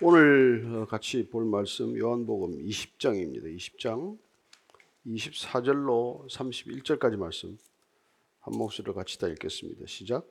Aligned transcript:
오늘 0.00 0.64
어, 0.72 0.86
같이 0.86 1.28
볼 1.28 1.44
말씀 1.44 1.98
요한복음 1.98 2.64
20장입니다. 2.64 3.52
20장 3.56 4.16
24절로 5.04 6.24
31절까지 6.30 7.16
말씀 7.16 7.58
한 8.38 8.56
목소리로 8.56 8.94
같이 8.94 9.18
다 9.18 9.26
읽겠습니다. 9.26 9.86
시작. 9.88 10.24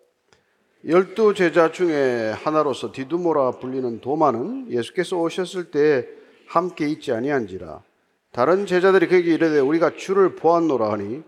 열두 0.88 1.33
제자 1.33 1.69
중에 1.69 2.31
하나로서 2.31 2.93
디두모라 2.93 3.59
불리는 3.59 3.99
도마는 3.99 4.71
예수께서 4.71 5.18
오셨을 5.18 5.70
때 5.70 6.07
함께 6.45 6.88
있지 6.88 7.11
아니한지라 7.11 7.84
다른 8.31 8.68
제자들이 8.68 9.09
그에게 9.09 9.34
이르되 9.34 9.59
우리가 9.59 9.97
주를 9.97 10.38
보았노라 10.38 10.93
하니 10.93 11.23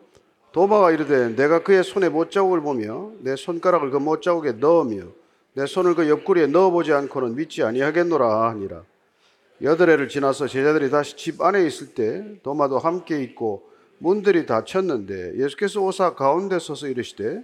도마가 0.53 0.91
이르되 0.91 1.35
내가 1.35 1.61
그의 1.61 1.83
손에 1.83 2.07
못자국을 2.07 2.61
보며 2.61 3.11
내 3.19 3.35
손가락을 3.35 3.89
그 3.89 3.97
못자국에 3.97 4.53
넣으며 4.53 5.07
내 5.54 5.66
손을 5.66 5.95
그 5.95 6.07
옆구리에 6.07 6.47
넣어보지 6.47 6.93
않고는 6.93 7.36
믿지 7.36 7.63
아니하겠노라 7.63 8.50
하니라. 8.50 8.84
여덟 9.61 9.89
해를 9.89 10.07
지나서 10.07 10.47
제자들이 10.47 10.89
다시 10.89 11.18
집 11.18 11.42
안에 11.42 11.65
있을 11.65 11.93
때 11.93 12.39
도마도 12.43 12.79
함께 12.79 13.21
있고 13.23 13.70
문들이 13.97 14.46
닫혔는데 14.46 15.37
예수께서 15.37 15.82
오사 15.82 16.15
가운데 16.15 16.59
서서 16.59 16.87
이르시되 16.87 17.43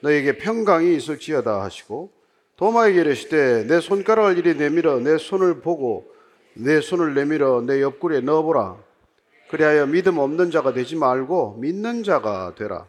너에게 0.00 0.38
평강이 0.38 0.94
있을지어다 0.96 1.60
하시고 1.62 2.10
도마에게 2.56 3.00
이르시되 3.00 3.64
내 3.64 3.80
손가락을 3.80 4.38
이리 4.38 4.54
내밀어 4.54 5.00
내 5.00 5.18
손을 5.18 5.60
보고 5.60 6.10
내 6.54 6.80
손을 6.80 7.14
내밀어 7.14 7.62
내 7.62 7.82
옆구리에 7.82 8.20
넣어보라. 8.20 8.76
그리하여 9.50 9.86
믿음 9.86 10.18
없는 10.18 10.50
자가 10.50 10.72
되지 10.72 10.96
말고 10.96 11.56
믿는 11.58 12.04
자가 12.04 12.54
되라. 12.56 12.86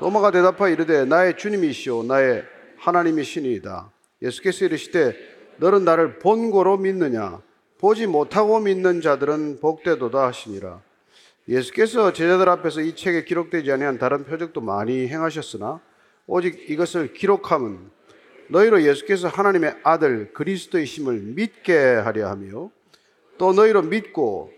도마가 0.00 0.30
대답하여 0.30 0.72
이르되 0.72 1.04
나의 1.04 1.36
주님이시오. 1.36 2.04
나의 2.04 2.44
하나님이 2.84 3.24
신이다. 3.24 3.90
예수께서 4.20 4.66
이르시되 4.66 5.16
너는 5.56 5.86
나를 5.86 6.18
본고로 6.18 6.76
믿느냐 6.76 7.40
보지 7.78 8.06
못하고 8.06 8.60
믿는 8.60 9.00
자들은 9.00 9.60
복되도다 9.60 10.26
하시니라. 10.26 10.82
예수께서 11.48 12.12
제자들 12.12 12.46
앞에서 12.50 12.82
이 12.82 12.94
책에 12.94 13.24
기록되지 13.24 13.72
아니한 13.72 13.98
다른 13.98 14.24
표적도 14.24 14.60
많이 14.60 15.08
행하셨으나 15.08 15.80
오직 16.26 16.70
이것을 16.70 17.14
기록함은 17.14 17.90
너희로 18.48 18.82
예수께서 18.82 19.28
하나님의 19.28 19.76
아들 19.82 20.34
그리스도이심을 20.34 21.20
믿게 21.20 21.74
하려 21.74 22.28
하며 22.28 22.70
또 23.38 23.54
너희로 23.54 23.80
믿고 23.80 24.52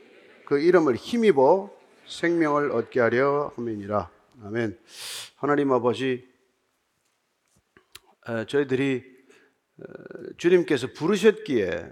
그 0.47 0.59
이름을 0.59 0.97
힘입어 0.97 1.71
생명을 2.09 2.73
얻게 2.73 3.01
하려 3.01 3.53
함이니라. 3.55 4.11
아멘. 4.45 4.77
하나님 5.37 5.71
아버지 5.73 6.36
저희들이 8.49 9.05
어, 9.79 9.85
주님께서 10.37 10.89
부르셨기에 10.95 11.91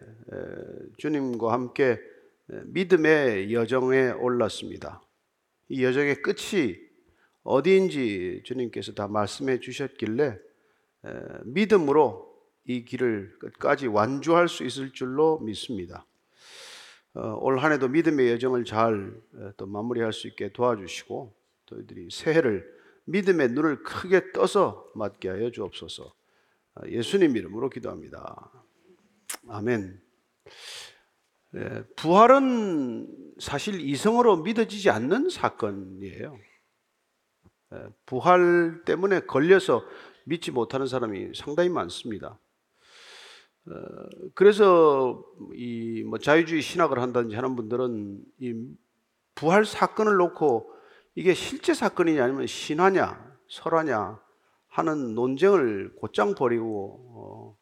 주님과 0.98 1.52
함께 1.52 2.00
믿음의 2.46 3.52
여정에 3.52 4.10
올랐습니다. 4.10 5.02
이 5.68 5.84
여정의 5.84 6.22
끝이 6.22 6.76
어디인지 7.42 8.42
주님께서 8.44 8.92
다 8.94 9.06
말씀해 9.06 9.60
주셨길래 9.60 10.38
믿음으로 11.44 12.34
이 12.64 12.84
길을 12.84 13.38
끝까지 13.38 13.86
완주할 13.86 14.48
수 14.48 14.64
있을 14.64 14.92
줄로 14.92 15.38
믿습니다. 15.40 16.06
어, 17.14 17.38
올 17.40 17.58
한해도 17.58 17.88
믿음의 17.88 18.32
여정을 18.32 18.64
잘 18.64 19.14
또 19.56 19.66
마무리할 19.66 20.12
수 20.12 20.26
있게 20.28 20.52
도와주시고 20.52 21.34
저희들이 21.66 22.08
새해를 22.10 22.72
믿음의 23.04 23.50
눈을 23.50 23.82
크게 23.82 24.32
떠서 24.32 24.90
맞게 24.94 25.28
하여 25.28 25.50
주옵소서. 25.50 26.12
아, 26.74 26.86
예수님 26.88 27.36
이름으로 27.36 27.70
기도합니다. 27.70 28.50
아멘. 29.48 30.00
예, 31.56 31.84
부활은 31.96 33.34
사실 33.38 33.80
이성으로 33.80 34.38
믿어지지 34.38 34.90
않는 34.90 35.30
사건이에요. 35.30 36.36
예, 37.74 37.86
부활 38.06 38.82
때문에 38.84 39.20
걸려서 39.20 39.84
믿지 40.24 40.50
못하는 40.50 40.86
사람이 40.86 41.32
상당히 41.34 41.68
많습니다. 41.68 42.38
어, 43.66 43.72
그래서 44.34 45.24
이 45.54 46.02
뭐 46.04 46.18
자유주의 46.18 46.60
신학을 46.60 46.98
한다든지 47.00 47.34
하는 47.36 47.56
분들은 47.56 48.22
이 48.40 48.54
부활 49.34 49.64
사건을 49.64 50.16
놓고 50.16 50.70
이게 51.14 51.34
실제 51.34 51.72
사건이냐 51.72 52.24
아니면 52.24 52.46
신화냐 52.46 53.38
설화냐 53.48 54.20
하는 54.74 55.14
논쟁을 55.14 55.94
곧장 55.94 56.34
버리고 56.34 57.56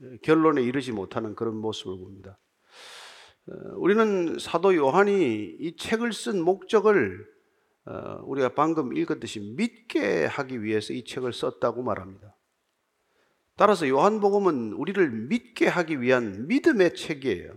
어, 0.00 0.08
결론에 0.22 0.62
이르지 0.62 0.92
못하는 0.92 1.34
그런 1.34 1.56
모습을 1.56 1.98
봅니다. 1.98 2.38
어, 3.48 3.52
우리는 3.78 4.38
사도 4.38 4.76
요한이 4.76 5.56
이 5.58 5.76
책을 5.76 6.12
쓴 6.12 6.40
목적을 6.40 7.26
어, 7.86 8.22
우리가 8.26 8.54
방금 8.54 8.96
읽었듯이 8.96 9.40
믿게 9.56 10.26
하기 10.26 10.62
위해서 10.62 10.92
이 10.92 11.04
책을 11.04 11.32
썼다고 11.32 11.82
말합니다. 11.82 12.36
따라서 13.56 13.88
요한복음은 13.88 14.74
우리를 14.74 15.10
믿게 15.10 15.66
하기 15.66 16.00
위한 16.00 16.46
믿음의 16.46 16.94
책이에요. 16.94 17.56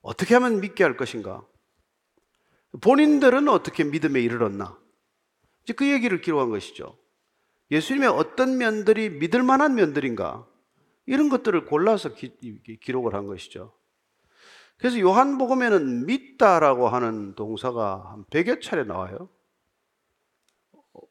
어떻게 0.00 0.34
하면 0.34 0.60
믿게 0.60 0.84
할 0.84 0.96
것인가? 0.96 1.44
본인들은 2.80 3.48
어떻게 3.48 3.82
믿음에 3.82 4.20
이르렀나? 4.20 4.78
이제 5.64 5.72
그 5.72 5.90
얘기를 5.90 6.20
기록한 6.20 6.50
것이죠. 6.50 6.96
예수님의 7.70 8.08
어떤 8.08 8.58
면들이 8.58 9.10
믿을 9.10 9.42
만한 9.42 9.74
면들인가? 9.74 10.46
이런 11.06 11.28
것들을 11.28 11.66
골라서 11.66 12.14
기, 12.14 12.32
록을 12.88 13.14
한 13.14 13.26
것이죠. 13.26 13.72
그래서 14.76 15.00
요한복음에는 15.00 16.06
믿다라고 16.06 16.88
하는 16.88 17.34
동사가 17.34 18.12
한 18.12 18.24
100여 18.26 18.60
차례 18.60 18.84
나와요. 18.84 19.30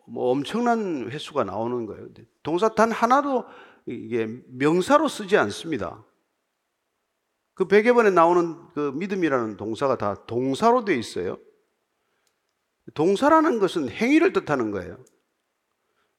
뭐 0.08 0.32
엄청난 0.32 1.10
횟수가 1.10 1.44
나오는 1.46 1.86
거예요. 1.86 2.08
동사 2.44 2.70
단 2.70 2.92
하나도 2.92 3.46
이게 3.88 4.28
명사로 4.48 5.08
쓰지 5.08 5.38
않습니다. 5.38 6.04
그 7.54 7.68
100여 7.68 7.96
번에 7.96 8.12
나오는 8.12 8.56
그 8.74 8.92
믿음이라는 8.96 9.58
동사가 9.58 9.98
다 9.98 10.26
동사로 10.26 10.86
되어 10.86 10.96
있어요. 10.96 11.40
동사라는 12.94 13.60
것은 13.60 13.90
행위를 13.90 14.34
뜻하는 14.34 14.72
거예요. 14.72 15.04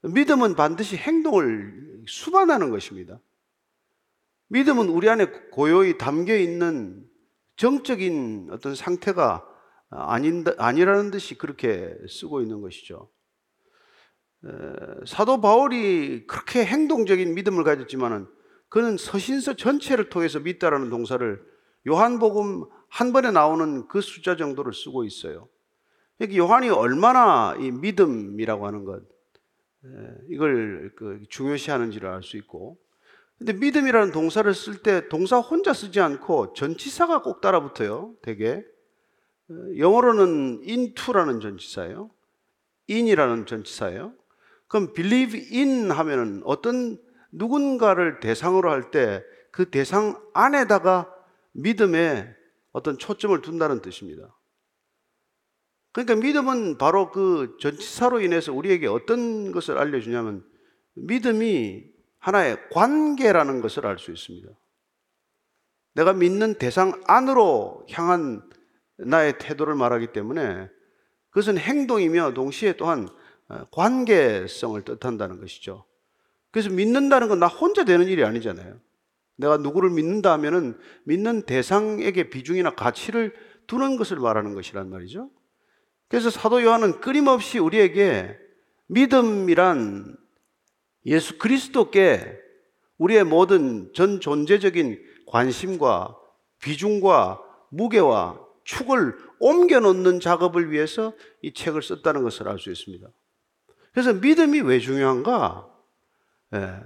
믿음은 0.03 0.55
반드시 0.55 0.97
행동을 0.97 2.05
수반하는 2.07 2.71
것입니다. 2.71 3.21
믿음은 4.49 4.89
우리 4.89 5.09
안에 5.09 5.27
고요히 5.51 5.99
담겨 5.99 6.37
있는 6.37 7.05
정적인 7.57 8.49
어떤 8.53 8.75
상태가 8.75 9.45
아닌, 9.91 10.45
아니라는 10.59 11.11
듯이 11.11 11.37
그렇게 11.37 11.97
쓰고 12.09 12.43
있는 12.43 12.61
것이죠. 12.61 13.11
사도 15.07 15.41
바울이 15.41 16.27
그렇게 16.27 16.65
행동적인 16.65 17.35
믿음을 17.35 17.65
가졌지만은 17.65 18.29
그는 18.69 18.97
서신서 18.97 19.55
전체를 19.55 20.09
통해서 20.11 20.39
믿다라는 20.39 20.91
동사를 20.91 21.43
요한복음 21.89 22.65
한 22.89 23.13
번에 23.13 23.31
나오는 23.31 23.89
그 23.89 24.01
숫자 24.01 24.37
정도를 24.37 24.73
쓰고 24.73 25.05
있어요. 25.05 25.49
여기 26.21 26.39
요한이 26.39 26.69
얼마나 26.69 27.57
이 27.59 27.71
믿음이라고 27.71 28.67
하는 28.67 28.85
것, 28.85 29.03
예, 29.03 29.07
이걸 30.29 30.93
그 30.97 31.23
중요시하는지를 31.29 32.09
알 32.09 32.23
수 32.23 32.37
있고 32.37 32.79
근데 33.39 33.53
믿음이라는 33.53 34.13
동사를 34.13 34.53
쓸 34.55 34.83
때 34.83 35.09
동사 35.09 35.39
혼자 35.39 35.73
쓰지 35.75 36.01
않고 36.01 36.55
전치사가 36.55 37.23
꼭 37.23 37.41
따라붙어요. 37.41 38.15
되게 38.23 38.65
어, 39.51 39.55
영어로는 39.79 40.63
into라는 40.67 41.41
전치사예요. 41.41 42.11
in이라는 42.89 43.47
전치사예요. 43.47 44.15
그럼 44.69 44.95
believe 44.95 45.39
in 45.53 45.91
하면은 45.91 46.43
어떤 46.45 46.99
누군가를 47.31 48.21
대상으로 48.21 48.71
할 48.71 48.91
때 48.91 49.23
그 49.57 49.71
대상 49.71 50.23
안에다가 50.35 51.11
믿음에 51.53 52.29
어떤 52.73 52.99
초점을 52.99 53.41
둔다는 53.41 53.81
뜻입니다. 53.81 54.37
그러니까 55.97 56.17
믿음은 56.17 56.77
바로 56.77 57.11
그 57.11 57.57
전치사로 57.59 58.21
인해서 58.21 58.53
우리에게 58.53 58.87
어떤 58.87 59.51
것을 59.51 59.79
알려주냐면 59.79 60.45
믿음이 60.93 61.85
하나의 62.19 62.59
관계라는 62.71 63.63
것을 63.63 63.87
알 63.87 63.99
수 63.99 64.11
있습니다. 64.13 64.47
내가 65.95 66.13
믿는 66.13 66.57
대상 66.57 67.01
안으로 67.07 67.87
향한 67.91 68.43
나의 68.99 69.39
태도를 69.39 69.75
말하기 69.75 70.09
때문에 70.09 70.69
그것은 71.31 71.57
행동이며 71.57 72.35
동시에 72.35 72.77
또한 72.77 73.09
관계성을 73.73 74.79
뜻한다는 74.83 75.41
것이죠. 75.41 75.87
그래서 76.51 76.69
믿는다는 76.69 77.29
건 77.29 77.39
나 77.39 77.47
혼자 77.47 77.87
되는 77.87 78.07
일이 78.07 78.23
아니잖아요. 78.23 78.79
내가 79.37 79.57
누구를 79.57 79.89
믿는다 79.89 80.31
하면은 80.33 80.79
믿는 81.05 81.47
대상에게 81.47 82.29
비중이나 82.29 82.75
가치를 82.75 83.35
두는 83.67 83.97
것을 83.97 84.19
말하는 84.19 84.53
것이란 84.53 84.91
말이죠. 84.91 85.31
그래서 86.09 86.31
사도 86.31 86.63
요한은 86.63 87.01
끊임없이 87.01 87.59
우리에게 87.59 88.37
믿음이란 88.87 90.17
예수 91.07 91.39
그리스도께 91.39 92.39
우리의 92.99 93.25
모든 93.25 93.93
전 93.95 94.21
존재적인 94.21 95.03
관심과 95.27 96.17
비중과 96.61 97.43
무게와 97.71 98.41
축을 98.65 99.17
옮겨 99.39 99.81
놓는 99.81 100.21
작업을 100.21 100.71
위해서 100.71 101.13
이 101.43 101.53
책을 101.53 101.83
썼다는 101.83 102.23
것을 102.23 102.49
알 102.49 102.59
수 102.59 102.71
있습니다. 102.71 103.07
그래서 103.93 104.13
믿음이 104.13 104.61
왜 104.61 104.79
중요한가? 104.79 105.69
예. 106.55 106.81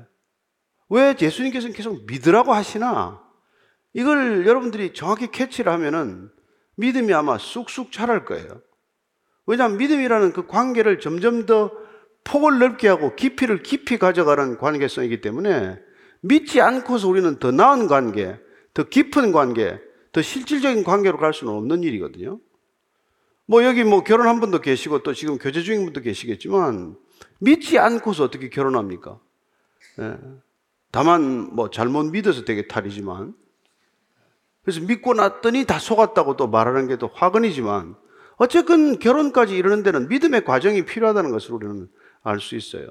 왜 0.91 1.15
예수님께서는 1.21 1.75
계속 1.75 2.05
믿으라고 2.07 2.53
하시나? 2.53 3.23
이걸 3.93 4.47
여러분들이 4.47 4.93
정확히 4.93 5.31
캐치를 5.31 5.73
하면은 5.73 6.31
믿음이 6.77 7.13
아마 7.13 7.39
쑥쑥 7.39 7.93
자랄 7.93 8.25
거예요. 8.25 8.61
왜냐하면 9.51 9.79
믿음이라는 9.79 10.33
그 10.33 10.47
관계를 10.47 11.01
점점 11.01 11.45
더 11.45 11.73
폭을 12.23 12.61
넓게 12.61 12.87
하고 12.87 13.17
깊이를 13.17 13.65
깊이 13.65 13.99
가져가는 13.99 14.57
관계성이기 14.57 15.21
때문에 15.23 15.77
믿지 16.21 16.61
않고서 16.61 17.09
우리는 17.09 17.37
더 17.41 17.51
나은 17.51 17.89
관계, 17.89 18.39
더 18.75 18.85
깊은 18.85 19.33
관계, 19.33 19.81
더 20.13 20.23
실질적인 20.23 20.85
관계로 20.85 21.19
갈 21.19 21.35
수는 21.35 21.53
없는 21.53 21.83
일이거든요. 21.83 22.39
뭐 23.47 23.65
여기 23.65 23.83
뭐 23.83 24.05
결혼한 24.05 24.39
분도 24.39 24.61
계시고 24.61 25.03
또 25.03 25.15
지금 25.15 25.37
교제 25.37 25.63
중인 25.63 25.85
분도 25.85 26.01
계시겠지만 26.01 26.97
믿지 27.41 27.77
않고서 27.77 28.23
어떻게 28.23 28.51
결혼합니까? 28.51 29.19
예. 29.99 30.17
다만 30.93 31.57
뭐 31.57 31.71
잘못 31.71 32.05
믿어서 32.05 32.45
되게 32.45 32.69
탈이지만 32.69 33.35
그래서 34.63 34.81
믿고 34.83 35.13
났더니 35.15 35.65
다 35.65 35.81
속았다고 35.81 36.37
또 36.37 36.47
말하는 36.47 36.87
게 36.87 36.97
또 36.99 37.11
화근이지만 37.13 37.97
어쨌든 38.41 38.99
결혼까지 38.99 39.55
이르는 39.55 39.83
데는 39.83 40.09
믿음의 40.09 40.47
과정이 40.47 40.87
필요하다는 40.87 41.31
것을 41.31 41.53
우리는 41.53 41.91
알 42.23 42.41
수 42.41 42.57
있어요. 42.57 42.89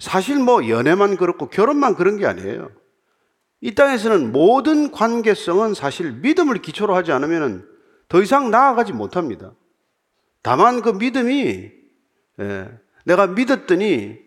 사실 0.00 0.40
뭐 0.40 0.68
연애만 0.68 1.16
그렇고 1.16 1.48
결혼만 1.48 1.94
그런 1.94 2.16
게 2.16 2.26
아니에요. 2.26 2.72
이 3.60 3.76
땅에서는 3.76 4.32
모든 4.32 4.90
관계성은 4.90 5.74
사실 5.74 6.10
믿음을 6.10 6.60
기초로 6.60 6.96
하지 6.96 7.12
않으면 7.12 7.68
더 8.08 8.20
이상 8.20 8.50
나아가지 8.50 8.92
못합니다. 8.92 9.52
다만 10.42 10.82
그 10.82 10.88
믿음이 10.88 11.70
예, 12.40 12.78
내가 13.04 13.28
믿었더니 13.28 14.18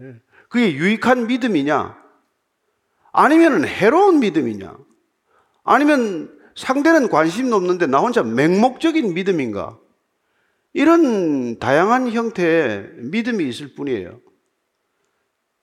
예, 0.00 0.20
그게 0.48 0.74
유익한 0.74 1.28
믿음이냐? 1.28 1.96
아니면 3.12 3.64
해로운 3.64 4.18
믿음이냐? 4.18 4.76
아니면 5.62 6.36
상대는 6.60 7.08
관심도 7.08 7.56
없는데 7.56 7.86
나 7.86 7.98
혼자 8.00 8.22
맹목적인 8.22 9.14
믿음인가? 9.14 9.78
이런 10.74 11.58
다양한 11.58 12.12
형태의 12.12 12.90
믿음이 12.98 13.48
있을 13.48 13.74
뿐이에요. 13.74 14.20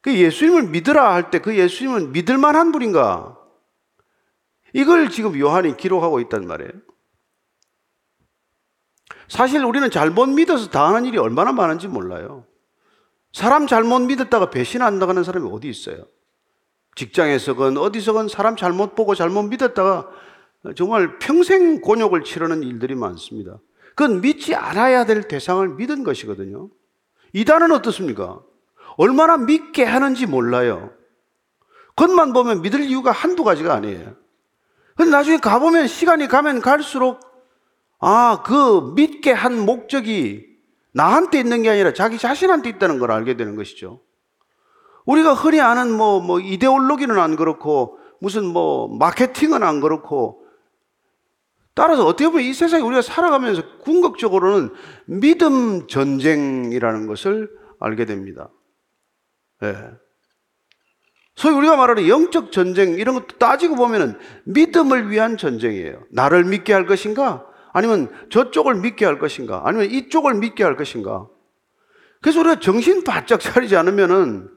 그 0.02 0.18
예수님을 0.18 0.64
믿으라 0.70 1.14
할 1.14 1.30
때 1.30 1.40
그 1.40 1.56
예수님은 1.56 2.14
믿을 2.14 2.38
만한 2.40 2.72
분인가? 2.72 3.38
이걸 4.74 5.10
지금 5.10 5.38
요한이 5.40 5.78
기록하고 5.78 6.20
있단 6.22 6.48
말이에요. 6.48 6.72
사실 9.28 9.64
우리는 9.64 9.90
잘못 9.92 10.28
믿어서 10.30 10.70
당하는 10.70 11.06
일이 11.06 11.18
얼마나 11.20 11.52
많은지 11.52 11.88
몰라요. 11.88 12.46
사람 13.34 13.68
잘못 13.68 14.00
믿었다가 14.00 14.50
배신한다는 14.50 15.24
사람이 15.24 15.48
어디 15.52 15.70
있어요? 15.70 16.06
직장에서건 16.96 17.78
어디서건 17.78 18.30
사람 18.30 18.56
잘못 18.56 18.96
보고 18.96 19.14
잘못 19.14 19.44
믿었다가 19.44 20.10
정말 20.76 21.20
평생 21.20 21.82
곤욕을 21.82 22.24
치르는 22.24 22.64
일들이 22.64 22.96
많습니다. 22.96 23.60
그건 23.96 24.22
믿지 24.22 24.56
않아야 24.56 25.06
될 25.06 25.28
대상을 25.28 25.68
믿은 25.70 26.04
것이거든요. 26.04 26.70
이단은 27.34 27.72
어떻습니까? 27.72 28.40
얼마나 28.98 29.38
믿게 29.38 29.84
하는지 29.84 30.26
몰라요. 30.26 30.92
겉만 31.96 32.34
보면 32.34 32.62
믿을 32.62 32.82
이유가 32.82 33.12
한두 33.12 33.44
가지가 33.44 33.74
아니에요. 33.74 34.16
근데 34.96 35.12
나중에 35.12 35.38
가보면 35.38 35.88
시간이 35.88 36.28
가면 36.28 36.62
갈수록 36.62 37.20
아, 38.00 38.44
그 38.46 38.94
믿게 38.96 39.32
한 39.32 39.66
목적이 39.66 40.46
나한테 40.92 41.40
있는 41.40 41.64
게 41.64 41.70
아니라 41.70 41.94
자기 41.94 42.18
자신한테 42.18 42.70
있다는 42.70 43.00
걸 43.00 43.12
알게 43.12 43.38
되는 43.38 43.56
것이죠. 43.56 44.02
우리가 45.06 45.34
흔히 45.34 45.62
아는 45.62 45.92
뭐, 45.92 46.20
뭐, 46.20 46.40
이데올로기는 46.40 47.18
안 47.18 47.36
그렇고, 47.36 47.98
무슨 48.20 48.46
뭐, 48.46 48.88
마케팅은 48.98 49.64
안 49.64 49.80
그렇고, 49.80 50.44
따라서 51.78 52.08
어떻게 52.08 52.28
보면 52.28 52.44
이 52.44 52.54
세상에 52.56 52.82
우리가 52.82 53.04
살아가면서 53.04 53.62
궁극적으로는 53.82 54.74
믿음 55.06 55.86
전쟁이라는 55.88 57.06
것을 57.06 57.52
알게 57.80 58.06
됩니다. 58.06 58.50
예. 59.62 59.76
소위 61.36 61.54
우리가 61.54 61.76
말하는 61.76 62.08
영적 62.08 62.52
전쟁 62.52 62.96
이런 62.96 63.14
것도 63.14 63.38
따지고 63.38 63.76
보면은 63.76 64.18
믿음을 64.46 65.12
위한 65.12 65.38
전쟁이에요. 65.38 66.02
나를 66.12 66.46
믿게 66.46 66.74
할 66.74 66.88
것인가? 66.88 67.46
아니면 67.74 68.10
저쪽을 68.32 68.74
믿게 68.74 69.06
할 69.06 69.20
것인가? 69.20 69.62
아니면 69.64 69.92
이쪽을 69.92 70.34
믿게 70.34 70.64
할 70.64 70.78
것인가? 70.78 71.28
그래서 72.24 72.40
우리가 72.40 72.60
정신 72.60 73.04
바짝 73.04 73.40
차리지 73.40 73.76
않으면은 73.76 74.50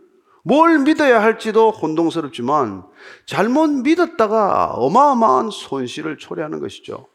뭘 0.42 0.78
믿어야 0.78 1.22
할지도 1.22 1.70
혼동스럽지만 1.70 2.84
잘못 3.26 3.68
믿었다가 3.68 4.72
어마어마한 4.72 5.50
손실을 5.50 6.16
초래하는 6.16 6.60
것이죠. 6.60 7.09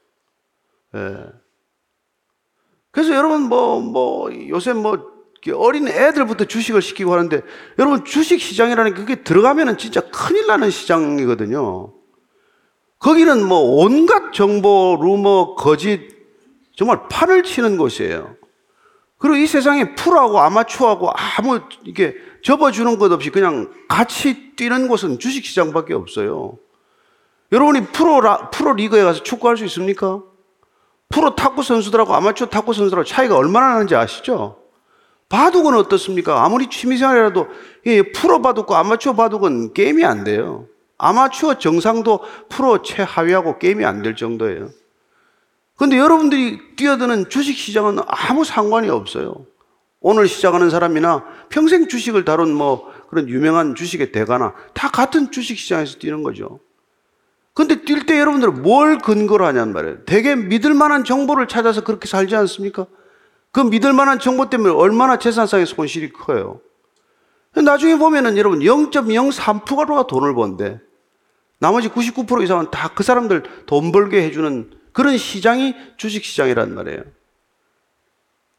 예. 0.95 1.17
그래서 2.91 3.13
여러분 3.13 3.43
뭐, 3.43 3.81
뭐, 3.81 4.31
요새 4.47 4.73
뭐 4.73 5.13
어린 5.53 5.87
애들부터 5.87 6.45
주식을 6.45 6.81
시키고 6.81 7.13
하는데 7.13 7.41
여러분 7.77 8.03
주식 8.03 8.41
시장이라는 8.41 8.93
게 8.93 8.99
그게 8.99 9.23
들어가면은 9.23 9.77
진짜 9.77 10.01
큰일 10.01 10.47
나는 10.47 10.71
시장이거든요. 10.71 11.93
거기는 12.97 13.45
뭐 13.45 13.59
온갖 13.59 14.31
정보, 14.33 14.97
루머, 14.99 15.55
거짓 15.55 16.09
정말 16.75 17.07
판을 17.09 17.43
치는 17.43 17.77
곳이에요. 17.77 18.35
그리고 19.17 19.37
이 19.37 19.47
세상에 19.47 19.95
프로하고 19.95 20.39
아마추어하고 20.39 21.11
아무 21.11 21.61
이게 21.83 22.15
접어주는 22.43 22.97
것 22.97 23.11
없이 23.11 23.29
그냥 23.29 23.71
같이 23.87 24.55
뛰는 24.55 24.87
곳은 24.87 25.19
주식 25.19 25.45
시장밖에 25.45 25.93
없어요. 25.93 26.57
여러분이 27.51 27.87
프로 27.87 28.21
프로 28.51 28.73
리그에 28.73 29.03
가서 29.03 29.23
축구할 29.23 29.57
수 29.57 29.65
있습니까? 29.65 30.23
프로 31.09 31.35
탁구 31.35 31.63
선수들하고 31.63 32.13
아마추어 32.13 32.47
탁구 32.47 32.73
선수들하고 32.73 33.05
차이가 33.05 33.35
얼마나 33.37 33.73
나는지 33.73 33.95
아시죠? 33.95 34.57
바둑은 35.29 35.73
어떻습니까? 35.75 36.43
아무리 36.43 36.67
취미생활이라도 36.69 37.47
프로 38.13 38.41
바둑과 38.41 38.79
아마추어 38.79 39.13
바둑은 39.13 39.73
게임이 39.73 40.03
안 40.05 40.23
돼요. 40.23 40.67
아마추어 40.97 41.57
정상도 41.57 42.21
프로 42.49 42.81
최하위하고 42.81 43.59
게임이 43.59 43.83
안 43.85 44.01
될 44.01 44.15
정도예요. 44.15 44.69
근데 45.77 45.97
여러분들이 45.97 46.75
뛰어드는 46.77 47.29
주식 47.29 47.57
시장은 47.57 47.99
아무 48.07 48.45
상관이 48.45 48.89
없어요. 48.89 49.45
오늘 49.99 50.27
시작하는 50.27 50.69
사람이나 50.69 51.25
평생 51.49 51.87
주식을 51.87 52.23
다룬 52.23 52.53
뭐 52.53 52.93
그런 53.09 53.27
유명한 53.27 53.75
주식의 53.75 54.11
대가나 54.11 54.53
다 54.73 54.89
같은 54.89 55.31
주식 55.31 55.57
시장에서 55.57 55.97
뛰는 55.97 56.23
거죠. 56.23 56.59
근데 57.55 57.75
뛸 57.83 58.05
때 58.05 58.19
여러분들은 58.19 58.61
뭘 58.61 58.97
근거로 58.99 59.45
하냔 59.45 59.71
말이에요. 59.71 60.03
되게 60.05 60.35
믿을 60.35 60.73
만한 60.73 61.05
정보를 61.05 61.47
찾아서 61.47 61.83
그렇게 61.83 62.05
살지 62.07 62.35
않습니까? 62.35 62.85
그 63.51 63.61
믿을 63.61 63.93
만한 63.93 64.19
정보 64.19 64.49
때문에 64.49 64.73
얼마나 64.73 65.17
재산상의 65.17 65.65
손실이 65.65 66.11
커요. 66.11 66.59
나중에 67.55 67.95
보면은 67.95 68.37
여러분 68.37 68.59
0.03%가 68.59 70.05
돈을 70.05 70.35
번데 70.35 70.81
나머지 71.59 71.87
99% 71.87 72.43
이상은 72.43 72.69
다 72.69 72.89
그 72.93 73.03
사람들 73.03 73.43
돈 73.65 73.93
벌게 73.93 74.21
해주는 74.23 74.71
그런 74.91 75.17
시장이 75.17 75.75
주식 75.97 76.25
시장이란 76.25 76.75
말이에요. 76.75 77.03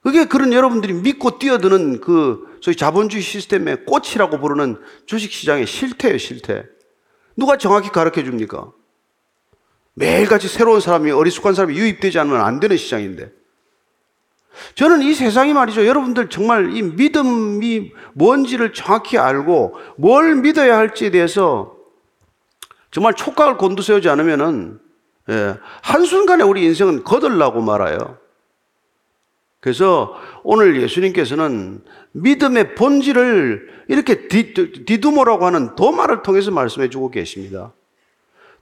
그게 0.02 0.24
그런 0.24 0.52
여러분들이 0.52 0.94
믿고 0.94 1.38
뛰어드는 1.38 2.00
그 2.00 2.58
소위 2.62 2.76
자본주의 2.76 3.22
시스템의 3.22 3.84
꽃이라고 3.84 4.38
부르는 4.38 4.78
주식 5.04 5.32
시장의 5.32 5.66
실태예요, 5.66 6.16
실태. 6.16 6.64
누가 7.36 7.58
정확히 7.58 7.90
가르쳐 7.90 8.22
줍니까? 8.22 8.72
매일같이 9.96 10.46
새로운 10.48 10.80
사람이 10.80 11.10
어리숙한 11.10 11.54
사람이 11.54 11.74
유입되지 11.74 12.18
않으면 12.18 12.42
안 12.42 12.60
되는 12.60 12.76
시장인데. 12.76 13.32
저는 14.74 15.02
이 15.02 15.14
세상이 15.14 15.52
말이죠. 15.54 15.86
여러분들 15.86 16.28
정말 16.28 16.76
이 16.76 16.82
믿음이 16.82 17.92
뭔지를 18.12 18.72
정확히 18.72 19.18
알고 19.18 19.78
뭘 19.96 20.36
믿어야 20.36 20.76
할지에 20.76 21.10
대해서 21.10 21.76
정말 22.90 23.14
촉각을 23.14 23.56
곤두세우지 23.56 24.08
않으면은 24.08 24.80
예, 25.28 25.56
한순간에 25.82 26.44
우리 26.44 26.64
인생은 26.64 27.04
거들라고 27.04 27.60
말아요. 27.60 28.18
그래서 29.60 30.14
오늘 30.44 30.80
예수님께서는 30.80 31.82
믿음의 32.12 32.74
본질을 32.74 33.84
이렇게 33.88 34.28
디두모라고 34.28 35.46
하는 35.46 35.74
도마를 35.74 36.22
통해서 36.22 36.50
말씀해 36.50 36.88
주고 36.90 37.10
계십니다. 37.10 37.72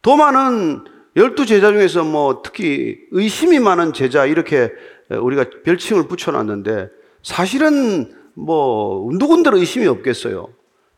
도마는 0.00 0.93
열두 1.16 1.46
제자 1.46 1.70
중에서 1.72 2.04
뭐 2.04 2.42
특히 2.42 2.98
의심이 3.10 3.58
많은 3.60 3.92
제자 3.92 4.26
이렇게 4.26 4.72
우리가 5.10 5.46
별칭을 5.64 6.08
붙여놨는데 6.08 6.88
사실은 7.22 8.12
뭐 8.34 9.08
누군들 9.12 9.54
의심이 9.54 9.86
없겠어요. 9.86 10.48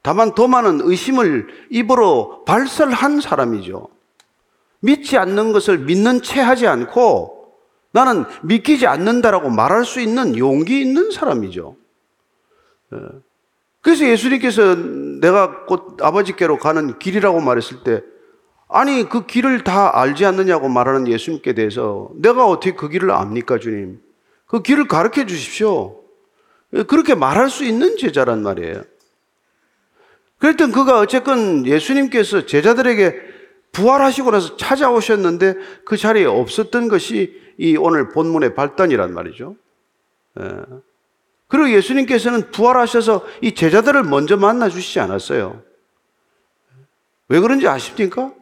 다만 0.03 0.35
도마는 0.35 0.81
의심을 0.83 1.49
입으로 1.71 2.45
발설한 2.45 3.21
사람이죠. 3.21 3.89
믿지 4.81 5.19
않는 5.19 5.53
것을 5.53 5.79
믿는 5.79 6.23
채 6.23 6.41
하지 6.41 6.67
않고 6.67 7.55
나는 7.91 8.25
믿기지 8.43 8.87
않는다라고 8.87 9.51
말할 9.51 9.85
수 9.85 10.01
있는 10.01 10.39
용기 10.39 10.81
있는 10.81 11.11
사람이죠. 11.11 11.77
예. 12.95 12.99
그래서 13.81 14.07
예수님께서 14.07 14.77
내가 15.21 15.65
곧 15.65 15.97
아버지께로 16.01 16.59
가는 16.59 16.99
길이라고 16.99 17.41
말했을 17.41 17.83
때 17.85 18.03
아니 18.69 19.09
그 19.09 19.27
길을 19.27 19.65
다 19.65 19.99
알지 20.01 20.25
않느냐고 20.25 20.69
말하는 20.69 21.07
예수님께 21.07 21.55
대해서 21.55 22.11
내가 22.15 22.47
어떻게 22.47 22.75
그 22.75 22.89
길을 22.89 23.11
압니까 23.11 23.59
주님? 23.59 24.01
그 24.47 24.63
길을 24.63 24.89
가르쳐 24.89 25.25
주십시오. 25.25 26.01
그렇게 26.89 27.15
말할 27.15 27.49
수 27.49 27.65
있는 27.65 27.97
제자란 27.97 28.43
말이에요. 28.43 28.83
그랬던 30.39 30.73
그가 30.73 30.99
어쨌건 30.99 31.67
예수님께서 31.67 32.47
제자들에게 32.47 33.37
부활하시고 33.73 34.31
나서 34.31 34.57
찾아오셨는데 34.57 35.55
그 35.85 35.97
자리에 35.97 36.25
없었던 36.25 36.89
것이 36.89 37.41
이 37.59 37.77
오늘 37.77 38.09
본문의 38.09 38.55
발단이란 38.55 39.15
말이죠. 39.15 39.57
예. 40.41 40.49
그리고 41.49 41.71
예수님께서는 41.71 42.51
부활하셔서 42.51 43.25
이 43.41 43.55
제자들을 43.55 44.03
먼저 44.05 44.37
만나 44.37 44.69
주시지 44.69 44.99
않았어요. 45.01 45.63
왜 47.29 47.41
그런지 47.41 47.69
아십니까? 47.69 48.33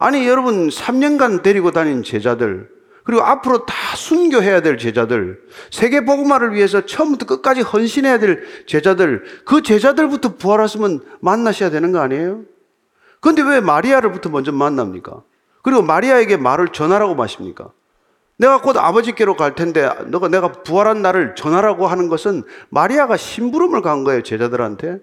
아니, 0.00 0.26
여러분, 0.26 0.68
3년간 0.68 1.42
데리고 1.42 1.72
다닌 1.72 2.02
제자들, 2.02 2.70
그리고 3.04 3.22
앞으로 3.22 3.66
다 3.66 3.74
순교해야 3.96 4.62
될 4.62 4.78
제자들, 4.78 5.42
세계 5.70 6.06
복음화를 6.06 6.54
위해서 6.54 6.86
처음부터 6.86 7.26
끝까지 7.26 7.60
헌신해야 7.60 8.18
될 8.18 8.42
제자들, 8.66 9.24
그 9.44 9.60
제자들부터 9.60 10.36
부활하시면 10.36 11.00
만나셔야 11.20 11.68
되는 11.68 11.92
거 11.92 12.00
아니에요? 12.00 12.44
그런데 13.20 13.42
왜 13.42 13.60
마리아를부터 13.60 14.30
먼저 14.30 14.52
만납니까? 14.52 15.22
그리고 15.62 15.82
마리아에게 15.82 16.38
말을 16.38 16.68
전하라고 16.68 17.14
마십니까? 17.14 17.70
내가 18.38 18.62
곧 18.62 18.78
아버지께로 18.78 19.36
갈 19.36 19.54
텐데 19.54 19.86
너가 20.06 20.28
내가 20.28 20.50
부활한 20.50 21.02
날을 21.02 21.34
전하라고 21.34 21.86
하는 21.86 22.08
것은 22.08 22.44
마리아가 22.70 23.18
심부름을 23.18 23.82
간 23.82 24.02
거예요, 24.02 24.22
제자들한테. 24.22 24.98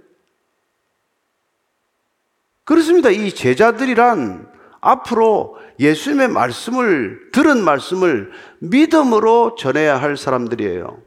그렇습니다. 2.63 3.12
이 3.12 3.32
제자들이란 3.32 4.57
앞으로 4.88 5.58
예수님의 5.79 6.29
말씀을 6.29 7.32
들은 7.34 7.62
말씀을 7.62 8.32
믿음으로 8.60 9.56
전해야 9.56 10.01
할 10.01 10.15
사람들이에요. 10.15 11.01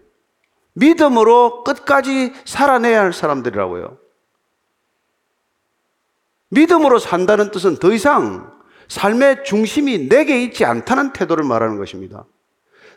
믿음으로 0.75 1.64
끝까지 1.64 2.34
살아내야 2.44 3.00
할 3.00 3.12
사람들이라고요. 3.14 3.96
믿음으로 6.50 6.99
산다는 6.99 7.50
뜻은 7.50 7.76
더 7.76 7.90
이상 7.92 8.52
삶의 8.88 9.44
중심이 9.44 10.08
내게 10.08 10.42
있지 10.42 10.66
않다는 10.66 11.12
태도를 11.14 11.44
말하는 11.44 11.78
것입니다. 11.78 12.26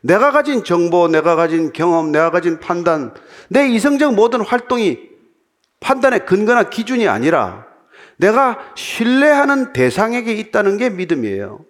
내가 0.02 0.32
가진 0.32 0.66
정보, 0.66 1.08
내가 1.08 1.38
가진 1.38 1.72
경험, 1.72 2.12
내가 2.12 2.30
가진 2.30 2.60
판단, 2.60 3.14
내 3.48 3.70
이성적 3.70 4.16
모든 4.16 4.42
활동이 4.42 5.00
판단의 5.80 6.26
근거나 6.26 6.64
기준이 6.64 7.08
아니라 7.08 7.73
내가 8.18 8.60
신뢰하는 8.76 9.74
대상에게 9.74 10.34
있다는 10.34 10.78
게 10.78 10.90
믿음이에요. 10.90 11.66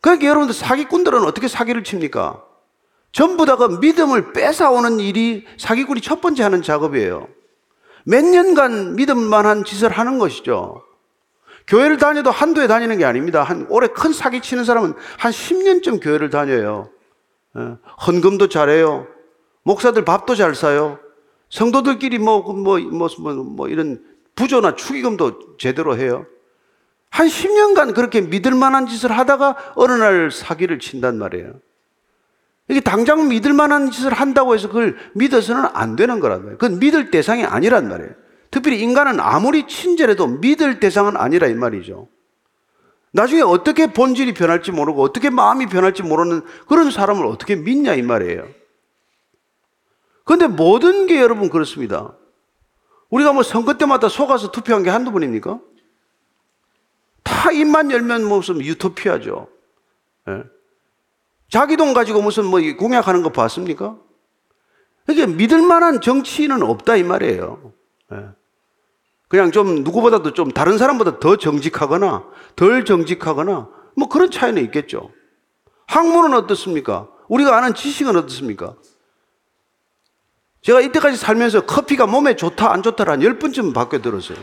그러니까 0.00 0.26
여러분들 0.26 0.54
사기꾼들은 0.54 1.24
어떻게 1.24 1.48
사기를 1.48 1.84
칩니까? 1.84 2.42
전부 3.12 3.44
다가 3.44 3.68
그 3.68 3.78
믿음을 3.80 4.32
뺏어오는 4.32 5.00
일이 5.00 5.44
사기꾼이 5.58 6.00
첫 6.00 6.20
번째 6.20 6.42
하는 6.42 6.62
작업이에요. 6.62 7.28
몇 8.04 8.24
년간 8.24 8.96
믿음만한 8.96 9.64
짓을 9.64 9.90
하는 9.90 10.18
것이죠. 10.18 10.82
교회를 11.66 11.98
다녀도 11.98 12.30
한두 12.30 12.60
해 12.62 12.66
다니는 12.66 12.98
게 12.98 13.04
아닙니다. 13.04 13.42
한 13.42 13.66
올해 13.68 13.88
큰 13.88 14.12
사기 14.12 14.40
치는 14.40 14.64
사람은 14.64 14.94
한 15.18 15.32
10년쯤 15.32 16.02
교회를 16.02 16.30
다녀요. 16.30 16.88
예, 17.56 17.76
헌금도 18.06 18.48
잘해요. 18.48 19.06
목사들 19.62 20.04
밥도 20.04 20.34
잘 20.34 20.54
사요. 20.54 20.98
성도들끼리 21.50 22.18
뭐, 22.18 22.40
뭐, 22.52 22.78
뭐, 22.78 23.08
뭐, 23.18 23.34
뭐 23.34 23.68
이런 23.68 24.02
부조나 24.34 24.74
축의금도 24.74 25.56
제대로 25.58 25.96
해요. 25.96 26.26
한 27.10 27.26
10년간 27.26 27.94
그렇게 27.94 28.20
믿을 28.20 28.54
만한 28.54 28.86
짓을 28.86 29.10
하다가 29.10 29.74
어느 29.74 29.92
날 29.92 30.30
사기를 30.30 30.78
친단 30.78 31.18
말이에요. 31.18 31.54
이게 32.68 32.80
당장 32.80 33.28
믿을 33.28 33.52
만한 33.52 33.90
짓을 33.90 34.12
한다고 34.12 34.54
해서 34.54 34.68
그걸 34.68 34.96
믿어서는 35.14 35.68
안 35.72 35.96
되는 35.96 36.20
거란 36.20 36.38
말이에요. 36.38 36.58
그건 36.58 36.78
믿을 36.78 37.10
대상이 37.10 37.44
아니란 37.44 37.88
말이에요. 37.88 38.12
특별히 38.50 38.80
인간은 38.80 39.18
아무리 39.18 39.66
친절해도 39.66 40.26
믿을 40.26 40.78
대상은 40.78 41.16
아니라 41.16 41.48
이 41.48 41.54
말이죠. 41.54 42.08
나중에 43.12 43.42
어떻게 43.42 43.92
본질이 43.92 44.34
변할지 44.34 44.70
모르고 44.70 45.02
어떻게 45.02 45.30
마음이 45.30 45.66
변할지 45.66 46.04
모르는 46.04 46.42
그런 46.68 46.92
사람을 46.92 47.26
어떻게 47.26 47.56
믿냐 47.56 47.94
이 47.94 48.02
말이에요. 48.02 48.46
그런데 50.24 50.46
모든 50.46 51.08
게 51.08 51.20
여러분 51.20 51.50
그렇습니다. 51.50 52.14
우리가 53.10 53.32
뭐 53.32 53.42
선거 53.42 53.74
때마다 53.74 54.08
속아서 54.08 54.50
투표한 54.50 54.82
게 54.82 54.90
한두 54.90 55.12
번입니까? 55.12 55.60
다 57.22 57.50
입만 57.50 57.90
열면 57.90 58.24
무슨 58.24 58.60
유토피아죠. 58.60 59.48
예? 60.28 60.44
자기 61.48 61.76
돈 61.76 61.92
가지고 61.92 62.22
무슨 62.22 62.46
뭐 62.46 62.60
공약하는 62.78 63.22
거 63.22 63.30
봤습니까? 63.30 63.96
이게 65.08 65.26
믿을 65.26 65.62
만한 65.62 66.00
정치인은 66.00 66.62
없다 66.62 66.96
이 66.96 67.02
말이에요. 67.02 67.72
예. 68.12 68.28
그냥 69.28 69.50
좀 69.50 69.82
누구보다도 69.82 70.32
좀 70.32 70.50
다른 70.50 70.78
사람보다 70.78 71.18
더 71.18 71.36
정직하거나 71.36 72.24
덜 72.56 72.84
정직하거나 72.84 73.68
뭐 73.96 74.08
그런 74.08 74.30
차이는 74.30 74.62
있겠죠. 74.64 75.10
학문은 75.86 76.34
어떻습니까? 76.34 77.08
우리가 77.28 77.56
아는 77.56 77.74
지식은 77.74 78.16
어떻습니까? 78.16 78.74
제가 80.62 80.80
이때까지 80.80 81.16
살면서 81.16 81.64
커피가 81.66 82.06
몸에 82.06 82.36
좋다 82.36 82.72
안 82.72 82.82
좋다를 82.82 83.12
한 83.12 83.20
10번쯤 83.20 83.72
바뀌어 83.72 84.02
들었어요. 84.02 84.38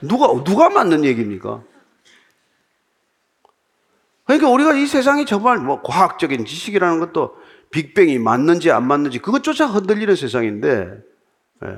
누가, 0.00 0.26
누가 0.44 0.68
맞는 0.68 1.04
얘기입니까? 1.04 1.62
그러니까 4.24 4.50
우리가 4.50 4.74
이 4.74 4.86
세상이 4.86 5.24
정말 5.24 5.58
뭐 5.58 5.82
과학적인 5.82 6.44
지식이라는 6.44 6.98
것도 6.98 7.36
빅뱅이 7.70 8.18
맞는지 8.18 8.70
안 8.72 8.86
맞는지 8.86 9.20
그것조차 9.20 9.66
흔들리는 9.66 10.14
세상인데, 10.16 10.98
예. 11.64 11.76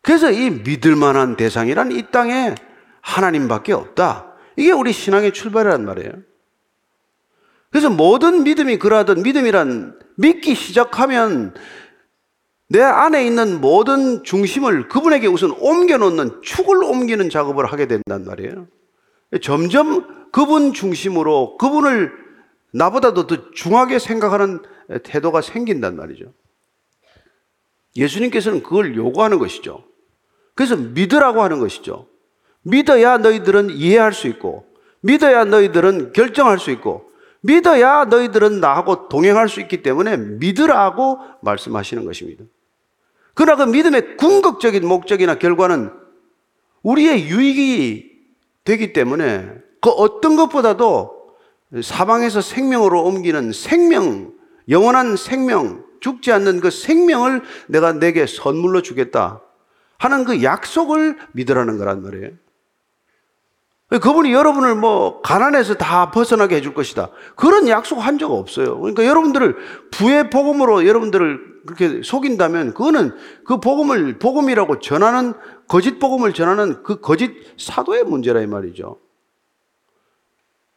그래서 0.00 0.30
이 0.30 0.50
믿을 0.50 0.96
만한 0.96 1.36
대상이란 1.36 1.92
이 1.92 2.10
땅에 2.10 2.54
하나님밖에 3.00 3.72
없다. 3.72 4.32
이게 4.56 4.70
우리 4.70 4.92
신앙의 4.92 5.32
출발이란 5.32 5.84
말이에요. 5.84 6.12
그래서 7.70 7.90
모든 7.90 8.44
믿음이 8.44 8.78
그러하던 8.78 9.22
믿음이란 9.22 9.98
믿기 10.16 10.54
시작하면 10.54 11.54
내 12.68 12.80
안에 12.80 13.26
있는 13.26 13.60
모든 13.60 14.24
중심을 14.24 14.88
그분에게 14.88 15.26
우선 15.26 15.50
옮겨놓는 15.52 16.42
축을 16.42 16.82
옮기는 16.82 17.30
작업을 17.30 17.66
하게 17.66 17.86
된단 17.86 18.24
말이에요. 18.24 18.66
점점 19.42 20.30
그분 20.32 20.72
중심으로 20.72 21.56
그분을 21.58 22.12
나보다도 22.72 23.26
더 23.26 23.50
중하게 23.52 23.98
생각하는 23.98 24.60
태도가 25.02 25.40
생긴단 25.40 25.96
말이죠. 25.96 26.32
예수님께서는 27.96 28.62
그걸 28.62 28.96
요구하는 28.96 29.38
것이죠. 29.38 29.84
그래서 30.54 30.76
믿으라고 30.76 31.42
하는 31.42 31.60
것이죠. 31.60 32.08
믿어야 32.62 33.18
너희들은 33.18 33.70
이해할 33.70 34.12
수 34.12 34.26
있고, 34.26 34.66
믿어야 35.00 35.44
너희들은 35.44 36.12
결정할 36.12 36.58
수 36.58 36.70
있고, 36.70 37.10
믿어야 37.44 38.06
너희들은 38.06 38.60
나하고 38.60 39.08
동행할 39.08 39.50
수 39.50 39.60
있기 39.60 39.82
때문에 39.82 40.16
믿으라고 40.16 41.18
말씀하시는 41.42 42.04
것입니다. 42.04 42.44
그러나 43.34 43.66
그 43.66 43.70
믿음의 43.70 44.16
궁극적인 44.16 44.86
목적이나 44.86 45.34
결과는 45.38 45.90
우리의 46.82 47.28
유익이 47.28 48.12
되기 48.64 48.92
때문에 48.94 49.50
그 49.82 49.90
어떤 49.90 50.36
것보다도 50.36 51.34
사방에서 51.82 52.40
생명으로 52.40 53.02
옮기는 53.04 53.52
생명, 53.52 54.32
영원한 54.70 55.16
생명, 55.16 55.84
죽지 56.00 56.32
않는 56.32 56.60
그 56.60 56.70
생명을 56.70 57.42
내가 57.68 57.92
내게 57.92 58.26
선물로 58.26 58.80
주겠다. 58.80 59.42
하는 59.98 60.24
그 60.24 60.42
약속을 60.42 61.18
믿으라는 61.32 61.76
거란 61.76 62.02
말이에요. 62.02 62.30
그분이 63.90 64.32
여러분을 64.32 64.74
뭐 64.74 65.20
가난해서 65.20 65.74
다 65.74 66.10
벗어나게 66.10 66.56
해줄 66.56 66.74
것이다. 66.74 67.10
그런 67.36 67.68
약속 67.68 67.98
한 67.98 68.18
적 68.18 68.32
없어요. 68.32 68.78
그러니까 68.80 69.04
여러분들을 69.04 69.56
부의 69.90 70.30
복음으로 70.30 70.86
여러분들을 70.86 71.54
그렇게 71.66 72.00
속인다면 72.02 72.74
그거는 72.74 73.12
그 73.44 73.58
복음을 73.60 74.18
복음이라고 74.18 74.80
전하는 74.80 75.34
거짓 75.68 75.98
복음을 75.98 76.32
전하는 76.32 76.82
그 76.82 77.00
거짓 77.00 77.32
사도의 77.58 78.04
문제라 78.04 78.40
이 78.40 78.46
말이죠. 78.46 78.98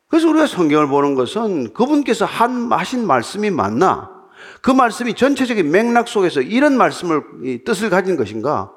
그래서 0.09 0.29
우리가 0.29 0.47
성경을 0.47 0.87
보는 0.87 1.15
것은 1.15 1.73
그분께서 1.73 2.25
한 2.25 2.71
하신 2.71 3.05
말씀이 3.05 3.49
맞나? 3.49 4.09
그 4.61 4.71
말씀이 4.71 5.13
전체적인 5.13 5.69
맥락 5.69 6.07
속에서 6.07 6.41
이런 6.41 6.77
말씀을 6.77 7.21
이 7.43 7.63
뜻을 7.63 7.89
가진 7.89 8.15
것인가? 8.15 8.71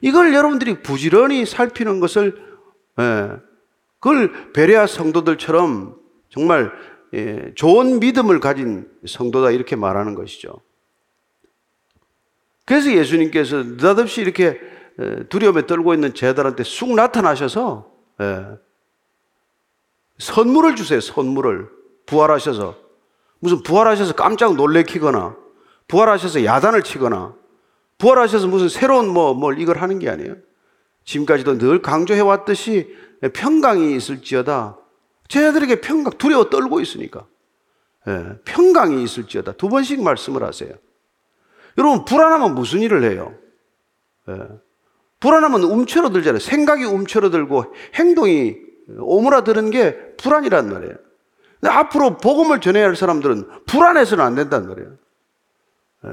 이걸 0.00 0.32
여러분들이 0.32 0.82
부지런히 0.82 1.44
살피는 1.44 2.00
것을 2.00 2.36
예, 2.98 3.30
그걸 4.00 4.52
베레아 4.52 4.86
성도들처럼 4.86 5.96
정말 6.30 6.72
예, 7.12 7.52
좋은 7.54 8.00
믿음을 8.00 8.40
가진 8.40 8.88
성도다 9.06 9.50
이렇게 9.50 9.76
말하는 9.76 10.14
것이죠. 10.14 10.60
그래서 12.64 12.92
예수님께서 12.92 13.56
느닷없이 13.62 14.20
이렇게 14.20 14.60
예, 15.00 15.24
두려움에 15.28 15.66
떨고 15.66 15.92
있는 15.94 16.14
제자들한테 16.14 16.64
쑥 16.64 16.94
나타나셔서 16.94 17.90
예, 18.22 18.46
선물을 20.18 20.76
주세요. 20.76 21.00
선물을 21.00 21.68
부활하셔서 22.06 22.76
무슨 23.38 23.62
부활하셔서 23.62 24.14
깜짝 24.14 24.54
놀래키거나 24.54 25.36
부활하셔서 25.88 26.44
야단을 26.44 26.82
치거나 26.82 27.34
부활하셔서 27.98 28.46
무슨 28.46 28.68
새로운 28.68 29.08
뭐 29.08 29.34
뭘 29.34 29.60
이걸 29.60 29.78
하는 29.78 29.98
게 29.98 30.08
아니에요. 30.08 30.36
지금까지도 31.04 31.58
늘 31.58 31.82
강조해 31.82 32.20
왔듯이 32.20 32.94
평강이 33.28 33.94
있을지어다. 33.96 34.78
제자들에게 35.28 35.80
평강 35.80 36.12
두려워 36.18 36.50
떨고 36.50 36.80
있으니까 36.80 37.26
예, 38.08 38.38
평강이 38.44 39.02
있을지어다 39.02 39.52
두 39.52 39.68
번씩 39.68 40.02
말씀을 40.02 40.42
하세요. 40.42 40.74
여러분 41.78 42.04
불안하면 42.04 42.54
무슨 42.54 42.80
일을 42.80 43.04
해요? 43.04 43.34
예, 44.28 44.34
불안하면 45.20 45.62
움츠러들잖아요. 45.62 46.40
생각이 46.40 46.84
움츠러들고 46.84 47.74
행동이 47.94 48.56
오므라드는 48.98 49.70
게 49.70 50.16
불안이란 50.16 50.72
말이에요. 50.72 50.94
앞으로 51.62 52.16
복음을 52.16 52.60
전해야 52.60 52.86
할 52.86 52.96
사람들은 52.96 53.66
불안해서는 53.66 54.24
안 54.24 54.34
된단 54.34 54.66
말이에요. 54.66 54.96
예. 56.06 56.10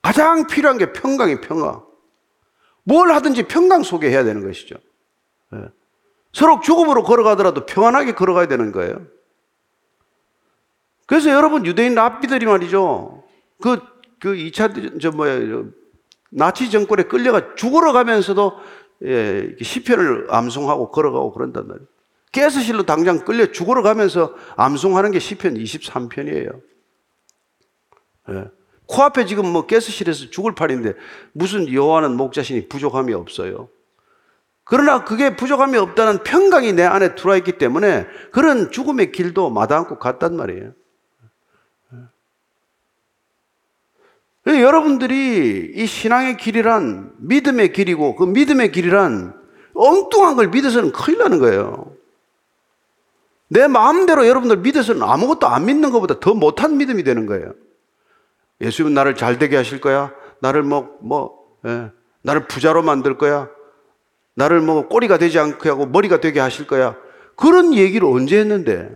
가장 0.00 0.46
필요한 0.46 0.78
게 0.78 0.92
평강이 0.92 1.40
평강. 1.40 1.84
뭘 2.84 3.10
하든지 3.12 3.44
평강 3.44 3.82
속에 3.82 4.10
해야 4.10 4.22
되는 4.22 4.44
것이죠. 4.44 4.76
예. 6.34 6.38
서로 6.38 6.60
죽음으로 6.60 7.02
걸어가더라도 7.02 7.66
평안하게 7.66 8.12
걸어가야 8.12 8.46
되는 8.46 8.72
거예요. 8.72 9.06
그래서 11.06 11.30
여러분 11.30 11.64
유대인 11.66 11.94
랍비들이 11.94 12.46
말이죠. 12.46 13.22
그, 13.60 13.80
그 14.18 14.34
2차, 14.34 15.00
저 15.00 15.10
뭐야, 15.10 15.64
나치 16.30 16.70
정권에 16.70 17.04
끌려가 17.04 17.54
죽으러 17.54 17.92
가면서도 17.92 18.52
예, 19.04 19.54
시편을 19.60 20.28
암송하고 20.30 20.90
걸어가고 20.90 21.32
그런단 21.32 21.68
말이에요. 21.68 21.86
가스실로 22.32 22.84
당장 22.84 23.24
끌려 23.24 23.52
죽으러 23.52 23.82
가면서 23.82 24.34
암송하는 24.56 25.12
게 25.12 25.18
시편 25.18 25.54
23편이에요. 25.54 26.60
예. 28.30 28.44
코앞에 28.86 29.26
지금 29.26 29.46
뭐 29.46 29.66
가스실에서 29.66 30.30
죽을 30.30 30.54
판인데 30.54 30.94
무슨 31.32 31.72
여호와는 31.72 32.16
목자신이 32.16 32.68
부족함이 32.68 33.12
없어요. 33.14 33.68
그러나 34.64 35.04
그게 35.04 35.36
부족함이 35.36 35.76
없다는 35.76 36.22
평강이 36.24 36.72
내 36.72 36.84
안에 36.84 37.14
들어와 37.14 37.36
있기 37.36 37.58
때문에 37.58 38.06
그런 38.32 38.70
죽음의 38.70 39.12
길도 39.12 39.50
마다않고 39.50 39.98
갔단 39.98 40.36
말이에요. 40.36 40.72
예. 44.46 44.62
여러분들이 44.62 45.72
이 45.74 45.86
신앙의 45.86 46.36
길이란 46.36 47.12
믿음의 47.18 47.72
길이고 47.72 48.16
그 48.16 48.24
믿음의 48.24 48.72
길이란 48.72 49.34
엉뚱한 49.74 50.36
걸 50.36 50.48
믿어서는 50.48 50.92
큰일 50.92 51.18
나는 51.18 51.38
거예요. 51.38 51.92
내 53.48 53.68
마음대로 53.68 54.26
여러분들 54.26 54.58
믿어서는 54.58 55.02
아무것도 55.02 55.46
안 55.46 55.66
믿는 55.66 55.90
것보다 55.90 56.20
더 56.20 56.34
못한 56.34 56.76
믿음이 56.76 57.04
되는 57.04 57.26
거예요. 57.26 57.52
예수님은 58.60 58.94
나를 58.94 59.14
잘 59.14 59.38
되게 59.38 59.56
하실 59.56 59.80
거야. 59.80 60.12
나를 60.40 60.62
뭐, 60.62 60.96
뭐, 61.00 61.58
예. 61.66 61.90
나를 62.22 62.46
부자로 62.46 62.82
만들 62.82 63.18
거야. 63.18 63.48
나를 64.34 64.60
뭐 64.60 64.88
꼬리가 64.88 65.18
되지 65.18 65.38
않게 65.38 65.68
하고 65.68 65.86
머리가 65.86 66.20
되게 66.20 66.40
하실 66.40 66.66
거야. 66.66 66.96
그런 67.36 67.74
얘기를 67.74 68.06
언제 68.06 68.38
했는데? 68.38 68.94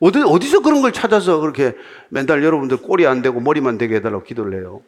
어디, 0.00 0.22
어디서 0.22 0.60
그런 0.60 0.80
걸 0.82 0.92
찾아서 0.92 1.40
그렇게 1.40 1.74
맨날 2.08 2.42
여러분들 2.42 2.78
꼬리 2.78 3.06
안 3.06 3.22
되고 3.22 3.38
머리만 3.38 3.78
되게 3.78 3.96
해달라고 3.96 4.24
기도를 4.24 4.60
해요. 4.60 4.82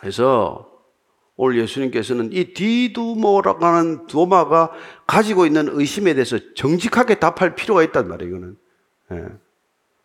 그래서 0.00 0.70
오늘 1.36 1.60
예수님께서는 1.60 2.32
이 2.32 2.54
디두모라고 2.54 3.64
하는 3.64 4.06
도마가 4.06 4.70
가지고 5.06 5.46
있는 5.46 5.68
의심에 5.70 6.14
대해서 6.14 6.38
정직하게 6.54 7.16
답할 7.16 7.54
필요가 7.54 7.82
있단 7.82 8.08
말이에요, 8.08 8.30
이거는. 8.30 8.56
예. 9.12 9.24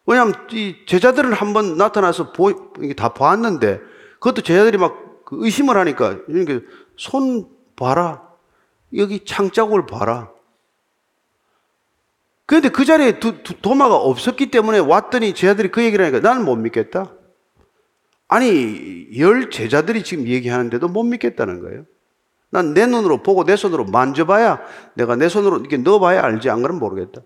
왜냐하면 0.06 0.34
이 0.52 0.76
제자들은 0.88 1.34
한번 1.34 1.78
나타나서 1.78 2.34
보, 2.34 2.74
다 2.96 3.10
보았는데 3.10 3.80
그것도 4.16 4.42
제자들이 4.42 4.78
막 4.78 5.09
그 5.30 5.46
의심을 5.46 5.78
하니까 5.78 6.18
이렇게 6.28 6.66
손 6.98 7.48
봐라. 7.76 8.28
여기 8.98 9.24
창자국을 9.24 9.86
봐라. 9.86 10.32
그런데 12.48 12.70
그 12.70 12.84
자리에 12.84 13.20
두, 13.20 13.44
두, 13.44 13.54
도마가 13.62 13.96
없었기 13.96 14.50
때문에 14.50 14.80
왔더니 14.80 15.36
제자들이 15.36 15.70
그 15.70 15.84
얘기를 15.84 16.04
하니까 16.04 16.28
나는 16.28 16.46
못 16.46 16.56
믿겠다. 16.56 17.14
아니, 18.28 19.08
열 19.20 19.52
제자들이 19.52 20.04
지금 20.04 20.28
얘기하는데도 20.28 20.88
못 20.88 21.04
믿겠다는 21.04 21.62
거예요. 21.62 21.86
난 22.50 22.74
내 22.74 22.88
눈으로 22.88 23.22
보고 23.22 23.44
내 23.44 23.56
손으로 23.56 23.86
만져봐야 23.86 24.62
내가 24.96 25.16
내 25.16 25.30
손으로 25.30 25.60
이렇게 25.60 25.78
넣어봐야 25.78 26.24
알지 26.24 26.50
안 26.50 26.64
그러면 26.64 26.80
모르겠다. 26.80 27.22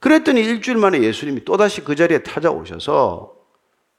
그랬더니 0.00 0.40
일주일 0.40 0.78
만에 0.78 1.02
예수님이 1.02 1.44
또다시 1.44 1.84
그 1.84 1.94
자리에 1.94 2.22
찾아오셔서 2.22 3.37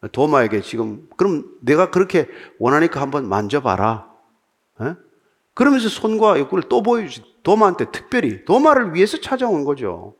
도마에게 0.07 0.61
지금 0.61 1.07
그럼 1.17 1.45
내가 1.61 1.91
그렇게 1.91 2.27
원하니까 2.57 3.01
한번 3.01 3.27
만져봐라. 3.27 4.09
에? 4.81 4.95
그러면서 5.53 5.89
손과 5.89 6.39
옆구리를 6.39 6.69
또 6.69 6.81
보여주시 6.81 7.21
도마한테 7.43 7.91
특별히 7.91 8.45
도마를 8.45 8.93
위해서 8.93 9.19
찾아온 9.19 9.65
거죠. 9.65 10.15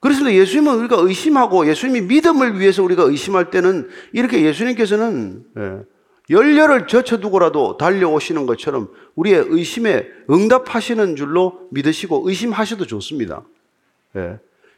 그래서 0.00 0.32
예수님은 0.32 0.78
우리가 0.78 0.96
의심하고 0.98 1.66
예수님이 1.68 2.06
믿음을 2.06 2.58
위해서 2.58 2.82
우리가 2.82 3.02
의심할 3.02 3.50
때는 3.50 3.88
이렇게 4.12 4.42
예수님께서는 4.42 5.44
예, 5.58 5.82
열렬을 6.30 6.86
젖혀두고라도 6.86 7.76
달려오시는 7.76 8.46
것처럼 8.46 8.88
우리의 9.14 9.46
의심에 9.48 10.06
응답하시는 10.30 11.16
줄로 11.16 11.68
믿으시고 11.70 12.28
의심하셔도 12.28 12.86
좋습니다. 12.86 13.42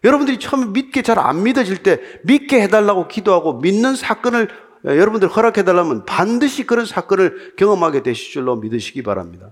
예. 0.05 0.09
여러분들이 0.09 0.39
처음에 0.39 0.67
믿게 0.67 1.03
잘 1.03 1.19
안 1.19 1.43
믿어질 1.43 1.83
때 1.83 2.01
믿게 2.25 2.63
해달라고 2.63 3.09
기도하고 3.09 3.55
믿는 3.55 3.97
사건을 3.97 4.49
예, 4.87 4.91
여러분들 4.97 5.29
허락해달라면 5.29 6.05
반드시 6.05 6.67
그런 6.67 6.87
사건을 6.87 7.55
경험하게 7.57 8.03
되실 8.03 8.33
줄로 8.33 8.57
믿으시기 8.57 9.03
바랍니다. 9.03 9.51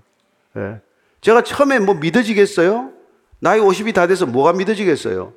예. 0.55 0.79
제가 1.21 1.41
처음에 1.43 1.79
뭐 1.79 1.95
믿어지겠어요? 1.95 2.91
나이 3.39 3.59
50이 3.59 3.93
다 3.93 4.07
돼서 4.07 4.25
뭐가 4.25 4.53
믿어지겠어요? 4.53 5.33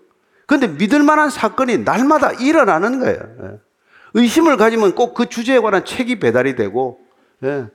근데 0.46 0.66
믿을 0.66 1.02
만한 1.02 1.30
사건이 1.30 1.78
날마다 1.78 2.32
일어나는 2.32 2.98
거예요. 3.00 3.18
예. 3.42 3.58
의심을 4.14 4.56
가지면 4.56 4.94
꼭 4.94 5.14
그 5.14 5.28
주제에 5.28 5.58
관한 5.60 5.84
책이 5.84 6.18
배달이 6.18 6.56
되고, 6.56 6.98
예. 7.44 7.66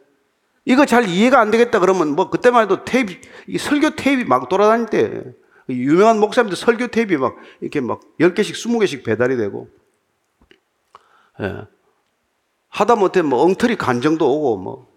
이거 0.66 0.86
잘 0.86 1.08
이해가 1.08 1.40
안 1.40 1.52
되겠다 1.52 1.80
그러면 1.80 2.16
뭐 2.16 2.30
그때만 2.30 2.64
해도 2.64 2.84
테이프, 2.84 3.14
설교 3.58 3.92
테이프 3.92 4.28
막 4.28 4.50
돌아다닐 4.50 4.88
때, 4.88 5.24
유명한 5.70 6.20
목사님들 6.20 6.56
설교 6.56 6.88
테이프 6.88 7.14
막 7.16 7.36
이렇게 7.62 7.82
막 7.82 8.02
10개씩, 8.20 8.54
20개씩 8.54 9.04
배달이 9.04 9.38
되고, 9.38 9.70
예. 11.42 11.66
하다 12.70 12.96
못해 12.96 13.22
뭐 13.22 13.42
엉터리 13.44 13.76
간정도 13.76 14.30
오고 14.30 14.58
뭐. 14.58 14.96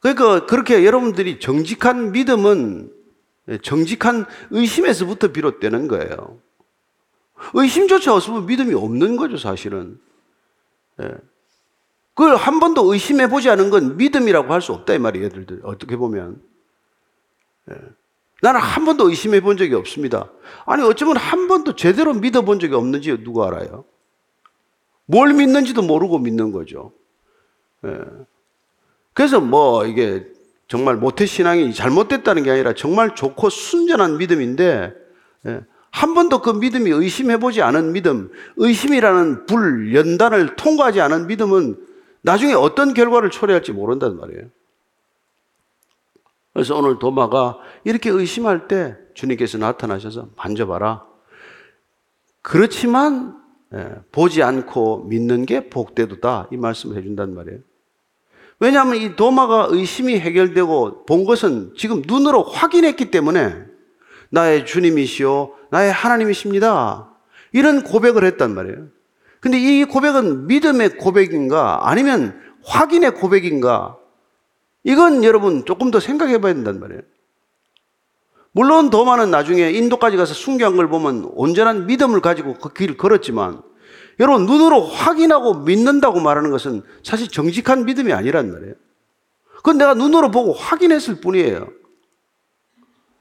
그러니까 0.00 0.46
그렇게 0.46 0.84
여러분들이 0.84 1.40
정직한 1.40 2.12
믿음은 2.12 2.92
정직한 3.62 4.26
의심에서부터 4.50 5.28
비롯되는 5.32 5.88
거예요. 5.88 6.40
의심조차 7.54 8.14
없으면 8.14 8.46
믿음이 8.46 8.74
없는 8.74 9.16
거죠, 9.16 9.36
사실은. 9.36 10.00
예. 11.00 11.16
그걸 12.14 12.36
한 12.36 12.60
번도 12.60 12.92
의심해 12.92 13.28
보지 13.28 13.48
않은 13.50 13.70
건 13.70 13.96
믿음이라고 13.96 14.52
할 14.52 14.60
수 14.60 14.72
없다, 14.72 14.94
이 14.94 14.98
말이에요, 14.98 15.26
얘들들. 15.26 15.60
어떻게 15.64 15.96
보면. 15.96 16.42
예. 17.70 17.74
나는 18.42 18.60
한 18.60 18.84
번도 18.84 19.08
의심해 19.08 19.40
본 19.40 19.56
적이 19.56 19.76
없습니다. 19.76 20.28
아니, 20.66 20.82
어쩌면 20.82 21.16
한 21.16 21.46
번도 21.46 21.76
제대로 21.76 22.12
믿어 22.12 22.42
본 22.42 22.58
적이 22.58 22.74
없는지 22.74 23.22
누가 23.22 23.46
알아요? 23.46 23.84
뭘 25.06 25.32
믿는지도 25.32 25.82
모르고 25.82 26.18
믿는 26.18 26.50
거죠. 26.50 26.92
예. 27.86 27.98
그래서 29.14 29.40
뭐, 29.40 29.86
이게 29.86 30.26
정말 30.66 30.96
모태 30.96 31.24
신앙이 31.24 31.72
잘못됐다는 31.72 32.42
게 32.42 32.50
아니라 32.50 32.72
정말 32.74 33.14
좋고 33.14 33.48
순전한 33.48 34.18
믿음인데, 34.18 34.92
예. 35.46 35.60
한 35.92 36.14
번도 36.14 36.42
그 36.42 36.50
믿음이 36.50 36.90
의심해 36.90 37.38
보지 37.38 37.62
않은 37.62 37.92
믿음, 37.92 38.32
의심이라는 38.56 39.46
불, 39.46 39.94
연단을 39.94 40.56
통과하지 40.56 41.00
않은 41.00 41.28
믿음은 41.28 41.76
나중에 42.22 42.54
어떤 42.54 42.92
결과를 42.92 43.30
초래할지 43.30 43.70
모른단 43.70 44.16
말이에요. 44.16 44.46
그래서 46.52 46.76
오늘 46.76 46.98
도마가 46.98 47.58
이렇게 47.84 48.10
의심할 48.10 48.68
때 48.68 48.96
주님께서 49.14 49.58
나타나셔서 49.58 50.28
만져봐라. 50.36 51.04
그렇지만 52.42 53.40
예, 53.74 53.88
보지 54.12 54.42
않고 54.42 55.04
믿는 55.04 55.46
게 55.46 55.70
복되도다 55.70 56.48
이 56.52 56.56
말씀을 56.56 56.96
해준단 56.96 57.34
말이에요. 57.34 57.60
왜냐하면 58.60 58.96
이 58.96 59.16
도마가 59.16 59.68
의심이 59.70 60.18
해결되고 60.20 61.06
본 61.06 61.24
것은 61.24 61.72
지금 61.76 62.02
눈으로 62.06 62.42
확인했기 62.42 63.10
때문에 63.10 63.56
나의 64.30 64.66
주님이시오, 64.66 65.54
나의 65.70 65.90
하나님이십니다. 65.90 67.10
이런 67.52 67.82
고백을 67.82 68.24
했단 68.24 68.54
말이에요. 68.54 68.88
근데 69.40 69.58
이 69.58 69.84
고백은 69.84 70.46
믿음의 70.46 70.96
고백인가 70.98 71.88
아니면 71.88 72.40
확인의 72.64 73.14
고백인가? 73.14 73.98
이건 74.84 75.24
여러분 75.24 75.64
조금 75.64 75.90
더 75.90 76.00
생각해 76.00 76.40
봐야 76.40 76.54
된단 76.54 76.80
말이에요. 76.80 77.02
물론 78.52 78.90
도마는 78.90 79.30
나중에 79.30 79.70
인도까지 79.70 80.16
가서 80.16 80.34
순교한 80.34 80.76
걸 80.76 80.88
보면 80.88 81.30
온전한 81.34 81.86
믿음을 81.86 82.20
가지고 82.20 82.54
그 82.54 82.72
길을 82.72 82.96
걸었지만 82.96 83.62
여러분 84.20 84.46
눈으로 84.46 84.82
확인하고 84.82 85.54
믿는다고 85.54 86.20
말하는 86.20 86.50
것은 86.50 86.82
사실 87.02 87.28
정직한 87.28 87.86
믿음이 87.86 88.12
아니란 88.12 88.52
말이에요. 88.52 88.74
그건 89.56 89.78
내가 89.78 89.94
눈으로 89.94 90.30
보고 90.30 90.52
확인했을 90.52 91.20
뿐이에요. 91.20 91.68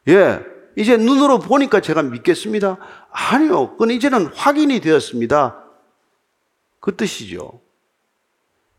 예. 0.10 0.44
이제 0.76 0.98
눈으로 0.98 1.40
보니까 1.40 1.82
제가 1.82 2.02
믿겠습니다. 2.02 2.78
아니요. 3.12 3.72
그건 3.72 3.92
이제는 3.92 4.28
확인이 4.28 4.80
되었습니다. 4.80 5.64
그 6.80 6.96
뜻이죠. 6.96 7.62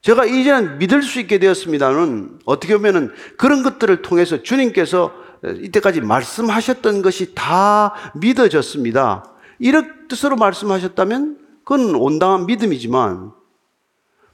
제가 0.03 0.25
이제는 0.25 0.79
믿을 0.79 1.03
수 1.03 1.21
있게 1.21 1.39
되었습니다는 1.39 2.41
어떻게 2.45 2.77
보면은 2.77 3.13
그런 3.39 3.63
것들을 3.63 4.03
통해서 4.03 4.43
주님께서 4.43 5.15
이때까지 5.45 6.01
말씀하셨던 6.01 7.03
것이 7.03 7.35
다 7.35 7.95
믿어졌습니다. 8.17 9.33
이런 9.61 10.09
뜻으로 10.09 10.37
말씀하셨다면 10.37 11.39
그건 11.65 11.95
온당한 11.95 12.47
믿음이지만 12.47 13.33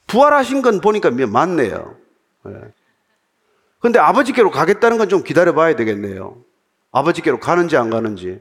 부활하신 0.06 0.62
건 0.62 0.80
보니까 0.80 1.10
맞네요. 1.10 1.96
그런데 3.78 3.98
아버지께로 3.98 4.50
가겠다는 4.50 4.96
건 4.96 5.08
좀 5.08 5.22
기다려 5.22 5.52
봐야 5.54 5.76
되겠네요. 5.76 6.42
아버지께로 6.92 7.40
가는지 7.40 7.76
안 7.76 7.90
가는지. 7.90 8.40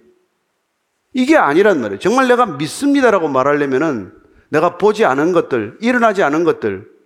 이게 1.14 1.36
아니란 1.36 1.82
말이에요. 1.82 2.00
정말 2.00 2.30
내가 2.30 2.46
믿습니다라고 2.46 3.28
말하려면은 3.28 4.14
내가 4.48 4.78
보지 4.78 5.04
않은 5.04 5.34
것들, 5.34 5.78
일어나지 5.82 6.24
않은 6.24 6.46
것들, 6.46 6.97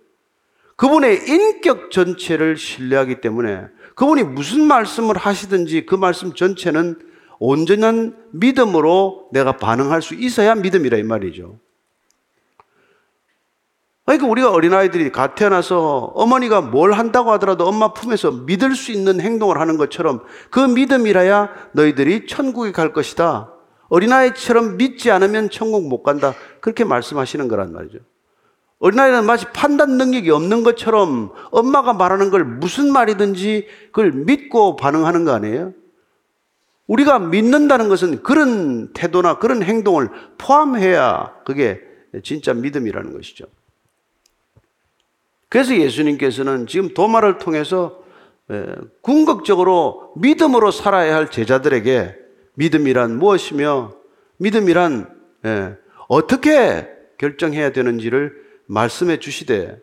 그분의 0.82 1.28
인격 1.28 1.92
전체를 1.92 2.56
신뢰하기 2.56 3.20
때문에 3.20 3.66
그분이 3.94 4.24
무슨 4.24 4.62
말씀을 4.62 5.16
하시든지 5.16 5.86
그 5.86 5.94
말씀 5.94 6.34
전체는 6.34 6.98
온전한 7.38 8.16
믿음으로 8.32 9.28
내가 9.30 9.58
반응할 9.58 10.02
수 10.02 10.16
있어야 10.16 10.56
믿음이라 10.56 10.98
이 10.98 11.04
말이죠. 11.04 11.60
그러니까 14.04 14.26
우리가 14.26 14.50
어린아이들이 14.50 15.12
갓 15.12 15.36
태어나서 15.36 16.14
어머니가 16.16 16.62
뭘 16.62 16.94
한다고 16.94 17.30
하더라도 17.32 17.64
엄마 17.68 17.92
품에서 17.92 18.32
믿을 18.32 18.74
수 18.74 18.90
있는 18.90 19.20
행동을 19.20 19.60
하는 19.60 19.76
것처럼 19.76 20.24
그 20.50 20.58
믿음이라야 20.58 21.70
너희들이 21.74 22.26
천국에 22.26 22.72
갈 22.72 22.92
것이다. 22.92 23.52
어린아이처럼 23.88 24.78
믿지 24.78 25.12
않으면 25.12 25.48
천국 25.48 25.86
못 25.86 26.02
간다. 26.02 26.34
그렇게 26.60 26.82
말씀하시는 26.82 27.46
거란 27.46 27.72
말이죠. 27.72 28.00
어린아이는 28.82 29.26
마치 29.26 29.46
판단 29.46 29.96
능력이 29.96 30.28
없는 30.30 30.64
것처럼 30.64 31.30
엄마가 31.52 31.92
말하는 31.92 32.30
걸 32.30 32.42
무슨 32.42 32.92
말이든지 32.92 33.68
그걸 33.92 34.10
믿고 34.10 34.74
반응하는 34.74 35.24
거 35.24 35.32
아니에요? 35.32 35.72
우리가 36.88 37.20
믿는다는 37.20 37.88
것은 37.88 38.24
그런 38.24 38.92
태도나 38.92 39.38
그런 39.38 39.62
행동을 39.62 40.10
포함해야 40.36 41.32
그게 41.44 41.80
진짜 42.24 42.54
믿음이라는 42.54 43.12
것이죠. 43.12 43.44
그래서 45.48 45.76
예수님께서는 45.76 46.66
지금 46.66 46.92
도마를 46.92 47.38
통해서 47.38 48.02
궁극적으로 49.00 50.12
믿음으로 50.16 50.72
살아야 50.72 51.14
할 51.14 51.30
제자들에게 51.30 52.16
믿음이란 52.54 53.16
무엇이며 53.16 53.92
믿음이란 54.38 55.08
어떻게 56.08 56.88
결정해야 57.18 57.70
되는지를 57.70 58.41
말씀해 58.66 59.18
주시되 59.18 59.78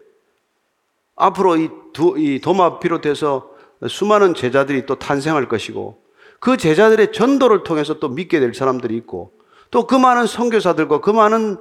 앞으로 1.15 1.57
이, 1.57 1.69
두, 1.93 2.15
이 2.17 2.39
도마 2.39 2.79
비롯해서 2.79 3.51
수많은 3.87 4.33
제자들이 4.33 4.85
또 4.85 4.95
탄생할 4.95 5.47
것이고 5.47 6.01
그 6.39 6.57
제자들의 6.57 7.11
전도를 7.11 7.63
통해서 7.63 7.99
또 7.99 8.09
믿게 8.09 8.39
될 8.39 8.53
사람들이 8.53 8.95
있고 8.97 9.31
또 9.71 9.85
그 9.85 9.95
많은 9.95 10.25
선교사들과 10.25 11.01
그 11.01 11.11
많은 11.11 11.57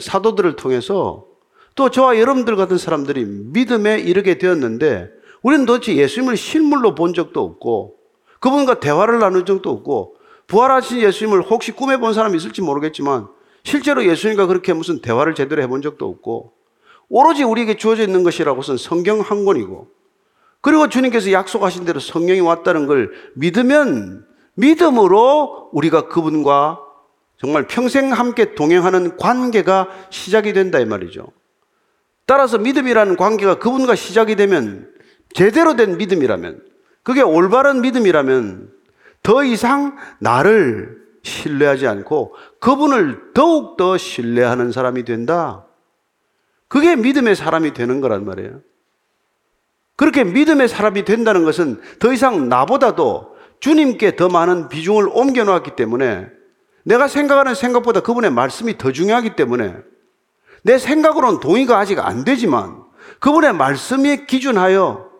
사도들을 0.00 0.56
통해서 0.56 1.26
또 1.74 1.90
저와 1.90 2.18
여러분들 2.18 2.56
같은 2.56 2.78
사람들이 2.78 3.24
믿음에 3.24 3.98
이르게 3.98 4.38
되었는데 4.38 5.10
우리는 5.42 5.66
도대체 5.66 5.96
예수님을 5.96 6.36
실물로 6.36 6.94
본 6.94 7.12
적도 7.12 7.42
없고 7.42 7.96
그분과 8.40 8.80
대화를 8.80 9.18
나눈 9.18 9.44
적도 9.44 9.70
없고 9.70 10.16
부활하신 10.46 11.00
예수님을 11.00 11.42
혹시 11.42 11.72
꿈에 11.72 11.96
본 11.96 12.12
사람이 12.12 12.36
있을지 12.36 12.62
모르겠지만 12.62 13.28
실제로 13.64 14.04
예수님과 14.04 14.46
그렇게 14.46 14.72
무슨 14.72 15.00
대화를 15.00 15.34
제대로 15.34 15.62
해본 15.62 15.82
적도 15.82 16.06
없고 16.06 16.52
오로지 17.08 17.42
우리에게 17.42 17.76
주어져 17.76 18.02
있는 18.02 18.22
것이라고선 18.22 18.76
성경 18.76 19.20
한 19.20 19.44
권이고 19.44 19.88
그리고 20.60 20.88
주님께서 20.88 21.32
약속하신 21.32 21.84
대로 21.84 22.00
성령이 22.00 22.40
왔다는 22.40 22.86
걸 22.86 23.10
믿으면 23.34 24.26
믿음으로 24.54 25.70
우리가 25.72 26.08
그분과 26.08 26.80
정말 27.38 27.66
평생 27.66 28.12
함께 28.12 28.54
동행하는 28.54 29.16
관계가 29.16 29.88
시작이 30.10 30.52
된다 30.52 30.78
이 30.78 30.84
말이죠. 30.84 31.26
따라서 32.26 32.56
믿음이라는 32.58 33.16
관계가 33.16 33.58
그분과 33.58 33.94
시작이 33.94 34.36
되면 34.36 34.90
제대로 35.34 35.76
된 35.76 35.98
믿음이라면 35.98 36.62
그게 37.02 37.20
올바른 37.20 37.82
믿음이라면 37.82 38.70
더 39.22 39.44
이상 39.44 39.96
나를 40.20 41.03
신뢰하지 41.24 41.88
않고 41.88 42.34
그분을 42.60 43.32
더욱더 43.34 43.98
신뢰하는 43.98 44.70
사람이 44.70 45.04
된다. 45.04 45.66
그게 46.68 46.96
믿음의 46.96 47.34
사람이 47.34 47.72
되는 47.74 48.00
거란 48.00 48.24
말이에요. 48.24 48.60
그렇게 49.96 50.24
믿음의 50.24 50.68
사람이 50.68 51.04
된다는 51.04 51.44
것은 51.44 51.80
더 51.98 52.12
이상 52.12 52.48
나보다도 52.48 53.34
주님께 53.60 54.16
더 54.16 54.28
많은 54.28 54.68
비중을 54.68 55.08
옮겨 55.12 55.44
놓았기 55.44 55.76
때문에 55.76 56.28
내가 56.84 57.08
생각하는 57.08 57.54
생각보다 57.54 58.00
그분의 58.00 58.30
말씀이 58.30 58.76
더 58.76 58.92
중요하기 58.92 59.36
때문에 59.36 59.76
내 60.62 60.78
생각으로는 60.78 61.40
동의가 61.40 61.78
아직 61.78 61.98
안 62.00 62.24
되지만 62.24 62.82
그분의 63.20 63.54
말씀에 63.54 64.26
기준하여 64.26 65.10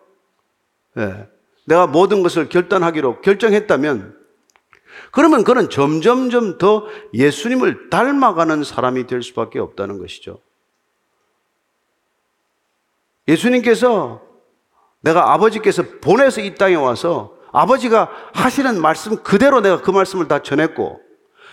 예, 0.97 1.27
내가 1.65 1.87
모든 1.87 2.21
것을 2.21 2.49
결단하기로 2.49 3.21
결정했다면 3.21 4.24
그러면 5.11 5.43
그는 5.43 5.69
점점점 5.69 6.57
더 6.57 6.85
예수님을 7.13 7.89
닮아가는 7.89 8.63
사람이 8.63 9.07
될 9.07 9.23
수밖에 9.23 9.59
없다는 9.59 9.99
것이죠. 9.99 10.39
예수님께서 13.27 14.21
내가 15.01 15.33
아버지께서 15.33 15.83
보내서 16.01 16.41
이 16.41 16.55
땅에 16.55 16.75
와서 16.75 17.35
아버지가 17.51 18.09
하시는 18.33 18.81
말씀 18.81 19.23
그대로 19.23 19.61
내가 19.61 19.81
그 19.81 19.91
말씀을 19.91 20.27
다 20.27 20.41
전했고 20.41 21.01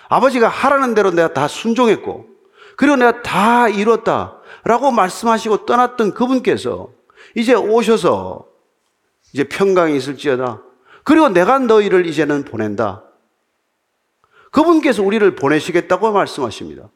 아버지가 0.08 0.48
하라는 0.48 0.94
대로 0.94 1.10
내가 1.10 1.32
다 1.32 1.48
순종했고 1.48 2.26
그리고 2.76 2.96
내가 2.96 3.22
다 3.22 3.68
이뤘다. 3.68 4.38
라고 4.64 4.90
말씀하시고 4.90 5.66
떠났던 5.66 6.14
그분께서 6.14 6.90
이제 7.34 7.54
오셔서 7.54 8.46
이제 9.32 9.44
평강이 9.44 9.96
있을지어다. 9.96 10.62
그리고 11.04 11.28
내가 11.28 11.58
너희를 11.58 12.06
이제는 12.06 12.44
보낸다. 12.44 13.02
그분께서 14.52 15.02
우리를 15.02 15.34
보내시겠다고 15.34 16.12
말씀하십니다. 16.12 16.88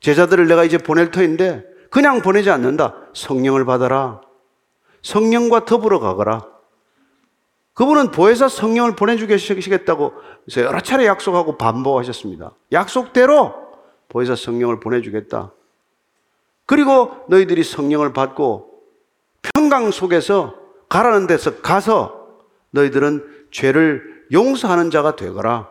제자들을 0.00 0.48
내가 0.48 0.64
이제 0.64 0.78
보낼 0.78 1.10
터인데 1.10 1.64
그냥 1.90 2.22
보내지 2.22 2.50
않는다. 2.50 2.96
성령을 3.14 3.64
받아라. 3.64 4.20
성령과 5.02 5.66
더불어 5.66 6.00
가거라. 6.00 6.46
그분은 7.74 8.10
보혜사 8.10 8.48
성령을 8.48 8.96
보내주시겠다고 8.96 10.12
여러 10.56 10.80
차례 10.80 11.06
약속하고 11.06 11.58
반복하셨습니다. 11.58 12.52
약속대로 12.72 13.54
보혜사 14.08 14.34
성령을 14.34 14.80
보내주겠다. 14.80 15.52
그리고 16.66 17.24
너희들이 17.28 17.62
성령을 17.64 18.12
받고 18.12 18.80
평강 19.42 19.90
속에서 19.90 20.54
가라는 20.88 21.26
데서 21.26 21.56
가서 21.60 22.28
너희들은 22.70 23.48
죄를 23.50 24.26
용서하는 24.32 24.90
자가 24.90 25.16
되거라. 25.16 25.70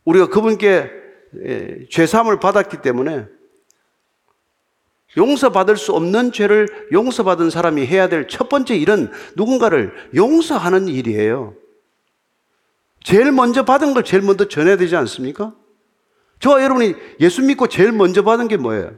예. 0.00 0.10
우리가 0.10 0.28
그분께 0.28 0.90
예, 1.44 1.86
죄사함을 1.90 2.40
받았기 2.40 2.82
때문에 2.82 3.26
용서받을 5.16 5.76
수 5.76 5.92
없는 5.92 6.32
죄를 6.32 6.88
용서받은 6.92 7.50
사람이 7.50 7.86
해야 7.86 8.08
될 8.08 8.26
첫 8.28 8.48
번째 8.48 8.76
일은 8.76 9.10
누군가를 9.36 9.92
용서하는 10.14 10.88
일이에요. 10.88 11.54
제일 13.02 13.32
먼저 13.32 13.64
받은 13.64 13.94
걸 13.94 14.04
제일 14.04 14.22
먼저 14.22 14.46
전해야 14.46 14.76
되지 14.76 14.94
않습니까? 14.96 15.54
저와 16.38 16.62
여러분이 16.62 16.94
예수 17.20 17.42
믿고 17.42 17.66
제일 17.68 17.92
먼저 17.92 18.22
받은 18.22 18.48
게 18.48 18.56
뭐예요? 18.56 18.92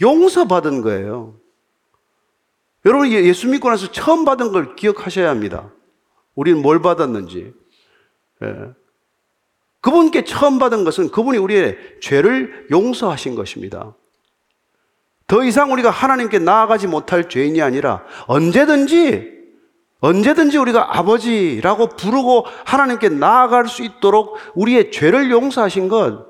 용서받은 0.00 0.82
거예요. 0.82 1.38
여러분이 2.84 3.12
예수 3.12 3.48
믿고 3.48 3.70
나서 3.70 3.90
처음 3.92 4.24
받은 4.24 4.52
걸 4.52 4.74
기억하셔야 4.76 5.30
합니다. 5.30 5.72
우리는 6.34 6.60
뭘 6.60 6.82
받았는지. 6.82 7.52
예. 8.42 8.74
그분께 9.84 10.24
처음 10.24 10.58
받은 10.58 10.84
것은 10.84 11.10
그분이 11.10 11.36
우리의 11.36 11.76
죄를 12.00 12.68
용서하신 12.70 13.34
것입니다. 13.34 13.94
더 15.26 15.44
이상 15.44 15.72
우리가 15.72 15.90
하나님께 15.90 16.38
나아가지 16.38 16.86
못할 16.86 17.28
죄인이 17.28 17.60
아니라 17.60 18.02
언제든지 18.26 19.34
언제든지 20.00 20.56
우리가 20.56 20.98
아버지라고 20.98 21.88
부르고 21.88 22.46
하나님께 22.64 23.10
나아갈 23.10 23.68
수 23.68 23.82
있도록 23.82 24.38
우리의 24.54 24.90
죄를 24.90 25.30
용서하신 25.30 25.88
것, 25.88 26.28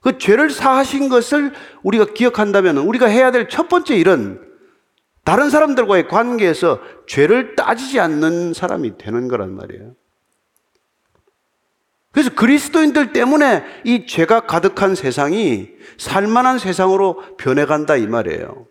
그 0.00 0.18
죄를 0.18 0.50
사하신 0.50 1.08
것을 1.08 1.52
우리가 1.82 2.06
기억한다면 2.14 2.78
우리가 2.78 3.06
해야 3.06 3.32
될 3.32 3.48
첫 3.48 3.68
번째 3.68 3.96
일은 3.96 4.40
다른 5.24 5.50
사람들과의 5.50 6.06
관계에서 6.06 6.78
죄를 7.08 7.56
따지지 7.56 7.98
않는 7.98 8.54
사람이 8.54 8.98
되는 8.98 9.26
거란 9.26 9.52
말이에요. 9.56 9.94
그래서 12.16 12.30
그리스도인들 12.30 13.12
때문에 13.12 13.62
이 13.84 14.06
죄가 14.06 14.46
가득한 14.46 14.94
세상이 14.94 15.68
살만한 15.98 16.58
세상으로 16.58 17.36
변해간다 17.36 17.96
이 17.96 18.06
말이에요. 18.06 18.64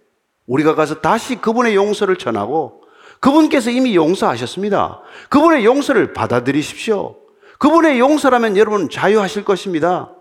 우리가 0.47 0.73
가서 0.73 0.95
다시 0.95 1.36
그분의 1.36 1.75
용서를 1.75 2.15
전하고 2.15 2.81
그분께서 3.19 3.69
이미 3.69 3.95
용서하셨습니다. 3.95 5.03
그분의 5.29 5.63
용서를 5.63 6.13
받아들이십시오. 6.13 7.17
그분의 7.60 7.99
용서라면 7.99 8.58
여러분 8.58 8.89
자유하실 8.89 9.45
것입니다. 9.45 10.12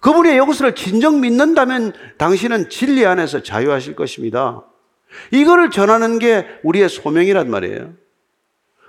그분의 0.00 0.36
용서를 0.36 0.74
진정 0.74 1.22
믿는다면 1.22 1.94
당신은 2.18 2.68
진리 2.68 3.06
안에서 3.06 3.42
자유하실 3.42 3.96
것입니다. 3.96 4.62
이거를 5.30 5.70
전하는 5.70 6.18
게 6.18 6.46
우리의 6.62 6.90
소명이란 6.90 7.48
말이에요. 7.48 7.94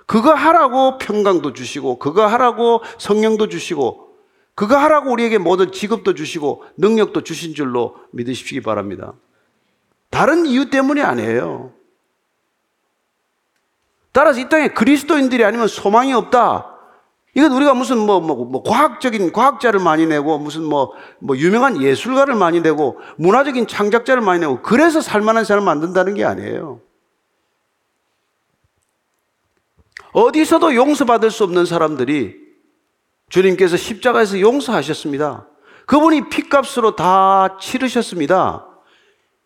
그거 0.06 0.32
하라고 0.32 0.98
평강도 0.98 1.52
주시고, 1.52 1.98
그거 1.98 2.26
하라고 2.26 2.82
성령도 2.98 3.48
주시고, 3.48 4.06
그거 4.54 4.76
하라고 4.76 5.10
우리에게 5.10 5.38
모든 5.38 5.72
직업도 5.72 6.14
주시고, 6.14 6.64
능력도 6.78 7.22
주신 7.22 7.54
줄로 7.54 7.96
믿으시기 8.12 8.62
바랍니다. 8.62 9.12
다른 10.10 10.46
이유 10.46 10.70
때문이 10.70 11.02
아니에요. 11.02 11.72
따라서 14.12 14.40
이 14.40 14.48
땅에 14.48 14.68
그리스도인들이 14.68 15.44
아니면 15.44 15.68
소망이 15.68 16.14
없다. 16.14 16.72
이건 17.34 17.52
우리가 17.52 17.74
무슨 17.74 17.98
뭐, 17.98 18.18
뭐, 18.18 18.46
뭐, 18.46 18.62
과학적인 18.62 19.32
과학자를 19.32 19.78
많이 19.78 20.06
내고, 20.06 20.38
무슨 20.38 20.64
뭐, 20.64 20.92
뭐, 21.18 21.36
유명한 21.36 21.82
예술가를 21.82 22.34
많이 22.34 22.62
내고, 22.62 22.98
문화적인 23.18 23.66
창작자를 23.66 24.22
많이 24.22 24.40
내고, 24.40 24.62
그래서 24.62 25.02
살만한 25.02 25.44
사람을 25.44 25.66
만든다는 25.66 26.14
게 26.14 26.24
아니에요. 26.24 26.80
어디서도 30.16 30.74
용서받을 30.74 31.30
수 31.30 31.44
없는 31.44 31.66
사람들이 31.66 32.36
주님께서 33.28 33.76
십자가에서 33.76 34.40
용서하셨습니다. 34.40 35.46
그분이 35.84 36.30
피값으로 36.30 36.96
다 36.96 37.58
치르셨습니다. 37.60 38.66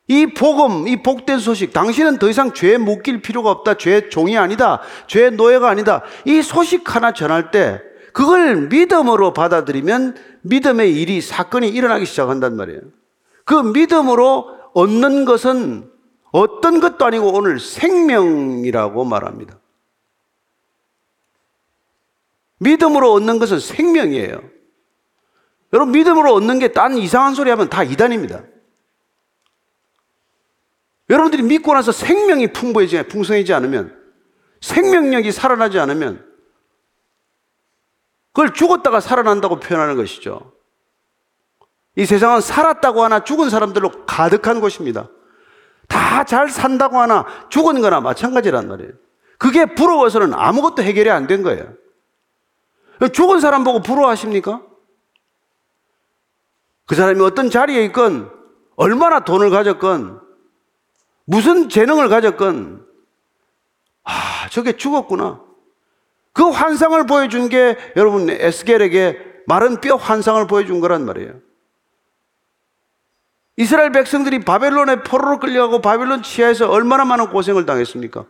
이 0.07 0.27
복음, 0.27 0.87
이 0.87 1.03
복된 1.03 1.41
소식, 1.41 1.73
당신은 1.73 2.21
더 2.21 2.29
이상 2.29 2.53
죄에 2.53 2.79
묶일 2.79 3.21
필요가 3.21 3.51
없다. 3.51 3.79
죄 3.79 4.09
종이 4.11 4.39
아니다. 4.39 4.81
죄 5.09 5.31
노예가 5.31 5.69
아니다. 5.69 6.03
이 6.25 6.41
소식 6.41 6.95
하나 6.95 7.13
전할 7.13 7.51
때 7.51 7.83
그걸 8.13 8.69
믿음으로 8.69 9.33
받아들이면 9.33 10.17
믿음의 10.43 10.95
일이, 11.01 11.21
사건이 11.21 11.69
일어나기 11.69 12.07
시작한단 12.07 12.55
말이에요. 12.55 12.81
그 13.45 13.55
믿음으로 13.55 14.47
얻는 14.75 15.25
것은 15.25 15.91
어떤 16.31 16.79
것도 16.79 17.05
아니고 17.05 17.33
오늘 17.33 17.59
생명이라고 17.59 19.05
말합니다. 19.05 19.60
믿음으로 22.61 23.12
얻는 23.12 23.38
것은 23.38 23.59
생명이에요. 23.59 24.40
여러분, 25.73 25.92
믿음으로 25.92 26.33
얻는 26.35 26.59
게 26.59 26.68
딴 26.73 26.96
이상한 26.96 27.35
소리 27.35 27.51
하면 27.51 27.68
다 27.68 27.83
이단입니다. 27.83 28.42
여러분들이 31.09 31.42
믿고 31.42 31.75
나서 31.75 31.90
생명이 31.90 32.53
풍부해지, 32.53 33.03
풍성해지지 33.09 33.53
않으면, 33.53 33.96
생명력이 34.61 35.33
살아나지 35.33 35.79
않으면, 35.81 36.25
그걸 38.33 38.53
죽었다가 38.55 39.01
살아난다고 39.01 39.59
표현하는 39.59 39.96
것이죠. 39.96 40.53
이 41.96 42.07
세상은 42.07 42.40
살았다고 42.40 43.03
하나 43.03 43.25
죽은 43.25 43.51
사람들로 43.51 44.07
가득한 44.07 44.61
곳입니다. 44.61 45.09
다 45.88 46.23
잘 46.25 46.49
산다고 46.51 46.99
하나 46.99 47.25
죽은 47.49 47.81
거나 47.81 48.01
마찬가지란 48.01 48.68
말이에요. 48.68 48.92
그게 49.38 49.64
부러워서는 49.75 50.35
아무것도 50.35 50.83
해결이 50.83 51.11
안 51.11 51.27
된 51.27 51.42
거예요. 51.42 51.73
죽은 53.09 53.41
사람 53.41 53.65
보고 53.65 53.81
부러워하십니까? 53.81 54.63
그 56.87 56.95
사람이 56.95 57.21
어떤 57.23 57.51
자리에 57.51 57.85
있건, 57.87 58.31
얼마나 58.77 59.21
돈을 59.21 59.51
가졌건, 59.51 60.21
무슨 61.25 61.69
재능을 61.69 62.09
가졌건, 62.09 62.87
아, 64.05 64.49
저게 64.51 64.77
죽었구나. 64.77 65.41
그 66.33 66.49
환상을 66.49 67.07
보여준 67.07 67.49
게 67.49 67.77
여러분 67.97 68.29
에스겔에게 68.29 69.43
마른 69.47 69.81
뼈 69.81 69.97
환상을 69.97 70.47
보여준 70.47 70.81
거란 70.81 71.05
말이에요. 71.05 71.35
이스라엘 73.57 73.93
백성들이 73.93 74.45
바벨론에 74.45 75.03
포로로 75.03 75.39
끌려가고 75.39 75.81
바벨론 75.81 76.23
치하에서 76.23 76.71
얼마나 76.71 77.05
많은 77.05 77.31
고생을 77.31 77.67
당했습니까? 77.67 78.25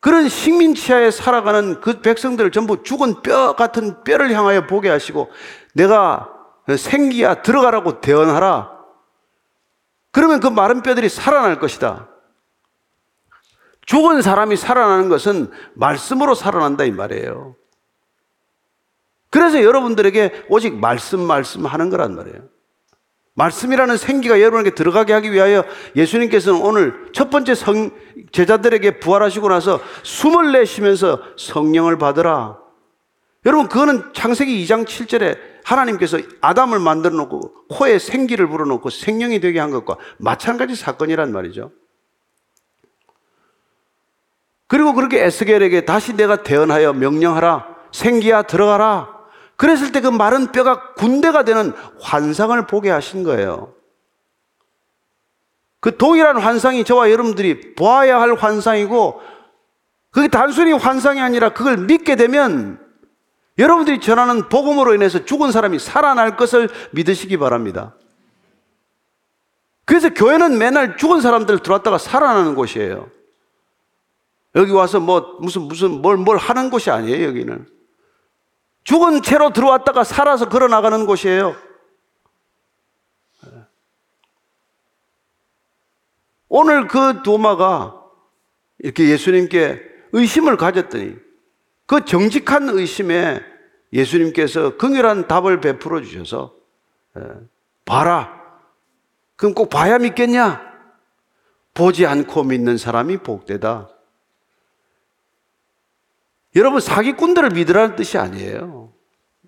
그런 0.00 0.28
식민 0.28 0.74
치하에 0.74 1.10
살아가는 1.10 1.80
그 1.80 2.00
백성들을 2.00 2.52
전부 2.52 2.82
죽은 2.82 3.22
뼈 3.22 3.54
같은 3.56 4.04
뼈를 4.04 4.32
향하여 4.32 4.66
보게 4.66 4.88
하시고 4.88 5.30
내가 5.74 6.28
생기야 6.76 7.42
들어가라고 7.42 8.00
대언하라. 8.00 8.76
그러면 10.12 10.40
그 10.40 10.46
마른 10.48 10.82
뼈들이 10.82 11.08
살아날 11.08 11.58
것이다. 11.58 12.08
죽은 13.86 14.22
사람이 14.22 14.56
살아나는 14.56 15.08
것은 15.08 15.50
말씀으로 15.74 16.34
살아난다 16.34 16.84
이 16.84 16.90
말이에요. 16.90 17.54
그래서 19.30 19.62
여러분들에게 19.62 20.46
오직 20.48 20.74
말씀 20.74 21.20
말씀 21.20 21.66
하는 21.66 21.90
거란 21.90 22.16
말이에요. 22.16 22.55
말씀이라는 23.36 23.96
생기가 23.98 24.40
여러분에게 24.40 24.70
들어가게 24.70 25.12
하기 25.12 25.30
위하여 25.30 25.64
예수님께서는 25.94 26.60
오늘 26.60 27.08
첫 27.12 27.30
번째 27.30 27.54
성, 27.54 27.90
제자들에게 28.32 28.98
부활하시고 28.98 29.48
나서 29.48 29.80
숨을 30.02 30.52
내쉬면서 30.52 31.20
성령을 31.36 31.98
받으라. 31.98 32.58
여러분, 33.44 33.68
그거는 33.68 34.12
창세기 34.14 34.64
2장 34.64 34.86
7절에 34.86 35.38
하나님께서 35.64 36.18
아담을 36.40 36.78
만들어 36.78 37.14
놓고 37.14 37.68
코에 37.68 37.98
생기를 37.98 38.48
불어넣고 38.48 38.88
생명이 38.88 39.40
되게 39.40 39.60
한 39.60 39.70
것과 39.70 39.96
마찬가지 40.16 40.74
사건이란 40.74 41.30
말이죠. 41.32 41.70
그리고 44.66 44.94
그렇게 44.94 45.22
에스겔에게 45.22 45.84
다시 45.84 46.14
내가 46.16 46.42
대언하여 46.42 46.94
명령하라. 46.94 47.76
생기야 47.92 48.42
들어가라. 48.42 49.15
그랬을 49.56 49.92
때 49.92 50.00
그 50.00 50.08
마른 50.08 50.52
뼈가 50.52 50.92
군대가 50.94 51.44
되는 51.44 51.72
환상을 52.00 52.66
보게 52.66 52.90
하신 52.90 53.24
거예요. 53.24 53.74
그 55.80 55.96
동일한 55.96 56.38
환상이 56.38 56.84
저와 56.84 57.10
여러분들이 57.10 57.74
보아야 57.74 58.20
할 58.20 58.34
환상이고 58.34 59.20
그게 60.10 60.28
단순히 60.28 60.72
환상이 60.72 61.20
아니라 61.20 61.50
그걸 61.50 61.76
믿게 61.76 62.16
되면 62.16 62.80
여러분들이 63.58 64.00
전하는 64.00 64.48
복음으로 64.48 64.94
인해서 64.94 65.24
죽은 65.24 65.52
사람이 65.52 65.78
살아날 65.78 66.36
것을 66.36 66.68
믿으시기 66.92 67.36
바랍니다. 67.38 67.94
그래서 69.84 70.10
교회는 70.10 70.58
맨날 70.58 70.96
죽은 70.96 71.20
사람들 71.20 71.60
들어왔다가 71.60 71.96
살아나는 71.98 72.54
곳이에요. 72.54 73.08
여기 74.56 74.72
와서 74.72 75.00
뭐 75.00 75.36
무슨 75.40 75.62
무슨 75.62 76.02
뭘 76.02 76.16
뭘 76.16 76.36
하는 76.38 76.70
곳이 76.70 76.90
아니에요, 76.90 77.28
여기는. 77.28 77.75
죽은 78.86 79.22
채로 79.22 79.50
들어왔다가 79.50 80.04
살아서 80.04 80.48
걸어 80.48 80.68
나가는 80.68 81.06
곳이에요. 81.06 81.56
오늘 86.48 86.86
그 86.86 87.24
도마가 87.24 88.00
이렇게 88.78 89.08
예수님께 89.08 89.82
의심을 90.12 90.56
가졌더니 90.56 91.16
그 91.86 92.04
정직한 92.04 92.68
의심에 92.68 93.42
예수님께서 93.92 94.76
긍휼한 94.76 95.26
답을 95.26 95.60
베풀어 95.60 96.00
주셔서 96.02 96.54
예, 97.18 97.22
봐라. 97.84 98.40
그럼 99.34 99.54
꼭 99.54 99.68
봐야 99.68 99.98
믿겠냐? 99.98 100.62
보지 101.74 102.06
않고 102.06 102.44
믿는 102.44 102.78
사람이 102.78 103.18
복되다. 103.18 103.88
여러분, 106.54 106.80
사기꾼들을 106.80 107.50
믿으라는 107.50 107.96
뜻이 107.96 108.16
아니에요. 108.16 108.75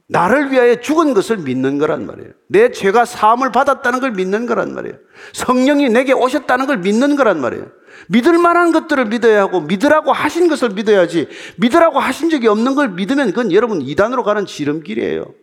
나를 0.06 0.50
위하여 0.52 0.80
죽은 0.80 1.14
것을 1.14 1.38
믿는 1.38 1.78
거란 1.78 2.06
말이에요. 2.06 2.30
내 2.48 2.70
죄가 2.70 3.04
사함을 3.04 3.52
받았다는 3.52 4.00
걸 4.00 4.12
믿는 4.12 4.46
거란 4.46 4.74
말이에요. 4.74 4.96
성령이 5.32 5.90
내게 5.90 6.12
오셨다는 6.12 6.66
걸 6.66 6.78
믿는 6.78 7.16
거란 7.16 7.40
말이에요. 7.40 7.66
믿을 8.08 8.38
만한 8.38 8.72
것들을 8.72 9.06
믿어야 9.06 9.42
하고 9.42 9.60
믿으라고 9.60 10.12
하신 10.12 10.48
것을 10.48 10.70
믿어야지 10.70 11.28
믿으라고 11.56 11.98
하신 11.98 12.30
적이 12.30 12.48
없는 12.48 12.74
걸 12.74 12.90
믿으면 12.90 13.28
그건 13.28 13.52
여러분 13.52 13.82
이단으로 13.82 14.22
가는 14.22 14.46
지름길이에요. 14.46 15.34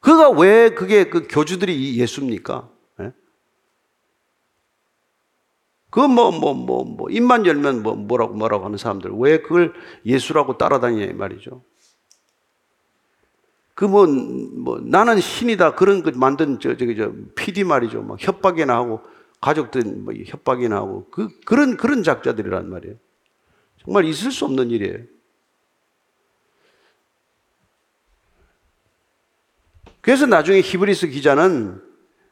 그가 0.00 0.28
왜 0.30 0.70
그게 0.74 1.04
그 1.08 1.26
교주들이 1.28 1.98
예수입니까? 1.98 2.73
그 5.94 6.00
뭐 6.00 6.34
뭐 6.34 6.54
뭐 6.58 6.82
뭐 6.82 7.08
입만 7.08 7.46
열면 7.46 7.84
뭐 7.84 7.94
뭐라고 7.94 8.34
뭐라고 8.34 8.64
하는 8.64 8.76
사람들 8.76 9.12
왜 9.14 9.38
그걸 9.40 9.72
예수라고 10.04 10.58
따라다니냐 10.58 11.12
말이죠. 11.12 11.62
그뭐 13.76 14.06
뭐 14.06 14.80
나는 14.82 15.20
신이다 15.20 15.76
그런 15.76 16.02
그 16.02 16.10
만든 16.10 16.58
저 16.58 16.76
저기 16.76 16.96
저 16.96 17.12
PD 17.36 17.62
말이죠. 17.62 18.02
막 18.02 18.18
협박이나 18.20 18.74
하고 18.74 19.02
가족들 19.40 19.84
뭐 19.84 20.12
협박이나 20.26 20.74
하고 20.74 21.06
그 21.12 21.28
그런 21.44 21.76
그런 21.76 22.02
작자들이란 22.02 22.70
말이에요. 22.70 22.96
정말 23.84 24.04
있을 24.06 24.32
수 24.32 24.46
없는 24.46 24.72
일이에요. 24.72 24.98
그래서 30.00 30.26
나중에 30.26 30.60
히브리스 30.60 31.06
기자는 31.06 31.80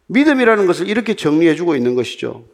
믿음이라는 0.07 0.67
것을 0.67 0.89
이렇게 0.89 1.15
정리해 1.15 1.55
주고 1.55 1.77
있는 1.77 1.95
것이죠. 1.95 2.45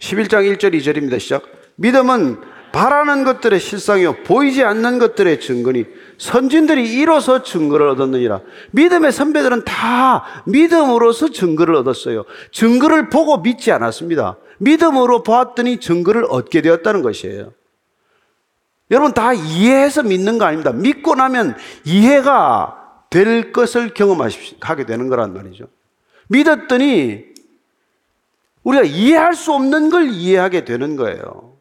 11장 0.00 0.56
1절 0.56 0.74
2절입니다. 0.74 1.18
시작. 1.20 1.42
믿음은 1.76 2.40
바라는 2.72 3.24
것들의 3.24 3.58
실상이요 3.58 4.22
보이지 4.24 4.62
않는 4.62 4.98
것들의 4.98 5.40
증거니 5.40 5.86
선진들이 6.18 6.92
이로써 6.94 7.42
증거를 7.42 7.88
얻었느니라. 7.88 8.40
믿음의 8.72 9.10
선배들은 9.12 9.64
다 9.64 10.24
믿음으로서 10.46 11.30
증거를 11.30 11.74
얻었어요. 11.76 12.24
증거를 12.52 13.08
보고 13.08 13.38
믿지 13.40 13.72
않았습니다. 13.72 14.36
믿음으로 14.58 15.22
보았더니 15.22 15.78
증거를 15.78 16.26
얻게 16.28 16.60
되었다는 16.60 17.02
것이에요. 17.02 17.52
여러분 18.90 19.12
다 19.12 19.32
이해해서 19.32 20.02
믿는 20.02 20.38
거 20.38 20.44
아닙니다. 20.44 20.72
믿고 20.72 21.14
나면 21.14 21.56
이해가 21.84 23.04
될 23.10 23.52
것을 23.52 23.94
경험하게 23.94 24.84
되는 24.86 25.08
거란 25.08 25.34
말이죠. 25.34 25.66
믿었더니 26.28 27.24
우리가 28.68 28.84
이해할 28.84 29.34
수 29.34 29.54
없는 29.54 29.88
걸 29.88 30.10
이해하게 30.10 30.64
되는 30.66 30.96
거예요. 30.96 31.58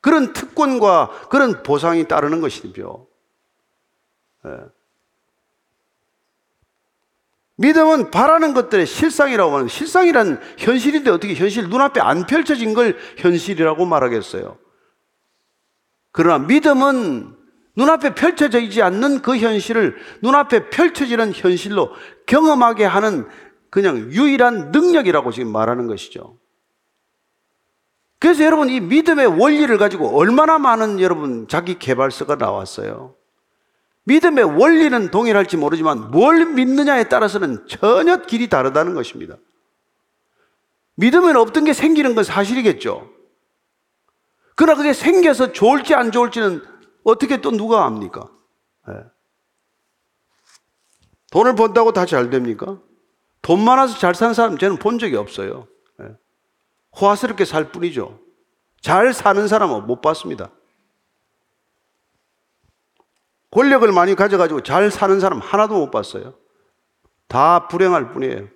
그런 0.00 0.34
특권과 0.34 1.28
그런 1.30 1.62
보상이 1.62 2.06
따르는 2.06 2.40
것이죠. 2.42 3.06
네. 4.44 4.50
믿음은 7.56 8.10
바라는 8.10 8.54
것들의 8.54 8.86
실상이라고 8.86 9.54
하는 9.54 9.68
실상이란 9.68 10.40
현실인데 10.58 11.10
어떻게 11.10 11.34
현실 11.34 11.68
눈앞에 11.68 12.00
안 12.00 12.26
펼쳐진 12.26 12.74
걸 12.74 12.98
현실이라고 13.16 13.86
말하겠어요. 13.86 14.58
그러나 16.10 16.44
믿음은 16.44 17.34
눈앞에 17.76 18.14
펼쳐져 18.14 18.60
있지 18.60 18.82
않는 18.82 19.22
그 19.22 19.38
현실을 19.38 19.96
눈앞에 20.20 20.68
펼쳐지는 20.68 21.32
현실로 21.32 21.92
경험하게 22.26 22.84
하는 22.84 23.26
그냥 23.70 23.96
유일한 24.10 24.70
능력이라고 24.70 25.32
지금 25.32 25.50
말하는 25.50 25.86
것이죠. 25.86 26.41
그래서 28.22 28.44
여러분 28.44 28.70
이 28.70 28.78
믿음의 28.78 29.40
원리를 29.40 29.76
가지고 29.78 30.16
얼마나 30.16 30.56
많은 30.56 31.00
여러분 31.00 31.48
자기 31.48 31.76
개발서가 31.76 32.36
나왔어요. 32.36 33.16
믿음의 34.04 34.44
원리는 34.44 35.10
동일할지 35.10 35.56
모르지만 35.56 36.12
뭘 36.12 36.46
믿느냐에 36.46 37.08
따라서는 37.08 37.66
전혀 37.66 38.22
길이 38.22 38.48
다르다는 38.48 38.94
것입니다. 38.94 39.38
믿으면 40.94 41.34
없던 41.34 41.64
게 41.64 41.72
생기는 41.72 42.14
건 42.14 42.22
사실이겠죠. 42.22 43.10
그러나 44.54 44.76
그게 44.76 44.92
생겨서 44.92 45.50
좋을지 45.50 45.96
안 45.96 46.12
좋을지는 46.12 46.62
어떻게 47.02 47.40
또 47.40 47.50
누가 47.50 47.84
압니까? 47.86 48.30
네. 48.86 48.94
돈을 51.32 51.56
번다고 51.56 51.92
다 51.92 52.06
잘 52.06 52.30
됩니까? 52.30 52.78
돈 53.40 53.64
많아서 53.64 53.98
잘 53.98 54.14
사는 54.14 54.32
사람 54.32 54.58
저는 54.58 54.76
본 54.76 55.00
적이 55.00 55.16
없어요. 55.16 55.66
네. 56.92 57.00
호화스럽게 57.00 57.44
살 57.44 57.70
뿐이죠. 57.72 58.18
잘 58.80 59.12
사는 59.12 59.46
사람은 59.46 59.86
못 59.86 60.00
봤습니다. 60.00 60.50
권력을 63.50 63.90
많이 63.92 64.14
가져가지고 64.14 64.62
잘 64.62 64.90
사는 64.90 65.20
사람 65.20 65.38
하나도 65.38 65.74
못 65.74 65.90
봤어요. 65.90 66.34
다 67.28 67.68
불행할 67.68 68.12
뿐이에요. 68.12 68.48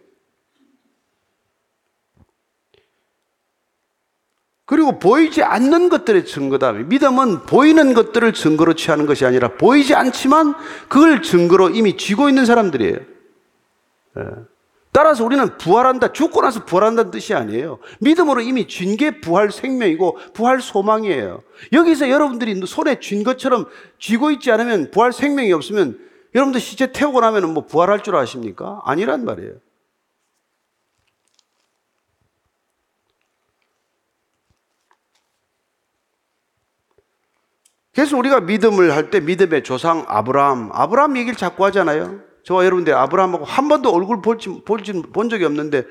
그리고 4.64 4.98
보이지 4.98 5.44
않는 5.44 5.90
것들의 5.90 6.26
증거다. 6.26 6.72
믿음은 6.72 7.42
보이는 7.42 7.94
것들을 7.94 8.32
증거로 8.32 8.74
취하는 8.74 9.06
것이 9.06 9.24
아니라 9.24 9.56
보이지 9.56 9.94
않지만 9.94 10.54
그걸 10.88 11.22
증거로 11.22 11.70
이미 11.70 11.96
쥐고 11.96 12.28
있는 12.28 12.44
사람들이에요. 12.44 12.96
네. 14.16 14.22
따라서 14.96 15.26
우리는 15.26 15.58
부활한다, 15.58 16.12
죽고 16.14 16.40
나서 16.40 16.64
부활한다는 16.64 17.10
뜻이 17.10 17.34
아니에요. 17.34 17.80
믿음으로 18.00 18.40
이미 18.40 18.66
쥔 18.66 18.96
게 18.96 19.20
부활 19.20 19.52
생명이고 19.52 20.18
부활 20.32 20.62
소망이에요. 20.62 21.42
여기서 21.74 22.08
여러분들이 22.08 22.58
손에 22.66 22.98
쥔 22.98 23.22
것처럼 23.22 23.66
쥐고 23.98 24.30
있지 24.30 24.50
않으면 24.50 24.90
부활 24.90 25.12
생명이 25.12 25.52
없으면 25.52 25.98
여러분들 26.34 26.62
시체 26.62 26.92
태우고 26.92 27.20
나면 27.20 27.52
뭐 27.52 27.66
부활할 27.66 28.02
줄 28.02 28.16
아십니까? 28.16 28.80
아니란 28.86 29.26
말이에요. 29.26 29.56
그래서 37.94 38.16
우리가 38.16 38.40
믿음을 38.40 38.94
할 38.94 39.10
때 39.10 39.20
믿음의 39.20 39.62
조상 39.62 40.06
아브라함, 40.08 40.70
아브라함 40.72 41.18
얘기를 41.18 41.36
자꾸 41.36 41.66
하잖아요. 41.66 42.20
저와 42.46 42.64
여러분들 42.64 42.94
아브라함하고 42.94 43.44
한 43.44 43.68
번도 43.68 43.90
얼굴 43.92 44.22
볼지, 44.22 44.62
볼지, 44.64 44.92
본 44.92 45.28
적이 45.28 45.46
없는데 45.46 45.84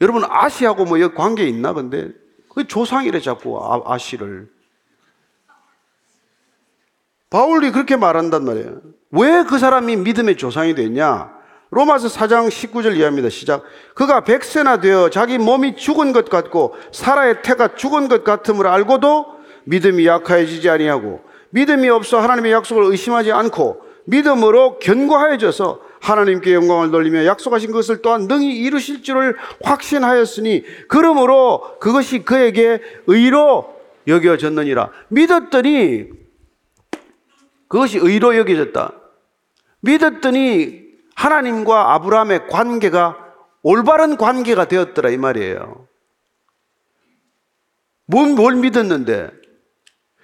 여러분 0.00 0.24
아시하고 0.28 0.84
뭐 0.84 1.00
여기 1.00 1.14
관계 1.14 1.46
있나 1.46 1.72
근데? 1.72 2.10
그 2.52 2.66
조상이래 2.66 3.20
자꾸 3.20 3.58
아, 3.62 3.80
아시를. 3.94 4.50
바울이 7.30 7.70
그렇게 7.70 7.96
말한단 7.96 8.44
말이에요. 8.44 8.80
왜 9.12 9.44
그 9.44 9.58
사람이 9.58 9.96
믿음의 9.96 10.36
조상이 10.36 10.74
됐냐? 10.74 11.30
로마서 11.70 12.08
4장 12.08 12.48
19절 12.48 12.96
이하입니다. 12.96 13.28
시작. 13.30 13.62
그가 13.94 14.24
백세나 14.24 14.80
되어 14.80 15.10
자기 15.10 15.38
몸이 15.38 15.76
죽은 15.76 16.12
것 16.12 16.28
같고 16.28 16.74
사라의 16.90 17.42
태가 17.42 17.76
죽은 17.76 18.08
것 18.08 18.24
같음을 18.24 18.66
알고도 18.66 19.26
믿음이 19.64 20.06
약해지지 20.06 20.68
아니하고 20.68 21.20
믿음이 21.50 21.88
없어 21.88 22.18
하나님의 22.18 22.50
약속을 22.52 22.84
의심하지 22.84 23.30
않고 23.30 23.91
믿음으로 24.04 24.78
견고하여져서 24.78 25.92
하나님께 26.00 26.52
영광을 26.54 26.90
돌리며 26.90 27.24
약속하신 27.26 27.70
것을 27.70 28.02
또한 28.02 28.26
능히 28.26 28.56
이루실 28.58 29.02
줄을 29.02 29.36
확신하였으니 29.62 30.64
그러므로 30.88 31.78
그것이 31.78 32.24
그에게 32.24 32.80
의로 33.06 33.80
여겨졌느니라. 34.08 34.90
믿었더니 35.08 36.08
그것이 37.68 37.98
의로 37.98 38.36
여겨졌다. 38.36 38.92
믿었더니 39.80 40.82
하나님과 41.14 41.94
아브라함의 41.94 42.48
관계가 42.48 43.18
올바른 43.62 44.16
관계가 44.16 44.66
되었더라 44.66 45.10
이 45.10 45.16
말이에요. 45.16 45.86
뭘, 48.06 48.30
뭘 48.34 48.56
믿었는데 48.56 49.30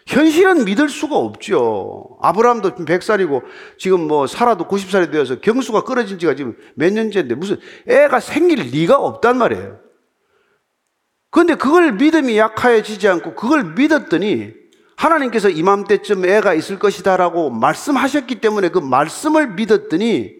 현실은 0.09 0.64
믿을 0.64 0.88
수가 0.88 1.16
없죠. 1.16 2.16
아브라함도 2.23 2.77
100살이고 2.77 3.43
지금 3.76 4.09
뭐 4.09 4.26
살아도 4.26 4.66
90살이 4.66 5.12
되어서 5.12 5.39
경수가 5.39 5.83
끊어진 5.85 6.18
지가 6.18 6.35
지금 6.35 6.57
몇 6.74 6.91
년째인데 6.95 7.35
무슨 7.35 7.59
애가 7.87 8.18
생길 8.20 8.61
리가 8.61 8.97
없단 8.97 9.37
말이에요. 9.37 9.80
그런데 11.30 11.57
그걸 11.57 11.93
믿음이 11.93 12.39
약해지지 12.39 13.07
않고 13.07 13.35
그걸 13.35 13.74
믿었더니 13.74 14.55
하나님께서 14.97 15.51
이맘때쯤 15.51 16.24
애가 16.24 16.55
있을 16.55 16.78
것이다라고 16.78 17.51
말씀하셨기 17.51 18.41
때문에 18.41 18.70
그 18.70 18.78
말씀을 18.78 19.49
믿었더니 19.49 20.33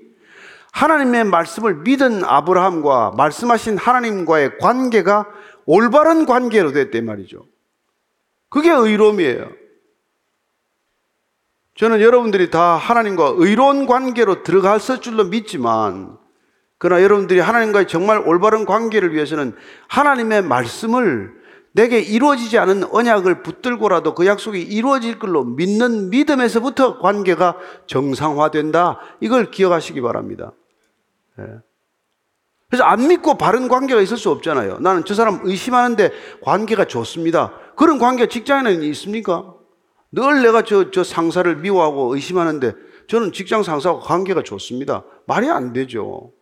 하나님의 0.73 1.25
말씀을 1.25 1.75
믿은 1.83 2.25
아브라함과 2.25 3.13
말씀하신 3.19 3.77
하나님과의 3.77 4.57
관계가 4.59 5.27
올바른 5.67 6.25
관계로 6.25 6.73
됐단 6.73 7.05
말이죠. 7.05 7.45
그게 8.49 8.71
의로움이에요. 8.71 9.51
저는 11.77 12.01
여러분들이 12.01 12.51
다 12.51 12.77
하나님과 12.77 13.35
의로운 13.37 13.87
관계로 13.87 14.43
들어갔을 14.43 15.01
줄로 15.01 15.25
믿지만 15.25 16.19
그러나 16.79 17.03
여러분들이 17.03 17.41
하나님과의 17.41 17.89
정말 17.89 18.19
올바른 18.19 18.65
관계를 18.65 19.13
위해서는 19.13 19.55
하나님의 19.89 20.43
말씀을 20.43 21.39
내게 21.73 22.01
이루어지지 22.01 22.59
않은 22.59 22.85
언약을 22.85 23.43
붙들고라도 23.43 24.15
그 24.15 24.27
약속이 24.27 24.61
이루어질 24.61 25.19
걸로 25.19 25.45
믿는 25.45 26.11
믿음에서부터 26.11 26.99
관계가 26.99 27.57
정상화된다. 27.87 28.99
이걸 29.21 29.51
기억하시기 29.51 30.01
바랍니다. 30.01 30.53
예. 31.39 31.45
그래서 32.69 32.85
안 32.85 33.09
믿고 33.09 33.39
바른 33.39 33.69
관계가 33.69 34.01
있을 34.01 34.17
수 34.17 34.31
없잖아요. 34.31 34.79
나는 34.81 35.05
저 35.05 35.15
사람 35.15 35.41
의심하는데 35.43 36.11
관계가 36.43 36.85
좋습니다. 36.87 37.53
그런 37.79 37.99
관계가 37.99 38.29
직장에는 38.29 38.83
있습니까? 38.83 39.55
늘 40.11 40.43
내가 40.43 40.63
저, 40.63 40.91
저 40.91 41.05
상사를 41.05 41.55
미워하고 41.57 42.13
의심하는데 42.13 42.75
저는 43.07 43.33
직장 43.33 43.63
상사와 43.63 44.01
관계가 44.01 44.43
좋습니다. 44.43 45.05
말이 45.27 45.49
안 45.49 45.73
되죠. 45.73 46.33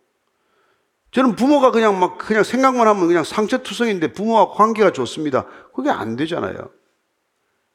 저는 1.11 1.35
부모가 1.35 1.69
그냥 1.69 1.99
막 1.99 2.17
그냥 2.17 2.43
생각만 2.43 2.87
하면 2.87 3.07
그냥 3.07 3.23
상처투성인데 3.23 4.13
부모와 4.13 4.49
관계가 4.49 4.91
좋습니다. 4.91 5.45
그게 5.75 5.91
안 5.91 6.15
되잖아요. 6.15 6.71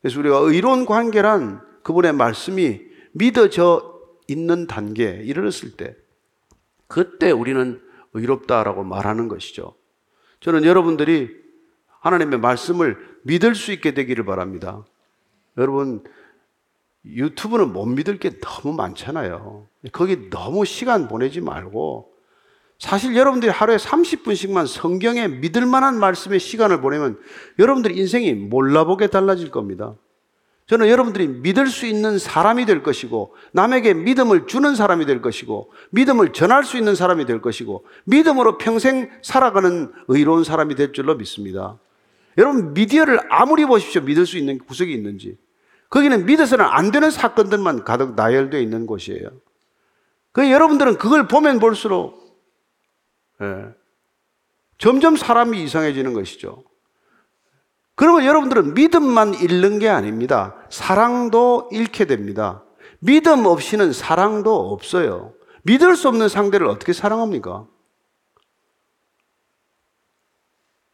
그래서 0.01 0.19
우리가 0.19 0.39
의로운 0.39 0.85
관계란 0.85 1.63
그분의 1.85 2.15
말씀이 2.15 2.81
믿어져 3.13 4.01
있는 4.27 4.67
단계에 4.67 5.23
이르렀을 5.23 5.77
때 5.77 5.95
그때 6.89 7.31
우리는 7.31 7.81
의롭다라고 8.13 8.83
말하는 8.83 9.29
것이죠. 9.29 9.77
저는 10.41 10.65
여러분들이 10.65 11.31
하나님의 12.01 12.41
말씀을 12.41 13.12
믿을 13.23 13.55
수 13.55 13.73
있게 13.73 13.93
되기를 13.95 14.25
바랍니다. 14.25 14.85
여러분, 15.59 16.03
유튜브는 17.05 17.73
못 17.73 17.87
믿을 17.87 18.19
게 18.19 18.39
너무 18.41 18.75
많잖아요. 18.75 19.67
거기 19.93 20.31
너무 20.31 20.65
시간 20.65 21.09
보내지 21.09 21.41
말고 21.41 22.13
사실 22.79 23.17
여러분들이 23.17 23.51
하루에 23.51 23.77
30분씩만 23.77 24.67
성경에 24.67 25.29
믿을 25.29 25.67
만한 25.67 25.99
말씀의 25.99 26.41
시간을 26.41 26.81
보내면 26.81 27.19
여러분들 27.59 27.97
인생이 27.97 28.35
몰라보게 28.35 29.07
달라질 29.07 29.51
겁니다. 29.51 29.95
저는 30.67 30.89
여러분들이 30.89 31.29
믿을 31.29 31.67
수 31.67 31.87
있는 31.87 32.19
사람이 32.19 32.67
될 32.67 32.83
것이고, 32.83 33.35
남에게 33.53 33.95
믿음을 33.95 34.47
주는 34.47 34.75
사람이 34.75 35.07
될 35.07 35.21
것이고, 35.21 35.71
믿음을 35.91 36.33
전할 36.33 36.65
수 36.65 36.79
있는 36.79 36.95
사람이 36.95 37.27
될 37.27 37.43
것이고, 37.43 37.85
믿음으로 38.05 38.59
평생 38.59 39.11
살아가는 39.23 39.93
의로운 40.09 40.45
사람이 40.45 40.75
될 40.77 40.93
줄로 40.93 41.17
믿습니다. 41.17 41.79
여러분, 42.39 42.75
미디어를 42.75 43.21
아무리 43.31 43.65
보십시오. 43.67 44.03
믿을 44.03 44.27
수 44.27 44.39
있는 44.39 44.59
구석이 44.59 44.93
있는지. 44.93 45.39
거기는 45.91 46.25
믿어서는 46.25 46.65
안 46.65 46.91
되는 46.91 47.11
사건들만 47.11 47.85
가득 47.85 48.15
나열되어 48.15 48.61
있는 48.61 48.87
곳이에요. 48.87 49.29
그 50.33 50.51
여러분들은 50.51 50.97
그걸 50.97 51.29
보면 51.29 51.59
볼수록 51.59 52.23
예. 53.43 53.75
점점 54.79 55.17
사람이 55.17 55.63
이상해지는 55.63 56.15
것이죠. 56.15 56.65
그러면 57.95 58.25
여러분들은 58.25 58.73
믿음만 58.73 59.35
잃는 59.35 59.79
게 59.79 59.91
아닙니다. 59.91 60.57
사랑도 60.71 61.69
잃게 61.71 62.07
됩니다. 62.07 62.65
믿음 63.01 63.45
없이는 63.45 63.93
사랑도 63.93 64.73
없어요. 64.73 65.35
믿을 65.65 65.95
수 65.95 66.09
없는 66.09 66.29
상대를 66.29 66.67
어떻게 66.67 66.93
사랑합니까? 66.93 67.67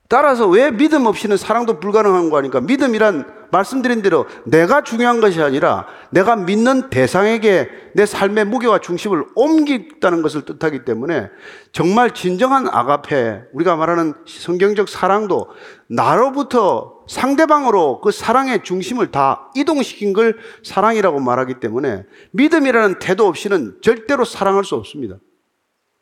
따라서 0.08 0.48
왜 0.48 0.70
믿음 0.70 1.04
없이는 1.04 1.36
사랑도 1.36 1.80
불가능한 1.80 2.30
거 2.30 2.38
아니까? 2.38 2.62
믿음이란 2.62 3.38
말씀드린 3.50 4.00
대로 4.00 4.26
내가 4.44 4.82
중요한 4.82 5.20
것이 5.20 5.40
아니라 5.42 5.86
내가 6.10 6.34
믿는 6.36 6.88
대상에게 6.88 7.68
내 7.94 8.06
삶의 8.06 8.46
무게와 8.46 8.78
중심을 8.78 9.26
옮긴다는 9.34 10.22
것을 10.22 10.46
뜻하기 10.46 10.86
때문에 10.86 11.28
정말 11.72 12.12
진정한 12.12 12.68
아가페, 12.68 13.42
우리가 13.52 13.76
말하는 13.76 14.14
성경적 14.26 14.88
사랑도 14.88 15.48
나로부터 15.88 17.00
상대방으로 17.06 18.00
그 18.00 18.10
사랑의 18.10 18.64
중심을 18.64 19.10
다 19.10 19.50
이동시킨 19.54 20.14
걸 20.14 20.38
사랑이라고 20.62 21.20
말하기 21.20 21.60
때문에 21.60 22.04
믿음이라는 22.32 22.98
태도 22.98 23.26
없이는 23.26 23.78
절대로 23.82 24.24
사랑할 24.24 24.64
수 24.64 24.74
없습니다. 24.74 25.16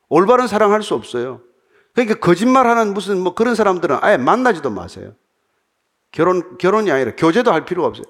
올바른 0.08 0.46
사랑할 0.46 0.82
수 0.82 0.94
없어요. 0.94 1.40
그러니까 1.96 2.20
거짓말하는 2.20 2.92
무슨 2.92 3.18
뭐 3.20 3.34
그런 3.34 3.54
사람들은 3.54 3.98
아예 4.02 4.18
만나지도 4.18 4.70
마세요. 4.70 5.14
결혼 6.12 6.58
결혼이 6.58 6.90
아니라 6.90 7.16
교제도 7.16 7.50
할 7.50 7.64
필요가 7.64 7.88
없어요. 7.88 8.04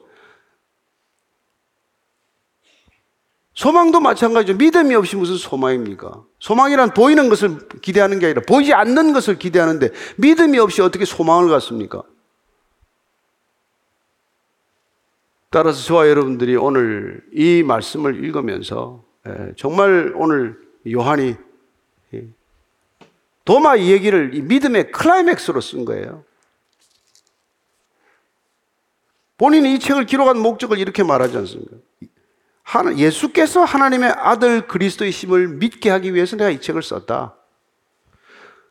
소망도 3.55 4.01
마찬가지죠. 4.01 4.59
믿음이 4.59 4.95
없이 4.97 5.15
무슨 5.15 5.37
소망입니까? 5.37 6.25
소망이란 6.41 6.95
보이는 6.95 7.29
것을 7.29 7.69
기대하는 7.81 8.19
게 8.19 8.27
아니라 8.27 8.43
보이지 8.47 8.75
않는 8.75 9.13
것을 9.13 9.39
기대하는데 9.39 9.91
믿음이 10.17 10.59
없이 10.59 10.83
어떻게 10.83 11.05
소망을 11.05 11.49
갖습니까? 11.49 12.03
따라서 15.49 15.81
저와 15.85 16.09
여러분들이 16.09 16.57
오늘 16.57 17.25
이 17.33 17.63
말씀을 17.63 18.23
읽으면서 18.25 19.05
예, 19.29 19.53
정말 19.57 20.13
오늘 20.17 20.59
요한이 20.91 21.37
도마 23.47 23.77
이 23.77 23.93
얘기를 23.93 24.29
믿음의 24.29 24.91
클라이맥스로 24.91 25.61
쓴 25.61 25.85
거예요. 25.85 26.25
본인이 29.39 29.75
이 29.75 29.79
책을 29.79 30.05
기록한 30.05 30.39
목적을 30.39 30.79
이렇게 30.79 31.03
말하지 31.05 31.37
않습니까? 31.39 31.77
예수께서 32.97 33.65
하나님의 33.65 34.11
아들 34.11 34.67
그리스도의심을 34.67 35.49
믿게 35.49 35.91
하기 35.91 36.13
위해서 36.15 36.37
내가 36.37 36.51
이 36.51 36.61
책을 36.61 36.83
썼다. 36.83 37.37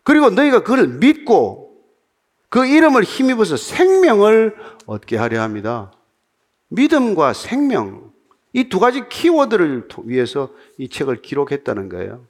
그리고 0.04 0.30
너희가 0.30 0.64
그걸 0.64 0.88
믿고 0.88 1.82
그 2.50 2.66
이름을 2.66 3.04
힘입어서 3.04 3.56
생명을 3.56 4.56
얻게 4.86 5.16
하려 5.16 5.42
합니다. 5.42 5.94
믿음과 6.68 7.32
생명, 7.32 8.12
이 8.52 8.68
두 8.68 8.80
가지 8.80 9.08
키워드를 9.08 9.88
위해서 10.04 10.50
이 10.78 10.90
책을 10.90 11.22
기록했다는 11.22 11.88
거예요. 11.90 12.26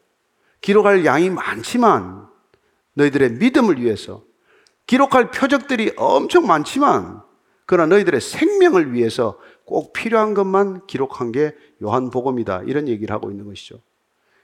기록할 0.62 1.06
양이 1.06 1.32
많지만 1.32 2.28
너희들의 2.96 3.34
믿음을 3.34 3.80
위해서 3.82 4.24
기록할 4.88 5.32
표적들이 5.32 5.94
엄청 5.98 6.48
많지만 6.48 7.22
그러나 7.66 7.96
너희들의 7.96 8.22
생명을 8.22 8.94
위해서 8.94 9.38
꼭 9.66 9.94
필요한 9.94 10.34
것만 10.34 10.86
기록한 10.86 11.32
게 11.32 11.56
요한복음이다. 11.82 12.64
이런 12.68 12.88
얘기를 12.88 13.14
하고 13.14 13.32
있는 13.32 13.46
것이죠. 13.46 13.80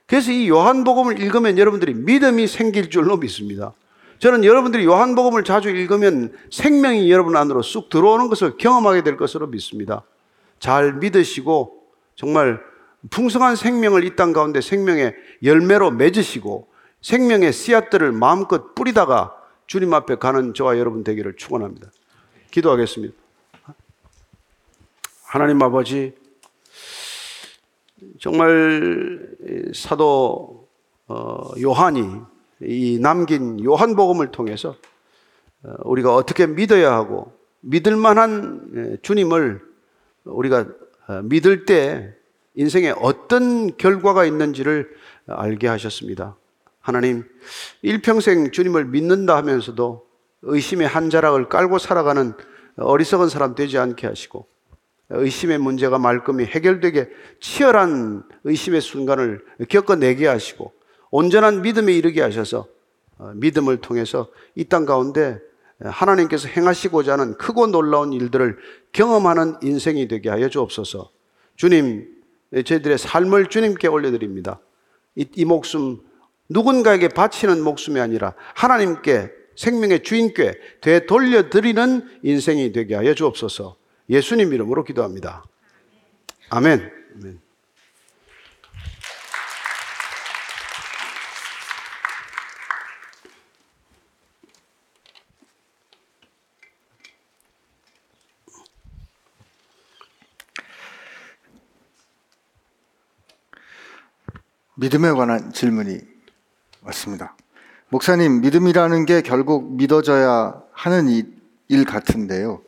그래서 0.06 0.32
이 0.32 0.48
요한복음을 0.48 1.20
읽으면 1.20 1.58
여러분들이 1.58 1.94
믿음이 1.94 2.48
생길 2.48 2.90
줄로 2.90 3.16
믿습니다. 3.16 3.72
저는 4.18 4.44
여러분들이 4.44 4.84
요한복음을 4.84 5.44
자주 5.44 5.68
읽으면 5.70 6.32
생명이 6.50 7.10
여러분 7.10 7.36
안으로 7.36 7.62
쑥 7.62 7.88
들어오는 7.88 8.28
것을 8.28 8.56
경험하게 8.56 9.02
될 9.02 9.16
것으로 9.16 9.46
믿습니다. 9.46 10.02
잘 10.58 10.94
믿으시고 10.94 11.82
정말 12.14 12.60
풍성한 13.10 13.56
생명을 13.56 14.04
이 14.04 14.14
땅 14.16 14.32
가운데 14.32 14.60
생명의 14.60 15.14
열매로 15.42 15.92
맺으시고 15.92 16.68
생명의 17.02 17.52
씨앗들을 17.52 18.12
마음껏 18.12 18.74
뿌리다가 18.74 19.36
주님 19.66 19.92
앞에 19.92 20.16
가는 20.16 20.54
저와 20.54 20.78
여러분 20.78 21.04
되기를 21.04 21.36
축원합니다. 21.36 21.90
기도하겠습니다. 22.50 23.14
하나님 25.24 25.60
아버지, 25.62 26.14
정말 28.20 29.28
사도 29.74 30.68
어, 31.08 31.50
요한이 31.60 32.20
이 32.60 32.98
남긴 33.00 33.62
요한복음을 33.62 34.30
통해서 34.30 34.76
어, 35.62 35.74
우리가 35.84 36.14
어떻게 36.14 36.46
믿어야 36.46 36.92
하고 36.92 37.32
믿을 37.60 37.96
만한 37.96 38.98
주님을 39.02 39.60
우리가 40.24 40.66
어, 41.08 41.22
믿을 41.22 41.64
때 41.64 42.14
인생에 42.54 42.92
어떤 42.98 43.76
결과가 43.76 44.24
있는지를 44.24 44.94
알게 45.26 45.66
하셨습니다. 45.68 46.36
하나님, 46.82 47.24
일평생 47.82 48.50
주님을 48.50 48.86
믿는다 48.86 49.36
하면서도 49.36 50.06
의심의 50.42 50.88
한 50.88 51.10
자락을 51.10 51.48
깔고 51.48 51.78
살아가는 51.78 52.34
어리석은 52.76 53.28
사람 53.28 53.54
되지 53.54 53.78
않게 53.78 54.06
하시고 54.06 54.46
의심의 55.10 55.58
문제가 55.58 55.98
말끔히 55.98 56.44
해결되게 56.44 57.08
치열한 57.40 58.24
의심의 58.44 58.80
순간을 58.80 59.44
겪어내게 59.68 60.26
하시고 60.26 60.72
온전한 61.10 61.62
믿음에 61.62 61.92
이르게 61.92 62.20
하셔서 62.20 62.66
어, 63.18 63.32
믿음을 63.36 63.76
통해서 63.78 64.28
이 64.56 64.64
땅 64.64 64.84
가운데 64.84 65.38
하나님께서 65.84 66.48
행하시고자 66.48 67.12
하는 67.12 67.34
크고 67.36 67.68
놀라운 67.68 68.12
일들을 68.12 68.56
경험하는 68.92 69.56
인생이 69.62 70.08
되게 70.08 70.30
하여 70.30 70.48
주옵소서. 70.48 71.10
주님, 71.56 72.08
저희들의 72.52 72.98
삶을 72.98 73.46
주님께 73.48 73.88
올려드립니다. 73.88 74.60
이, 75.16 75.26
이 75.34 75.44
목숨 75.44 76.00
누군가에게 76.52 77.08
바치는 77.08 77.62
목숨이 77.62 77.98
아니라 78.00 78.34
하나님께 78.54 79.30
생명의 79.56 80.02
주인께 80.02 80.54
되돌려 80.80 81.50
드리는 81.50 82.08
인생이 82.22 82.72
되게 82.72 82.94
하여 82.94 83.14
주옵소서. 83.14 83.76
예수님 84.08 84.52
이름으로 84.52 84.84
기도합니다. 84.84 85.44
아멘. 86.50 86.90
아멘. 87.16 87.40
믿음에 104.74 105.12
관한 105.12 105.52
질문이 105.52 106.11
왔습니다. 106.84 107.36
목사님, 107.90 108.40
믿음이라는 108.40 109.04
게 109.06 109.22
결국 109.22 109.74
믿어져야 109.74 110.62
하는 110.72 111.08
일, 111.08 111.34
일 111.68 111.84
같은데요. 111.84 112.62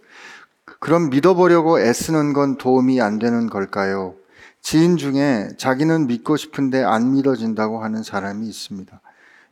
그럼 0.80 1.10
믿어보려고 1.10 1.80
애쓰는 1.80 2.32
건 2.32 2.58
도움이 2.58 3.00
안 3.00 3.18
되는 3.18 3.48
걸까요? 3.48 4.14
지인 4.60 4.96
중에 4.96 5.50
자기는 5.56 6.06
믿고 6.06 6.36
싶은데 6.36 6.82
안 6.82 7.12
믿어진다고 7.12 7.82
하는 7.82 8.02
사람이 8.02 8.46
있습니다. 8.46 9.00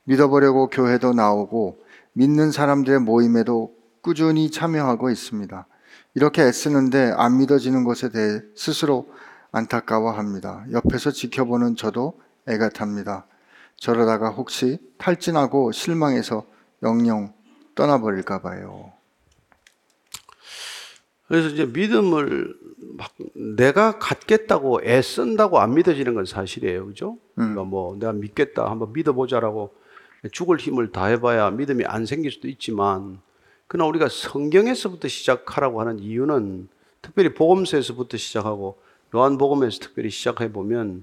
믿어보려고 0.05 0.69
교회도 0.69 1.13
나오고 1.13 1.79
믿는 2.13 2.51
사람들의 2.51 3.01
모임에도 3.01 3.75
꾸준히 4.03 4.51
참여하고 4.51 5.11
있습니다. 5.11 5.67
이렇게 6.15 6.43
애쓰는데 6.43 7.15
안 7.17 7.39
믿어지는 7.39 7.85
것에 7.85 8.11
대해 8.11 8.41
스스로 8.57 9.09
안타까워합니다. 9.53 10.67
옆에서 10.73 11.11
지켜보는 11.11 11.77
저도 11.77 12.15
애가 12.49 12.71
탑니다. 12.71 13.27
저러다가 13.83 14.31
혹시 14.31 14.79
탈진하고 14.97 15.73
실망해서 15.73 16.47
영영 16.85 17.35
떠나버릴까 17.75 18.41
봐요. 18.41 18.93
그래서 21.27 21.49
이제 21.49 21.67
믿음을 21.67 22.55
막 22.97 23.11
내가 23.57 23.99
갖겠다고 23.99 24.83
애쓴다고 24.85 25.59
안 25.59 25.75
믿어지는 25.75 26.15
건 26.15 26.27
사실이에요. 26.27 26.87
그죠? 26.87 27.19
그러니까 27.35 27.65
뭐 27.65 27.97
내가 27.97 28.13
믿겠다 28.13 28.71
한번 28.71 28.93
믿어보자라고 28.93 29.75
죽을 30.31 30.59
힘을 30.59 30.93
다해봐야 30.93 31.51
믿음이 31.51 31.85
안 31.85 32.07
생길 32.07 32.31
수도 32.31 32.47
있지만 32.47 33.21
그러나 33.67 33.89
우리가 33.89 34.09
성경에서부터 34.09 35.09
시작하라고 35.09 35.81
하는 35.81 35.99
이유는 35.99 36.69
특별히 37.01 37.35
복음서에서부터 37.35 38.17
시작하고 38.17 38.79
요한복음에서 39.13 39.81
특별히 39.81 40.09
시작해 40.11 40.53
보면 40.53 41.03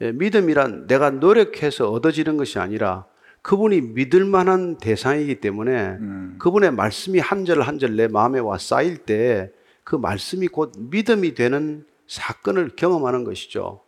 믿음이란 0.00 0.86
내가 0.86 1.10
노력해서 1.10 1.90
얻어지는 1.90 2.36
것이 2.36 2.58
아니라 2.58 3.06
그분이 3.42 3.80
믿을 3.80 4.24
만한 4.24 4.76
대상이기 4.78 5.40
때문에 5.40 5.96
그분의 6.38 6.72
말씀이 6.72 7.18
한 7.18 7.44
절 7.44 7.60
한 7.62 7.78
절 7.78 7.96
내 7.96 8.08
마음에 8.08 8.38
와 8.38 8.58
쌓일 8.58 8.98
때 8.98 9.50
그 9.84 9.96
말씀이 9.96 10.48
곧 10.48 10.72
믿음이 10.78 11.34
되는 11.34 11.86
사건을 12.06 12.72
경험하는 12.76 13.24
것이죠. 13.24 13.80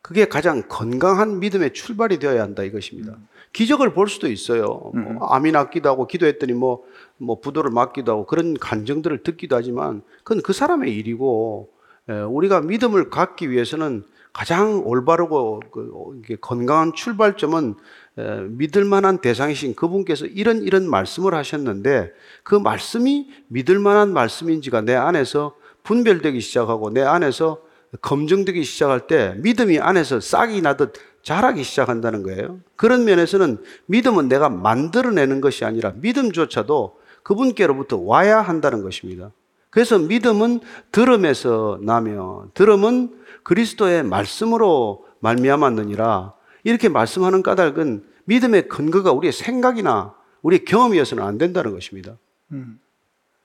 그게 0.00 0.24
가장 0.26 0.62
건강한 0.68 1.40
믿음의 1.40 1.72
출발이 1.72 2.18
되어야 2.20 2.40
한다 2.42 2.62
이것입니다. 2.62 3.16
기적을 3.52 3.92
볼 3.92 4.08
수도 4.08 4.28
있어요. 4.28 4.92
뭐 5.18 5.26
암이 5.28 5.50
낫기도 5.52 5.88
하고 5.88 6.06
기도했더니 6.06 6.52
뭐, 6.52 6.84
뭐 7.18 7.40
부도를 7.40 7.72
맞기도 7.72 8.12
하고 8.12 8.26
그런 8.26 8.54
간증들을 8.54 9.24
듣기도 9.24 9.56
하지만 9.56 10.02
그건 10.22 10.40
그 10.42 10.52
사람의 10.52 10.94
일이고 10.96 11.68
에, 12.08 12.20
우리가 12.20 12.60
믿음을 12.60 13.10
갖기 13.10 13.50
위해서는 13.50 14.04
가장 14.32 14.86
올바르고 14.86 15.60
그, 15.70 16.20
이게 16.22 16.36
건강한 16.40 16.92
출발점은 16.92 17.74
에, 18.18 18.40
믿을 18.48 18.84
만한 18.84 19.18
대상이신 19.18 19.74
그분께서 19.74 20.26
이런 20.26 20.62
이런 20.62 20.88
말씀을 20.88 21.34
하셨는데 21.34 22.12
그 22.42 22.54
말씀이 22.54 23.28
믿을 23.48 23.78
만한 23.78 24.12
말씀인지가 24.12 24.82
내 24.82 24.94
안에서 24.94 25.54
분별되기 25.82 26.40
시작하고 26.40 26.90
내 26.90 27.02
안에서 27.02 27.60
검증되기 28.02 28.62
시작할 28.62 29.06
때 29.06 29.34
믿음이 29.38 29.80
안에서 29.80 30.20
싹이 30.20 30.62
나듯 30.62 30.92
자라기 31.22 31.64
시작한다는 31.64 32.22
거예요. 32.22 32.60
그런 32.76 33.04
면에서는 33.04 33.58
믿음은 33.86 34.28
내가 34.28 34.48
만들어내는 34.48 35.40
것이 35.40 35.64
아니라 35.64 35.92
믿음조차도 35.96 36.98
그분께로부터 37.22 37.98
와야 37.98 38.40
한다는 38.40 38.82
것입니다. 38.82 39.32
그래서 39.70 39.98
믿음은 39.98 40.60
들음에서 40.90 41.78
나며 41.82 42.46
들음은 42.54 43.19
그리스도의 43.42 44.02
말씀으로 44.04 45.06
말미암았느니라 45.20 46.34
이렇게 46.64 46.88
말씀하는 46.88 47.42
까닭은 47.42 48.04
믿음의 48.24 48.68
근거가 48.68 49.12
우리의 49.12 49.32
생각이나 49.32 50.14
우리의 50.42 50.64
경험이어서는 50.64 51.22
안 51.22 51.38
된다는 51.38 51.72
것입니다. 51.72 52.16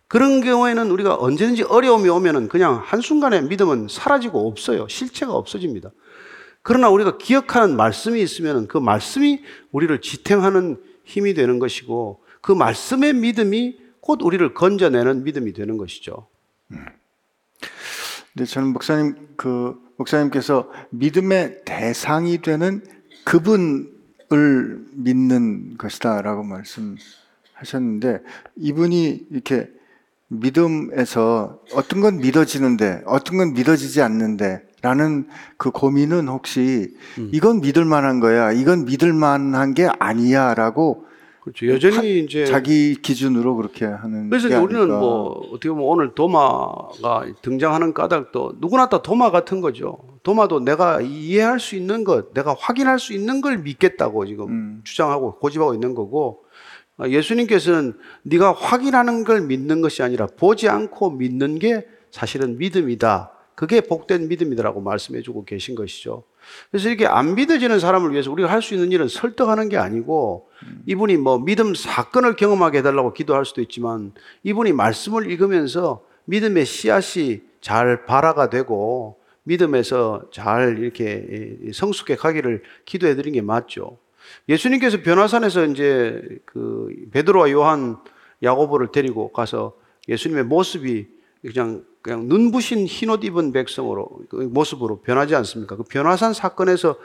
그런 0.07 0.41
경우에는 0.41 0.91
우리가 0.91 1.15
언제든지 1.15 1.63
어려움이 1.63 2.07
오면은 2.09 2.47
그냥 2.47 2.81
한순간에 2.83 3.41
믿음은 3.41 3.87
사라지고 3.89 4.47
없어요. 4.47 4.87
실체가 4.87 5.33
없어집니다. 5.33 5.91
그러나 6.61 6.89
우리가 6.89 7.17
기억하는 7.17 7.75
말씀이 7.75 8.21
있으면 8.21 8.67
그 8.67 8.77
말씀이 8.77 9.43
우리를 9.71 10.01
지탱하는 10.01 10.81
힘이 11.03 11.33
되는 11.33 11.59
것이고 11.59 12.23
그 12.41 12.51
말씀의 12.51 13.13
믿음이 13.13 13.77
곧 13.99 14.21
우리를 14.21 14.53
건져내는 14.53 15.23
믿음이 15.23 15.53
되는 15.53 15.77
것이죠. 15.77 16.27
근데 18.33 18.45
저는 18.45 18.69
목사님 18.69 19.29
그 19.35 19.79
목사님께서 19.97 20.69
믿음의 20.89 21.61
대상이 21.65 22.41
되는 22.41 22.81
그분을 23.25 24.85
믿는 24.93 25.77
것이다 25.77 26.21
라고 26.21 26.43
말씀하셨는데 26.43 28.19
이분이 28.57 29.27
이렇게 29.31 29.69
믿음에서 30.27 31.59
어떤 31.73 32.01
건 32.01 32.17
믿어지는데 32.17 33.03
어떤 33.05 33.37
건 33.37 33.53
믿어지지 33.53 34.01
않는데 34.01 34.61
라는 34.81 35.27
그 35.57 35.71
고민은 35.71 36.27
혹시 36.27 36.95
이건 37.31 37.61
믿을 37.61 37.85
만한 37.85 38.19
거야 38.19 38.51
이건 38.51 38.85
믿을 38.85 39.13
만한 39.13 39.73
게 39.73 39.87
아니야 39.99 40.53
라고 40.53 41.05
그렇죠. 41.45 41.67
여전히 41.67 42.19
이제 42.19 42.43
자기 42.43 42.95
기준으로 42.95 43.55
그렇게 43.55 43.85
하는 43.85 44.31
그래서 44.31 44.47
우리는 44.47 44.81
아닐까. 44.81 44.99
뭐 44.99 45.47
어떻게 45.51 45.69
보면 45.69 45.85
오늘 45.85 46.15
도마가 46.15 47.27
등장하는 47.43 47.93
까닭도 47.93 48.55
누구나 48.59 48.89
다 48.89 49.03
도마 49.03 49.29
같은 49.29 49.61
거죠. 49.61 49.99
도마도 50.23 50.59
내가 50.59 51.01
이해할 51.01 51.59
수 51.59 51.75
있는 51.75 52.03
것, 52.03 52.33
내가 52.33 52.55
확인할 52.57 52.97
수 52.97 53.13
있는 53.13 53.41
걸 53.41 53.59
믿겠다고 53.59 54.25
지금 54.25 54.47
음. 54.47 54.81
주장하고 54.83 55.35
고집하고 55.37 55.75
있는 55.75 55.93
거고 55.93 56.45
아, 56.97 57.07
예수님께서는 57.07 57.93
네가 58.23 58.53
확인하는 58.53 59.23
걸 59.23 59.41
믿는 59.41 59.81
것이 59.81 60.01
아니라 60.01 60.25
보지 60.25 60.67
않고 60.67 61.11
믿는 61.11 61.59
게 61.59 61.85
사실은 62.09 62.57
믿음이다. 62.57 63.33
그게 63.53 63.81
복된 63.81 64.29
믿음이다라고 64.29 64.81
말씀해 64.81 65.21
주고 65.21 65.45
계신 65.45 65.75
것이죠. 65.75 66.23
그래서 66.71 66.89
이렇게 66.89 67.05
안 67.07 67.35
믿어지는 67.35 67.79
사람을 67.79 68.11
위해서 68.11 68.31
우리가 68.31 68.49
할 68.49 68.61
수 68.61 68.73
있는 68.73 68.91
일은 68.91 69.07
설득하는 69.07 69.69
게 69.69 69.77
아니고 69.77 70.49
이분이 70.87 71.17
뭐 71.17 71.37
믿음 71.37 71.75
사건을 71.75 72.35
경험하게 72.35 72.79
해달라고 72.79 73.13
기도할 73.13 73.45
수도 73.45 73.61
있지만 73.61 74.13
이분이 74.43 74.73
말씀을 74.73 75.29
읽으면서 75.29 76.03
믿음의 76.25 76.65
씨앗이 76.65 77.41
잘 77.61 78.05
발화가 78.05 78.49
되고 78.49 79.17
믿음에서 79.43 80.23
잘 80.31 80.77
이렇게 80.79 81.57
성숙해 81.73 82.15
가기를 82.15 82.63
기도해 82.85 83.15
드린 83.15 83.33
게 83.33 83.41
맞죠. 83.41 83.99
예수님께서 84.49 85.01
변화산에서 85.01 85.65
이제 85.65 86.21
그 86.45 86.89
베드로와 87.11 87.51
요한 87.51 87.97
야고보를 88.41 88.91
데리고 88.91 89.31
가서 89.31 89.73
예수님의 90.07 90.45
모습이 90.45 91.07
그냥 91.41 91.83
그냥 92.05 92.27
눈부신 92.27 92.85
흰옷 92.85 93.23
입은 93.23 93.51
백성으로 93.51 94.07
그 94.29 94.35
모습으로 94.35 94.97
변하지 95.01 95.33
않습니까? 95.37 95.75
그 95.75 95.81
변화산 95.81 96.33
사건에서 96.33 96.97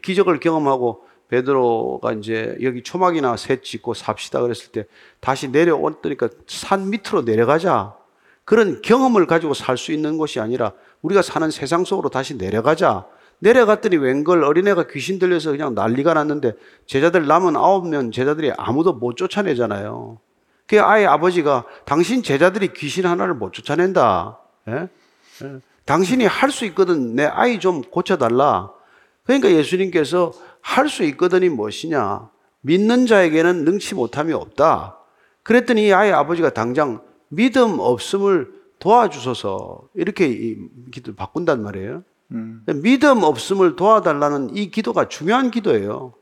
기적을 0.00 0.38
경험하고 0.38 1.02
베드로가 1.26 2.12
이제 2.12 2.56
여기 2.62 2.84
초막이나 2.84 3.36
셋 3.36 3.64
짓고 3.64 3.94
삽시다 3.94 4.40
그랬을 4.42 4.70
때 4.70 4.86
다시 5.18 5.48
내려오니까 5.48 6.28
산 6.46 6.88
밑으로 6.88 7.22
내려가자. 7.22 7.96
그런 8.44 8.80
경험을 8.80 9.26
가지고 9.26 9.54
살 9.54 9.76
수 9.76 9.90
있는 9.90 10.18
것이 10.18 10.38
아니라 10.38 10.70
우리가 11.02 11.22
사는 11.22 11.50
세상 11.50 11.84
속으로 11.84 12.08
다시 12.08 12.36
내려가자. 12.36 13.06
내려갔더니 13.40 13.96
웬걸 13.96 14.44
어린애가 14.44 14.86
귀신 14.86 15.18
들려서 15.18 15.50
그냥 15.50 15.74
난리가 15.74 16.14
났는데 16.14 16.52
제자들 16.86 17.26
남은 17.26 17.56
아홉 17.56 17.88
명 17.88 18.12
제자들이 18.12 18.52
아무도 18.56 18.92
못 18.92 19.16
쫓아내잖아요. 19.16 20.20
그 20.68 20.80
아이 20.80 21.04
아버지가 21.04 21.64
당신 21.84 22.22
제자들이 22.22 22.72
귀신 22.72 23.04
하나를 23.04 23.34
못 23.34 23.52
쫓아낸다. 23.52 24.43
예? 24.68 24.88
예. 25.42 25.58
당신이 25.84 26.24
할 26.26 26.50
수 26.50 26.64
있거든. 26.66 27.14
내 27.14 27.24
아이 27.24 27.60
좀 27.60 27.82
고쳐달라. 27.82 28.72
그러니까 29.24 29.50
예수님께서 29.50 30.32
할 30.60 30.88
수 30.88 31.02
있거든이 31.04 31.48
무엇이냐. 31.50 32.30
믿는 32.62 33.06
자에게는 33.06 33.64
능치 33.64 33.94
못함이 33.94 34.32
없다. 34.32 34.98
그랬더니 35.42 35.88
이 35.88 35.92
아이 35.92 36.10
아버지가 36.10 36.50
당장 36.50 37.02
믿음 37.28 37.78
없음을 37.78 38.52
도와주소서. 38.78 39.88
이렇게 39.94 40.28
이 40.28 40.56
기도를 40.90 41.16
바꾼단 41.16 41.62
말이에요. 41.62 42.02
믿음 42.82 43.22
없음을 43.22 43.76
도와달라는 43.76 44.56
이 44.56 44.70
기도가 44.70 45.08
중요한 45.08 45.50
기도예요. 45.50 46.14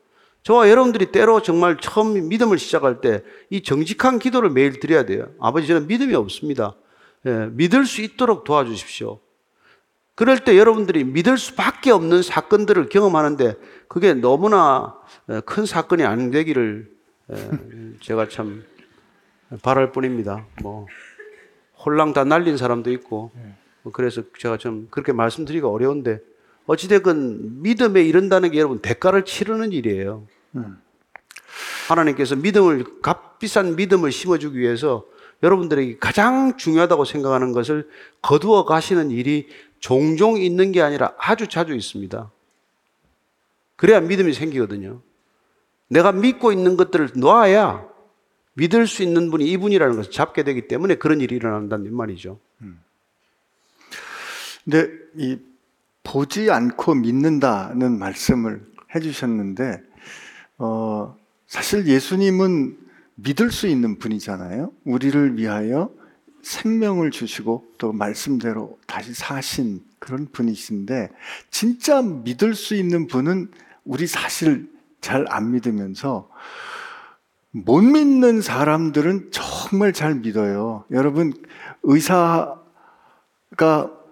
저와 0.43 0.69
여러분들이 0.69 1.13
때로 1.13 1.41
정말 1.41 1.77
처음 1.81 2.29
믿음을 2.29 2.59
시작할 2.59 3.01
때 3.01 3.23
이 3.51 3.63
정직한 3.63 4.19
기도를 4.19 4.51
매일 4.51 4.81
드려야 4.81 5.05
돼요. 5.07 5.29
아버지, 5.39 5.69
저는 5.69 5.87
믿음이 5.87 6.15
없습니다. 6.17 6.75
예, 7.27 7.49
믿을 7.53 7.87
수 7.87 8.03
있도록 8.03 8.45
도와주십시오. 8.45 9.21
그럴 10.15 10.45
때 10.45 10.59
여러분들이 10.59 11.05
믿을 11.05 11.39
수밖에 11.39 11.91
없는 11.91 12.23
사건들을 12.23 12.89
경험하는데 12.89 13.55
그게 13.89 14.15
너무나 14.15 14.95
에, 15.29 15.41
큰 15.41 15.65
사건이 15.67 16.05
안 16.05 16.31
되기를 16.31 16.91
에, 17.31 17.37
제가 18.01 18.29
참 18.29 18.65
바랄 19.63 19.93
뿐입니다. 19.93 20.47
뭐 20.63 20.87
홀랑 21.85 22.13
다 22.13 22.25
날린 22.25 22.57
사람도 22.57 22.91
있고 22.93 23.33
뭐 23.83 23.93
그래서 23.93 24.23
제가 24.39 24.57
좀 24.57 24.89
그렇게 24.91 25.13
말씀드리기가 25.13 25.69
어려운데 25.69 26.21
어찌됐건 26.67 27.63
믿음에 27.63 28.03
이른다는 28.03 28.51
게 28.51 28.59
여러분 28.59 28.81
대가를 28.81 29.25
치르는 29.25 29.73
일이에요. 29.73 30.27
하나님께서 31.89 32.37
믿음을 32.37 32.85
값비싼 33.03 33.77
믿음을 33.77 34.13
심어주기 34.13 34.59
위해서 34.59 35.05
여러분들에게 35.43 35.99
가장 35.99 36.57
중요하다고 36.57 37.05
생각하는 37.05 37.53
것을 37.53 37.89
거두어 38.21 38.65
가시는 38.65 39.11
일이 39.11 39.49
종종 39.81 40.41
있는 40.41 40.73
게 40.73 40.81
아니라 40.81 41.15
아주 41.19 41.49
자주 41.49 41.75
있습니다. 41.75 42.31
그래야 43.77 44.01
믿음이 44.01 44.33
생기거든요. 44.33 45.03
내가 45.89 46.13
믿고 46.13 46.53
있는 46.53 46.77
것들을 46.77 47.11
놓아야 47.17 47.87
믿을 48.55 48.87
수 48.87 49.03
있는 49.03 49.31
분이 49.31 49.45
이분이라는 49.51 49.97
것을 49.97 50.11
잡게 50.13 50.45
되기 50.45 50.69
때문에 50.69 50.95
그런 50.97 51.21
일이 51.21 51.35
일어난다는 51.35 51.95
말이죠. 51.95 52.39
근데 54.65 54.89
이 55.17 55.39
보지 56.05 56.51
않고 56.51 56.95
믿는다는 56.95 57.99
말씀을 57.99 58.65
해주셨는데 58.95 59.83
어, 60.59 61.17
사실 61.47 61.87
예수님은 61.87 62.79
믿을 63.23 63.51
수 63.51 63.67
있는 63.67 63.99
분이잖아요. 63.99 64.73
우리를 64.85 65.39
위하여 65.39 65.91
생명을 66.43 67.11
주시고 67.11 67.65
또 67.79 67.93
말씀대로 67.93 68.79
다시 68.87 69.15
사신 69.15 69.81
그런 69.99 70.27
분이신데 70.33 71.11
진짜 71.51 72.03
믿을 72.03 72.55
수 72.55 72.75
있는 72.75 73.07
분은 73.07 73.51
우리 73.85 74.07
사실 74.07 74.71
잘 75.01 75.27
안 75.29 75.51
믿으면서 75.53 76.31
못 77.51 77.83
믿는 77.83 78.41
사람들은 78.41 79.31
정말 79.31 79.93
잘 79.93 80.15
믿어요. 80.15 80.85
여러분 80.91 81.35
의사가 81.83 82.63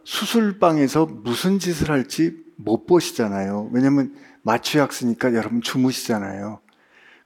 수술방에서 0.04 1.06
무슨 1.06 1.58
짓을 1.58 1.90
할지 1.90 2.36
못 2.56 2.86
보시잖아요. 2.86 3.70
왜냐하면 3.72 4.14
마취약 4.42 4.92
쓰니까 4.92 5.34
여러분 5.34 5.62
주무시잖아요. 5.62 6.60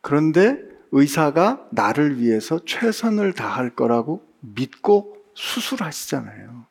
그런데 0.01 0.74
의사가 0.97 1.67
나를 1.73 2.21
위해서 2.21 2.61
최선을 2.65 3.33
다할 3.33 3.71
거라고 3.71 4.23
믿고 4.41 5.17
수술하시잖아요. 5.35 6.67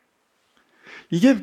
이게 1.09 1.37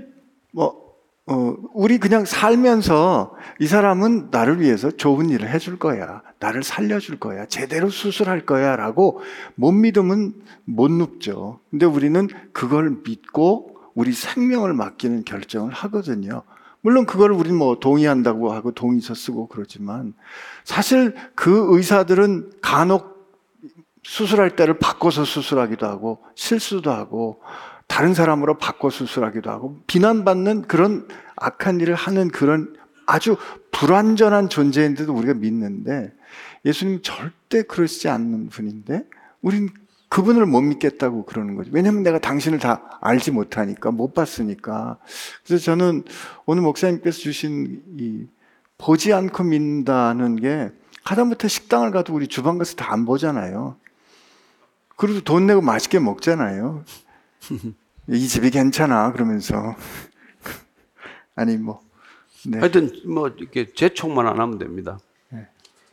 뭐 0.50 0.90
어, 1.26 1.54
우리 1.74 1.98
그냥 1.98 2.24
살면서 2.24 3.36
이 3.60 3.66
사람은 3.66 4.28
나를 4.30 4.60
위해서 4.60 4.90
좋은 4.90 5.28
일을 5.28 5.50
해줄 5.50 5.78
거야. 5.78 6.22
나를 6.38 6.62
살려줄 6.62 7.20
거야. 7.20 7.44
제대로 7.46 7.90
수술할 7.90 8.46
거야. 8.46 8.74
라고 8.76 9.20
못 9.54 9.72
믿으면 9.72 10.32
못 10.64 10.90
눕죠. 10.90 11.60
근데 11.70 11.84
우리는 11.84 12.28
그걸 12.52 12.96
믿고 13.04 13.76
우리 13.94 14.12
생명을 14.12 14.72
맡기는 14.72 15.24
결정을 15.24 15.72
하거든요. 15.72 16.42
물론 16.82 17.06
그걸 17.06 17.32
우리는 17.32 17.56
뭐 17.56 17.78
동의한다고 17.78 18.52
하고 18.52 18.72
동의서 18.72 19.14
쓰고 19.14 19.48
그러지만 19.48 20.14
사실 20.64 21.14
그 21.34 21.76
의사들은 21.76 22.52
간혹 22.62 23.20
수술할 24.02 24.56
때를 24.56 24.78
바꿔서 24.78 25.24
수술하기도 25.24 25.86
하고 25.86 26.22
실수도 26.34 26.90
하고 26.90 27.40
다른 27.86 28.14
사람으로 28.14 28.56
바꿔 28.56 28.88
수술하기도 28.88 29.50
하고 29.50 29.78
비난받는 29.86 30.62
그런 30.62 31.06
악한 31.36 31.80
일을 31.80 31.94
하는 31.94 32.28
그런 32.28 32.74
아주 33.06 33.36
불완전한 33.72 34.48
존재인데도 34.48 35.12
우리가 35.12 35.34
믿는데 35.34 36.12
예수님 36.64 37.02
절대 37.02 37.62
그러시지 37.62 38.08
않는 38.08 38.48
분인데 38.48 39.04
우린 39.42 39.68
그분을 40.10 40.44
못 40.44 40.60
믿겠다고 40.60 41.24
그러는 41.24 41.54
거죠. 41.54 41.70
왜냐하면 41.72 42.02
내가 42.02 42.18
당신을 42.18 42.58
다 42.58 42.98
알지 43.00 43.30
못하니까 43.30 43.92
못 43.92 44.12
봤으니까. 44.12 44.98
그래서 45.46 45.64
저는 45.64 46.02
오늘 46.46 46.62
목사님께서 46.62 47.18
주신 47.18 47.82
이 47.96 48.26
보지 48.76 49.12
않고 49.12 49.44
믿는다는 49.44 50.36
게 50.36 50.70
하다못해 51.04 51.46
식당을 51.48 51.92
가도 51.92 52.12
우리 52.12 52.26
주방 52.26 52.58
가서 52.58 52.74
다 52.76 52.92
안 52.92 53.04
보잖아요. 53.04 53.76
그래도 54.96 55.20
돈 55.22 55.46
내고 55.46 55.60
맛있게 55.62 56.00
먹잖아요. 56.00 56.84
이 58.08 58.26
집이 58.26 58.50
괜찮아 58.50 59.12
그러면서 59.12 59.76
아니 61.36 61.56
뭐 61.56 61.80
네. 62.46 62.58
하여튼 62.58 62.90
뭐 63.06 63.28
이렇게 63.28 63.72
재촉만 63.72 64.26
안 64.26 64.40
하면 64.40 64.58
됩니다. 64.58 64.98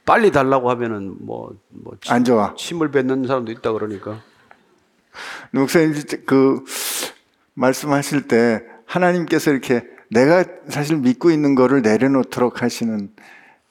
네. 0.07 0.13
빨리 0.13 0.31
달라고 0.31 0.69
하면은 0.71 1.17
뭐, 1.19 1.53
뭐 1.69 1.93
침, 2.01 2.13
안 2.13 2.23
좋아. 2.23 2.55
침을 2.55 2.91
뱉는 2.91 3.27
사람도 3.27 3.51
있다 3.51 3.73
그러니까. 3.73 4.21
목사님 5.51 5.93
그 6.25 6.63
말씀하실 7.53 8.27
때 8.27 8.63
하나님께서 8.85 9.51
이렇게 9.51 9.85
내가 10.09 10.45
사실 10.69 10.97
믿고 10.97 11.31
있는 11.31 11.55
거를 11.55 11.81
내려놓도록 11.81 12.61
하시는 12.61 13.09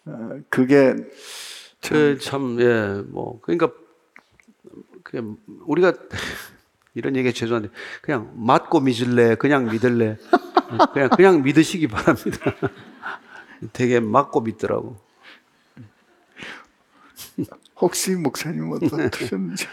어, 0.04 0.38
그게 0.50 0.94
참, 2.20 2.60
예, 2.60 3.02
뭐, 3.06 3.40
그러니까, 3.42 3.70
그냥 5.02 5.36
우리가, 5.66 5.92
이런 6.94 7.16
얘기 7.16 7.32
죄송한데, 7.32 7.70
그냥 8.02 8.32
맞고 8.34 8.80
믿을래, 8.80 9.36
그냥 9.36 9.70
믿을래, 9.70 10.16
그냥, 10.92 11.08
그냥 11.10 11.42
믿으시기 11.42 11.86
바랍니다. 11.88 12.54
되게 13.72 14.00
맞고 14.00 14.40
믿더라고. 14.40 15.05
혹시 17.80 18.12
목사님 18.12 18.70
어떠셨는지 18.72 19.66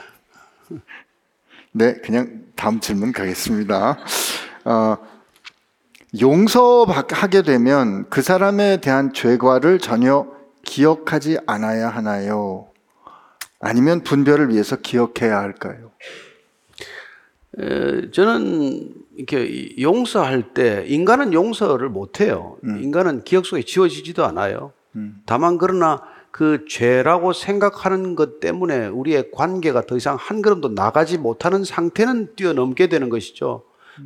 네 1.71 1.95
그냥 1.95 2.43
다음 2.55 2.79
질문 2.79 3.11
가겠습니다. 3.11 3.97
어, 4.65 4.97
용서하게 6.19 7.41
되면 7.41 8.07
그 8.09 8.21
사람에 8.21 8.77
대한 8.81 9.13
죄과를 9.13 9.79
전혀 9.79 10.27
기억하지 10.63 11.39
않아야 11.47 11.89
하나요? 11.89 12.67
아니면 13.59 14.03
분별을 14.03 14.49
위해서 14.49 14.75
기억해야 14.75 15.39
할까요? 15.39 15.91
에, 17.59 18.11
저는 18.11 18.93
이렇게 19.15 19.75
용서할 19.81 20.53
때 20.53 20.83
인간은 20.87 21.33
용서를 21.33 21.89
못 21.89 22.19
해요. 22.21 22.57
인간은 22.81 23.23
기억 23.23 23.45
속에 23.45 23.63
지워지지도 23.63 24.25
않아요. 24.25 24.73
다만 25.25 25.57
그러나 25.57 26.01
그 26.33 26.65
죄라고 26.67 27.31
생각하는 27.31 28.15
것 28.15 28.39
때문에 28.39 28.87
우리의 28.87 29.29
관계가 29.29 29.85
더 29.85 29.95
이상 29.95 30.17
한 30.19 30.41
걸음도 30.41 30.69
나가지 30.69 31.19
못하는 31.19 31.63
상태는 31.63 32.35
뛰어넘게 32.35 32.87
되는 32.87 33.09
것이죠. 33.09 33.61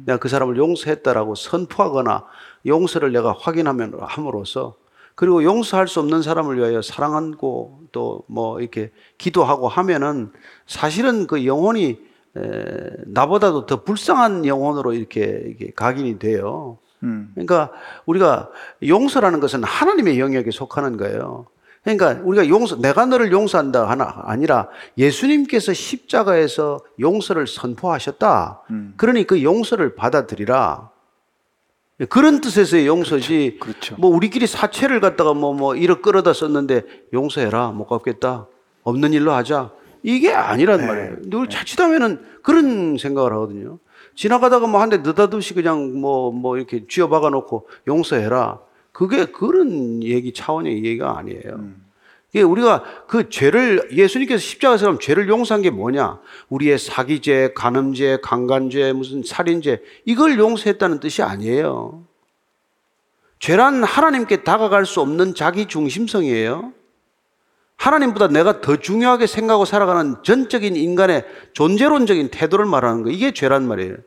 내가 0.06 0.20
그 0.20 0.28
사람을 0.28 0.58
용서했다라고 0.58 1.36
선포하거나 1.36 2.26
용서를 2.66 3.14
내가 3.14 3.32
확인하면 3.32 3.94
함으로써 4.02 4.76
그리고 5.16 5.42
용서할 5.42 5.88
수 5.88 6.02
없는 6.02 6.22
사람을 6.22 6.58
위하여 6.58 6.82
사랑하고 6.82 7.84
또 7.94 8.26
뭐 8.28 8.60
이렇게 8.60 8.92
기도하고 9.18 9.70
하면은 9.70 10.34
사실은 10.66 11.28
그 11.28 11.46
영혼이 11.46 11.98
에, 12.36 12.90
나보다도 13.06 13.68
더 13.68 13.84
불쌍한 13.86 14.46
영혼으로 14.46 14.92
이렇게, 14.92 15.22
이렇게 15.46 15.72
각인이 15.74 16.20
돼요. 16.20 16.78
음. 17.04 17.32
그러니까 17.36 17.72
우리가 18.06 18.50
용서라는 18.86 19.40
것은 19.40 19.64
하나님의 19.64 20.20
영역에 20.20 20.52
속하는 20.52 20.98
거예요. 20.98 21.48
그러니까 21.96 22.22
우리가 22.26 22.50
용서, 22.50 22.76
내가 22.76 23.06
너를 23.06 23.32
용서한다 23.32 23.88
하나 23.90 24.22
아니라 24.26 24.68
예수님께서 24.98 25.74
십자가에서 25.74 26.82
용서를 27.00 27.48
선포하셨다. 27.48 28.64
그러니 28.98 29.26
그 29.26 29.42
용서를 29.42 29.96
받아들이라. 29.96 30.90
그런 32.10 32.42
뜻에서의 32.42 32.86
용서지. 32.88 33.58
그렇죠. 33.62 33.96
뭐 33.98 34.10
우리끼리 34.12 34.48
사채를 34.48 35.00
갖다가 35.00 35.34
뭐 35.34 35.54
뭐 35.54 35.76
이렇게 35.76 36.02
끌어다 36.02 36.34
썼는데 36.34 36.84
용서해라 37.14 37.72
못 37.72 37.86
갚겠다 37.88 38.48
없는 38.84 39.14
일로 39.14 39.32
하자 39.32 39.72
이게 40.04 40.32
아니란 40.34 40.86
말이에요. 40.86 41.16
근데 41.22 41.38
우리 41.38 41.50
자칫하면은 41.50 42.20
그런 42.44 42.98
생각을 42.98 43.32
하거든요. 43.34 43.80
지나가다가 44.16 44.68
뭐 44.68 44.82
한 44.82 44.90
대 44.90 44.98
느닷없이 44.98 45.54
그냥 45.54 46.00
뭐뭐 46.02 46.58
이렇게 46.58 46.86
쥐어박아 46.88 47.30
놓고 47.30 47.68
용서해라. 47.88 48.60
그게 48.98 49.26
그런 49.26 50.02
얘기 50.02 50.34
차원의 50.34 50.74
얘기가 50.74 51.20
아니에요. 51.20 51.70
이게 52.34 52.41
우리가 52.41 52.84
그 53.08 53.30
죄를 53.30 53.89
예수님께서 53.91 54.41
십자가에서 54.41 54.86
그럼 54.86 54.98
죄를 54.98 55.30
용서한 55.30 55.62
게 55.62 55.70
뭐냐? 55.70 56.20
우리의 56.50 56.80
사기죄, 56.80 57.52
간음죄, 57.54 58.18
강간죄, 58.24 58.93
무슨 58.93 59.22
살인죄 59.24 59.84
이걸 60.06 60.39
용서했다는 60.39 61.00
뜻이 61.00 61.22
아니에요. 61.22 62.06
죄란 63.38 63.84
하나님께 63.84 64.38
다가갈 64.38 64.88
수 64.88 65.00
없는 65.02 65.36
자기 65.36 65.68
중심성이에요. 65.68 66.74
하나님보다 67.76 68.30
내가 68.30 68.62
더 68.62 68.78
중요하게 68.78 69.28
생각하고 69.28 69.66
살아가는 69.66 70.16
전적인 70.24 70.76
인간의 70.76 71.24
존재론적인 71.54 72.30
태도를 72.32 72.66
말하는 72.66 73.04
거 73.04 73.12
이게 73.12 73.32
죄란 73.32 73.68
말이에요. 73.68 73.98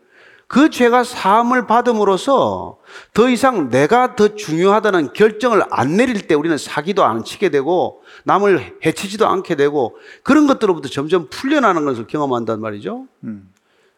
그 0.52 0.68
죄가 0.68 1.04
사함을 1.04 1.68
받음으로써 1.68 2.78
더 3.14 3.28
이상 3.28 3.70
내가 3.70 4.16
더 4.16 4.34
중요하다는 4.34 5.12
결정을 5.12 5.62
안 5.70 5.96
내릴 5.96 6.26
때 6.26 6.34
우리는 6.34 6.58
사기도 6.58 7.04
안 7.04 7.22
치게 7.22 7.50
되고 7.50 8.02
남을 8.24 8.78
해치지도 8.84 9.28
않게 9.28 9.54
되고 9.54 9.96
그런 10.24 10.48
것들로부터 10.48 10.88
점점 10.88 11.28
풀려나는 11.30 11.84
것을 11.84 12.08
경험한단 12.08 12.60
말이죠. 12.60 13.06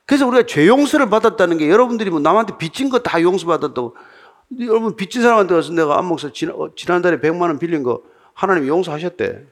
그래서 0.04 0.26
우리가 0.26 0.44
죄 0.46 0.66
용서를 0.66 1.08
받았다는 1.08 1.56
게 1.56 1.70
여러분들이 1.70 2.10
뭐 2.10 2.20
남한테 2.20 2.58
빚진 2.58 2.90
거 2.90 2.98
다 2.98 3.22
용서받았다고 3.22 3.96
여러분 4.60 4.94
빚진 4.94 5.22
사람한테 5.22 5.54
가서 5.54 5.72
내가 5.72 5.96
안 5.98 6.04
목사 6.04 6.30
지난, 6.30 6.54
어, 6.54 6.68
지난달에 6.76 7.18
100만 7.20 7.40
원 7.42 7.58
빌린 7.58 7.82
거 7.82 8.02
하나님 8.34 8.66
용서하셨대. 8.66 9.46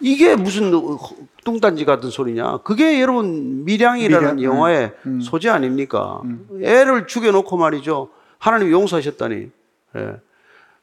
이게 0.00 0.36
무슨 0.36 0.72
어, 0.74 0.98
뚱딴지 1.44 1.84
같은 1.84 2.10
소리냐? 2.10 2.58
그게 2.58 3.00
여러분 3.00 3.64
밀양이라는 3.64 4.36
밀양, 4.36 4.42
영화의 4.54 4.92
소재 5.22 5.48
아닙니까? 5.48 6.20
애를 6.62 7.06
죽여놓고 7.06 7.56
말이죠. 7.56 8.08
하나님 8.38 8.70
용서하셨다니. 8.70 9.50
예. 9.96 10.12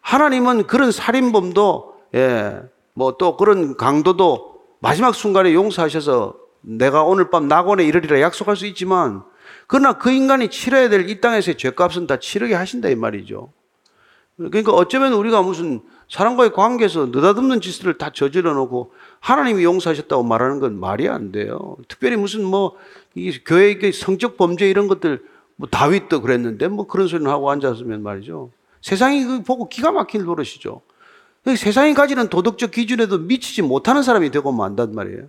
하나님은 0.02 0.68
그런 0.68 0.92
살인범도 0.92 1.94
예, 2.16 2.62
뭐 2.94 3.18
또 3.18 3.36
그런 3.38 3.76
강도도 3.76 4.62
마지막 4.80 5.14
순간에 5.16 5.54
용서하셔서 5.54 6.36
내가 6.62 7.04
오늘 7.04 7.30
밤 7.30 7.48
낙원에 7.48 7.84
이르리라 7.86 8.22
약속할 8.22 8.56
수 8.56 8.66
있지만 8.68 9.24
그러나 9.68 9.94
그 9.94 10.12
인간이 10.12 10.50
치러야 10.50 10.90
될 10.90 11.10
이 11.10 11.20
땅에서의 11.22 11.58
죄값은 11.58 12.08
다 12.08 12.18
치르게 12.20 12.54
하신다 12.54 12.90
이 12.90 12.96
말이죠. 12.96 13.52
그러니까 14.38 14.72
어쩌면 14.72 15.14
우리가 15.14 15.42
무슨 15.42 15.82
사람과의 16.10 16.54
관계에서 16.54 17.08
느닷없는 17.08 17.60
짓을 17.60 17.98
다 17.98 18.12
저질러 18.14 18.54
놓고 18.54 18.92
하나님이 19.20 19.64
용서하셨다고 19.64 20.24
말하는 20.24 20.60
건 20.60 20.80
말이 20.80 21.08
안 21.08 21.32
돼요. 21.32 21.78
특별히 21.88 22.18
무슨 22.18 22.44
뭐이 22.44 23.40
교회의 23.46 23.92
성적 23.94 24.38
범죄 24.38 24.70
이런 24.70 24.88
것들 24.88 25.24
뭐 25.56 25.68
다윗도 25.70 26.22
그랬는데 26.22 26.68
뭐 26.68 26.88
그런 26.88 27.08
소리는 27.08 27.30
하고 27.30 27.50
앉았으면 27.52 28.04
말이죠. 28.04 28.52
세상이 28.82 29.24
그 29.26 29.44
보고 29.44 29.68
기가 29.68 29.92
막힐 29.92 30.24
노릇이죠. 30.24 30.82
세상이 31.46 31.94
가지는 31.94 32.28
도덕적 32.28 32.72
기준에도 32.72 33.20
미치지 33.20 33.62
못하는 33.62 34.04
사람이 34.04 34.32
되고 34.32 34.52
만단 34.52 34.94
말이에요. 34.94 35.24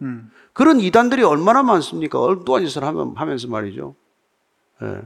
그런 0.53 0.81
이단들이 0.81 1.23
얼마나 1.23 1.63
많습니까? 1.63 2.21
얼뚱한 2.21 2.67
짓을 2.67 2.83
하면, 2.83 3.13
하면서 3.15 3.47
말이죠. 3.47 3.95
예. 4.83 5.03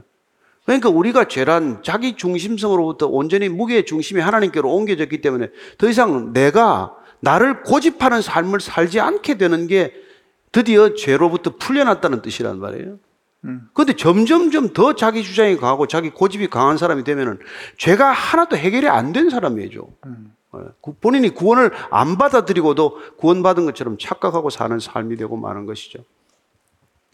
그러니까 0.65 0.89
우리가 0.89 1.27
죄란 1.27 1.83
자기 1.83 2.15
중심성으로부터 2.15 3.07
온전히 3.07 3.49
무게의 3.49 3.85
중심이 3.85 4.21
하나님께로 4.21 4.73
옮겨졌기 4.73 5.21
때문에 5.21 5.49
더 5.77 5.89
이상 5.89 6.33
내가 6.33 6.95
나를 7.23 7.63
고집하는 7.63 8.21
삶을 8.21 8.59
살지 8.59 8.99
않게 8.99 9.37
되는 9.37 9.67
게 9.67 9.93
드디어 10.51 10.93
죄로부터 10.93 11.55
풀려났다는 11.55 12.21
뜻이란 12.21 12.59
말이에요. 12.59 12.99
그런데 13.73 13.93
점점점 13.95 14.73
더 14.73 14.93
자기 14.93 15.23
주장이 15.23 15.55
강하고 15.57 15.87
자기 15.87 16.09
고집이 16.09 16.49
강한 16.49 16.77
사람이 16.77 17.03
되면은 17.05 17.39
죄가 17.77 18.11
하나도 18.11 18.57
해결이 18.57 18.87
안 18.89 19.13
된 19.13 19.29
사람이죠. 19.29 19.87
예. 20.55 20.59
구- 20.81 20.93
본인이 20.95 21.29
구원을 21.29 21.71
안 21.91 22.17
받아들이고도 22.17 23.15
구원받은 23.17 23.65
것처럼 23.65 23.97
착각하고 23.99 24.49
사는 24.49 24.77
삶이 24.79 25.15
되고 25.15 25.35
마는 25.37 25.65
것이죠. 25.65 25.99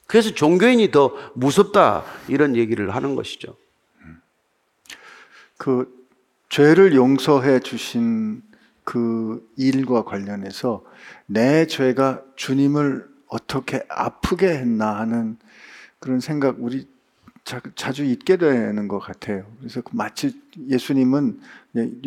그래서 0.08 0.32
종교인이 0.34 0.90
더 0.92 1.14
무섭다 1.36 2.04
이런 2.28 2.56
얘기를 2.56 2.94
하는 2.96 3.16
것이죠. 3.16 3.56
그 5.58 5.88
죄를 6.50 6.96
용서해 6.96 7.60
주신 7.60 8.42
그 8.90 9.48
일과 9.56 10.04
관련해서 10.04 10.84
내 11.28 11.68
죄가 11.68 12.24
주님을 12.36 13.08
어떻게 13.28 13.84
아프게 13.88 14.48
했나 14.50 14.98
하는 14.98 15.38
그런 16.00 16.20
생각 16.20 16.56
우리 16.58 16.88
자, 17.44 17.62
자주 17.76 18.04
잊게 18.04 18.38
되는 18.38 18.88
것 18.88 18.98
같아요. 18.98 19.46
그래서 19.60 19.82
그 19.82 19.96
마치 19.96 20.42
예수님은 20.68 21.40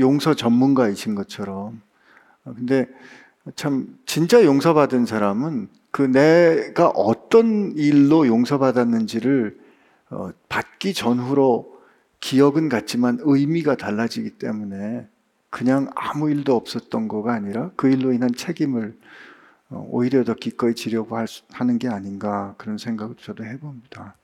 용서 0.00 0.34
전문가이신 0.34 1.14
것처럼. 1.14 1.80
어, 2.44 2.52
근데 2.52 2.88
참 3.54 3.96
진짜 4.04 4.44
용서받은 4.44 5.06
사람은 5.06 5.68
그 5.92 6.02
내가 6.02 6.88
어떤 6.88 7.76
일로 7.76 8.26
용서받았는지를 8.26 9.56
어, 10.10 10.30
받기 10.48 10.94
전후로 10.94 11.80
기억은 12.18 12.68
같지만 12.68 13.18
의미가 13.20 13.76
달라지기 13.76 14.30
때문에 14.30 15.06
그냥 15.52 15.90
아무 15.94 16.30
일도 16.30 16.56
없었던 16.56 17.08
거가 17.08 17.34
아니라 17.34 17.70
그 17.76 17.90
일로 17.90 18.14
인한 18.14 18.34
책임을 18.34 18.98
어, 19.68 19.86
오히려 19.90 20.24
더 20.24 20.32
기꺼이 20.32 20.74
지려고 20.74 21.18
하는 21.52 21.78
게 21.78 21.88
아닌가 21.88 22.54
그런 22.56 22.78
생각을 22.78 23.16
저도 23.20 23.44
해봅니다. 23.44 24.16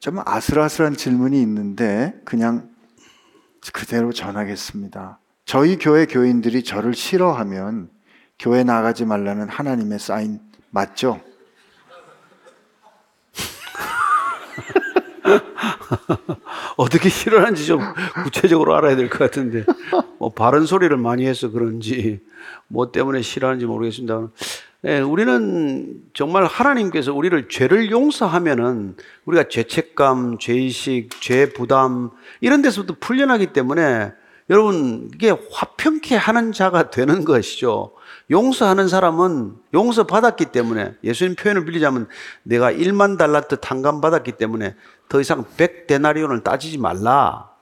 좀 0.00 0.20
아슬아슬한 0.24 0.96
질문이 0.96 1.42
있는데 1.42 2.18
그냥 2.24 2.70
그대로 3.74 4.14
전하겠습니다. 4.14 5.18
저희 5.44 5.76
교회 5.76 6.06
교인들이 6.06 6.64
저를 6.64 6.94
싫어하면 6.94 7.90
교회 8.38 8.64
나가지 8.64 9.04
말라는 9.04 9.50
하나님의 9.50 9.98
사인 9.98 10.40
맞죠? 10.70 11.20
어떻게 16.76 17.08
싫어하는지 17.08 17.66
좀 17.66 17.80
구체적으로 18.24 18.74
알아야 18.76 18.96
될 18.96 19.08
것 19.08 19.18
같은데 19.18 19.64
뭐 20.18 20.30
바른 20.30 20.66
소리를 20.66 20.96
많이 20.96 21.26
해서 21.26 21.50
그런지 21.50 22.20
뭐 22.68 22.90
때문에 22.92 23.22
싫어하는지 23.22 23.66
모르겠습니다. 23.66 24.28
예, 24.84 24.98
우리는 24.98 25.94
정말 26.12 26.44
하나님께서 26.44 27.14
우리를 27.14 27.48
죄를 27.48 27.90
용서하면은 27.90 28.96
우리가 29.26 29.48
죄책감, 29.48 30.38
죄의식, 30.38 31.20
죄 31.20 31.52
부담 31.52 32.10
이런 32.40 32.62
데서부터 32.62 32.96
풀려나기 32.98 33.52
때문에 33.52 34.12
여러분 34.50 35.08
이게 35.14 35.30
화평케 35.52 36.16
하는 36.16 36.52
자가 36.52 36.90
되는 36.90 37.24
것이죠. 37.24 37.92
용서하는 38.32 38.88
사람은 38.88 39.54
용서 39.74 40.04
받았기 40.04 40.46
때문에 40.46 40.94
예수님 41.04 41.36
표현을 41.36 41.64
빌리자면 41.64 42.08
내가 42.42 42.72
1만 42.72 43.16
달라트 43.16 43.60
탕감 43.60 44.00
받았기 44.00 44.32
때문에 44.32 44.74
더 45.08 45.20
이상 45.20 45.44
100데나리온을 45.56 46.42
따지지 46.42 46.78
말라. 46.78 47.52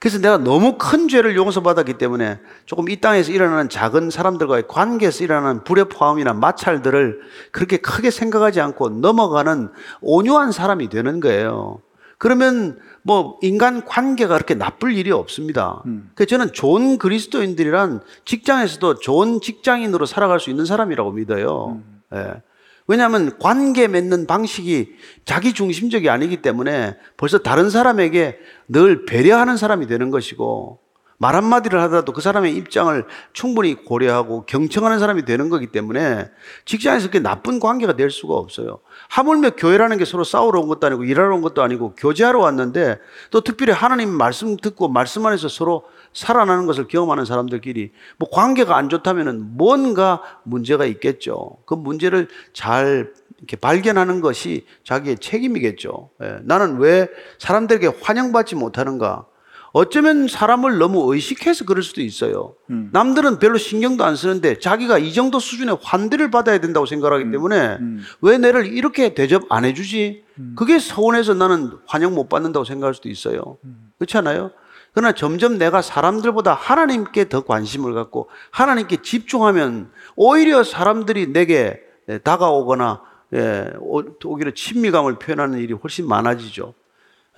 그래서 0.00 0.18
내가 0.18 0.38
너무 0.38 0.76
큰 0.78 1.08
죄를 1.08 1.36
용서받았기 1.36 1.94
때문에 1.94 2.40
조금 2.66 2.88
이 2.88 3.00
땅에서 3.00 3.32
일어나는 3.32 3.68
작은 3.68 4.10
사람들과의 4.10 4.68
관계에서 4.68 5.24
일어나는 5.24 5.64
불협화음이나 5.64 6.34
마찰들을 6.34 7.20
그렇게 7.50 7.78
크게 7.78 8.10
생각하지 8.10 8.60
않고 8.60 8.90
넘어가는 8.90 9.70
온유한 10.00 10.52
사람이 10.52 10.88
되는 10.88 11.18
거예요. 11.20 11.80
그러면 12.18 12.78
뭐 13.02 13.38
인간 13.42 13.84
관계가 13.84 14.34
그렇게 14.34 14.54
나쁠 14.54 14.94
일이 14.94 15.10
없습니다. 15.12 15.82
그래서 16.14 16.28
저는 16.28 16.52
좋은 16.52 16.98
그리스도인들이란 16.98 18.00
직장에서도 18.24 18.98
좋은 18.98 19.40
직장인으로 19.40 20.04
살아갈 20.04 20.40
수 20.40 20.50
있는 20.50 20.66
사람이라고 20.66 21.12
믿어요. 21.12 21.80
예. 22.14 22.42
왜냐하면 22.88 23.38
관계 23.38 23.86
맺는 23.86 24.26
방식이 24.26 24.96
자기 25.24 25.52
중심적이 25.52 26.08
아니기 26.08 26.42
때문에 26.42 26.96
벌써 27.16 27.38
다른 27.38 27.70
사람에게 27.70 28.38
늘 28.68 29.04
배려하는 29.04 29.56
사람이 29.56 29.86
되는 29.86 30.10
것이고 30.10 30.80
말 31.20 31.34
한마디를 31.34 31.80
하더라도 31.82 32.12
그 32.12 32.20
사람의 32.20 32.54
입장을 32.56 33.04
충분히 33.32 33.74
고려하고 33.74 34.46
경청하는 34.46 35.00
사람이 35.00 35.24
되는 35.24 35.48
거기 35.50 35.66
때문에 35.66 36.30
직장에서 36.64 37.08
그렇게 37.08 37.18
나쁜 37.18 37.58
관계가 37.58 37.96
될 37.96 38.10
수가 38.10 38.34
없어요. 38.34 38.78
하물며 39.10 39.50
교회라는 39.56 39.98
게 39.98 40.04
서로 40.04 40.22
싸우러 40.22 40.60
온 40.60 40.68
것도 40.68 40.86
아니고 40.86 41.04
일하러 41.04 41.34
온 41.34 41.42
것도 41.42 41.62
아니고 41.62 41.94
교제하러 41.96 42.38
왔는데 42.38 42.98
또 43.30 43.40
특별히 43.40 43.72
하나님 43.72 44.10
말씀 44.10 44.56
듣고 44.56 44.88
말씀 44.88 45.26
안에서 45.26 45.48
서로 45.48 45.84
살아나는 46.12 46.66
것을 46.66 46.86
경험하는 46.86 47.24
사람들끼리 47.24 47.92
뭐 48.16 48.30
관계가 48.30 48.76
안 48.76 48.88
좋다면은 48.88 49.56
뭔가 49.56 50.22
문제가 50.44 50.84
있겠죠. 50.86 51.58
그 51.66 51.74
문제를 51.74 52.28
잘 52.52 53.12
이렇게 53.38 53.56
발견하는 53.56 54.20
것이 54.20 54.66
자기의 54.84 55.18
책임이겠죠. 55.18 56.10
예, 56.22 56.38
나는 56.42 56.78
왜 56.78 57.08
사람들에게 57.38 57.86
환영받지 58.02 58.56
못하는가? 58.56 59.26
어쩌면 59.72 60.28
사람을 60.28 60.78
너무 60.78 61.12
의식해서 61.14 61.64
그럴 61.64 61.82
수도 61.82 62.00
있어요. 62.00 62.54
남들은 62.92 63.38
별로 63.38 63.58
신경도 63.58 64.04
안 64.04 64.16
쓰는데 64.16 64.58
자기가 64.58 64.98
이 64.98 65.12
정도 65.12 65.38
수준의 65.38 65.78
환대를 65.82 66.30
받아야 66.30 66.58
된다고 66.58 66.86
생각하기 66.86 67.30
때문에 67.30 67.78
왜 68.22 68.38
내를 68.38 68.66
이렇게 68.66 69.14
대접 69.14 69.44
안 69.50 69.64
해주지? 69.64 70.24
그게 70.56 70.78
서운해서 70.78 71.34
나는 71.34 71.72
환영 71.86 72.14
못 72.14 72.28
받는다고 72.28 72.64
생각할 72.64 72.94
수도 72.94 73.08
있어요. 73.08 73.58
그렇지 73.98 74.16
않아요? 74.18 74.50
그러나 74.94 75.12
점점 75.12 75.58
내가 75.58 75.82
사람들보다 75.82 76.54
하나님께 76.54 77.28
더 77.28 77.42
관심을 77.42 77.92
갖고 77.94 78.28
하나님께 78.50 79.02
집중하면 79.02 79.90
오히려 80.16 80.64
사람들이 80.64 81.32
내게 81.32 81.80
다가오거나 82.24 83.02
예, 83.34 83.70
오- 83.80 84.02
오히려 84.24 84.50
친밀감을 84.52 85.18
표현하는 85.18 85.58
일이 85.58 85.74
훨씬 85.74 86.08
많아지죠. 86.08 86.72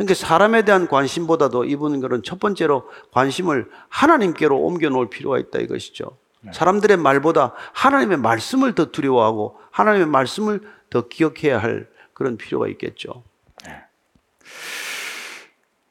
그러니까 0.00 0.14
사람에 0.14 0.62
대한 0.62 0.88
관심보다도 0.88 1.66
이분 1.66 2.00
그런 2.00 2.22
첫 2.22 2.40
번째로 2.40 2.88
관심을 3.12 3.68
하나님께로 3.90 4.58
옮겨 4.58 4.88
놓을 4.88 5.10
필요가 5.10 5.38
있다 5.38 5.58
이것이죠. 5.58 6.16
사람들의 6.54 6.96
말보다 6.96 7.52
하나님의 7.74 8.16
말씀을 8.16 8.74
더 8.74 8.86
두려워하고 8.86 9.58
하나님의 9.70 10.06
말씀을 10.06 10.62
더 10.88 11.06
기억해야 11.06 11.58
할 11.58 11.86
그런 12.14 12.38
필요가 12.38 12.66
있겠죠. 12.68 13.24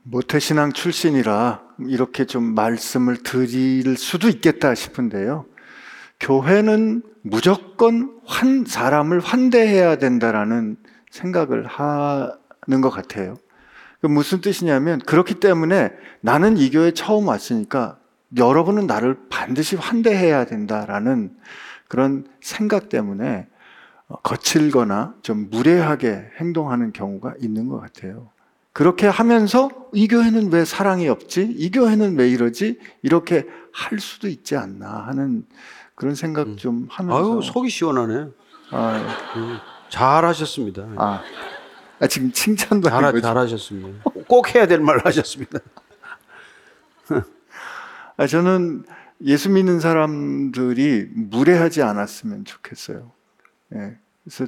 모태신앙 0.02 0.72
출신이라 0.72 1.62
이렇게 1.88 2.26
좀 2.26 2.56
말씀을 2.56 3.22
드릴 3.22 3.96
수도 3.96 4.28
있겠다 4.28 4.74
싶은데요. 4.74 5.46
교회는 6.20 7.04
무조건 7.22 8.20
환, 8.26 8.66
사람을 8.66 9.20
환대해야 9.20 9.98
된다라는 9.98 10.78
생각을 11.12 11.68
하는 11.68 12.82
것 12.82 12.90
같아요. 12.90 13.38
그 14.02 14.08
무슨 14.08 14.42
뜻이냐면 14.42 15.00
그렇기 15.00 15.36
때문에 15.36 15.92
나는 16.22 16.58
이 16.58 16.70
교회 16.70 16.92
처음 16.92 17.28
왔으니까 17.28 17.98
여러분은 18.38 18.88
나를 18.88 19.18
반드시 19.30 19.76
환대해야 19.76 20.46
된다라는 20.46 21.36
그런 21.88 22.26
생각 22.42 22.90
때문에 22.90 23.48
어, 24.08 24.16
거칠거나 24.22 25.16
좀 25.22 25.50
무례하게 25.50 26.32
행동하는 26.40 26.94
경우가 26.94 27.36
있는 27.40 27.68
것 27.68 27.80
같아요. 27.80 28.30
그렇게 28.72 29.08
하면서 29.08 29.70
이 29.94 30.08
교회는 30.08 30.52
왜 30.52 30.64
사랑이 30.64 31.08
없지? 31.10 31.54
이 31.58 31.72
교회는 31.72 32.18
왜 32.18 32.30
이러지? 32.30 32.80
이렇게 33.02 33.46
할 33.74 34.00
수도 34.00 34.28
있지 34.28 34.56
않나 34.56 34.88
하는 35.08 35.46
그런 35.96 36.16
생각 36.16 36.56
좀 36.58 36.88
하면서 36.90 37.34
아유 37.34 37.42
속이 37.42 37.70
시원하네. 37.70 38.28
아, 38.72 39.34
음, 39.36 39.58
잘하셨습니다. 39.90 40.84
아, 40.96 41.22
아, 42.00 42.08
지금 42.08 42.32
칭찬도 42.32 42.90
잘, 42.90 43.04
아니고 43.04 43.22
잘하셨습니다. 43.22 44.04
꼭 44.28 44.56
해야 44.56 44.68
될 44.68 44.80
말을 44.80 45.06
하셨습니다. 45.06 45.60
아, 48.18 48.28
저는 48.28 48.84
예수 49.26 49.50
믿는 49.50 49.80
사람들이 49.80 51.08
무례하지 51.14 51.82
않았으면 51.82 52.46
좋겠어요. 52.46 53.12
예. 53.76 53.98
그래서 54.24 54.46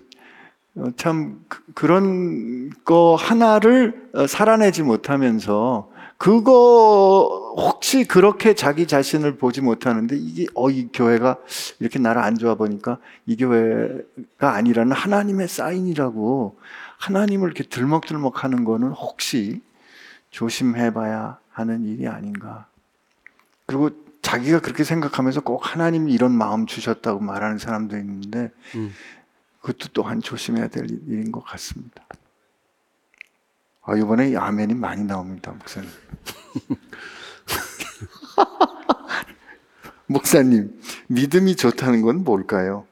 어, 0.75 0.85
참 0.95 1.43
그, 1.73 1.85
런 1.85 2.71
거 2.85 3.15
하나를 3.15 4.09
어, 4.13 4.27
살아내지 4.27 4.81
못하면서 4.83 5.89
그거 6.17 7.53
혹시 7.57 8.05
그렇게 8.05 8.53
자기 8.55 8.87
자신을 8.87 9.35
보지 9.37 9.61
못하는데 9.61 10.15
이게 10.15 10.45
어 10.55 10.69
이 10.69 10.87
교회가 10.93 11.37
이렇게 11.79 11.99
나를 11.99 12.21
안 12.21 12.37
좋아 12.37 12.55
보니까 12.55 12.97
이 13.25 13.35
교회가 13.35 14.53
아니라는 14.53 14.93
하나님의 14.93 15.47
사인이라고 15.49 16.57
하나님을 17.01 17.47
이렇게 17.47 17.63
들먹들먹 17.63 18.43
하는 18.43 18.63
거는 18.63 18.89
혹시 18.89 19.61
조심해 20.29 20.93
봐야 20.93 21.39
하는 21.49 21.85
일이 21.85 22.07
아닌가. 22.07 22.67
그리고 23.65 23.89
자기가 24.21 24.61
그렇게 24.61 24.83
생각하면서 24.83 25.41
꼭 25.41 25.73
하나님이 25.73 26.13
이런 26.13 26.31
마음 26.31 26.67
주셨다고 26.67 27.19
말하는 27.19 27.57
사람도 27.57 27.97
있는데 27.97 28.51
음. 28.75 28.93
그것도 29.61 29.89
또한 29.93 30.21
조심해야 30.21 30.67
될 30.67 30.85
일인 31.07 31.31
것 31.31 31.43
같습니다. 31.43 32.03
아, 33.83 33.95
이번에 33.95 34.35
아멘이 34.35 34.75
많이 34.75 35.03
나옵니다, 35.03 35.51
목사님. 35.51 35.89
목사님, 40.05 40.79
믿음이 41.07 41.55
좋다는 41.55 42.03
건 42.03 42.23
뭘까요? 42.23 42.85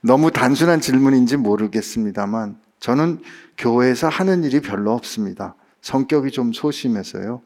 너무 0.00 0.30
단순한 0.30 0.80
질문인지 0.80 1.36
모르겠습니다만, 1.36 2.58
저는 2.80 3.20
교회에서 3.56 4.08
하는 4.08 4.44
일이 4.44 4.60
별로 4.60 4.92
없습니다. 4.92 5.54
성격이 5.80 6.30
좀 6.30 6.52
소심해서요. 6.52 7.42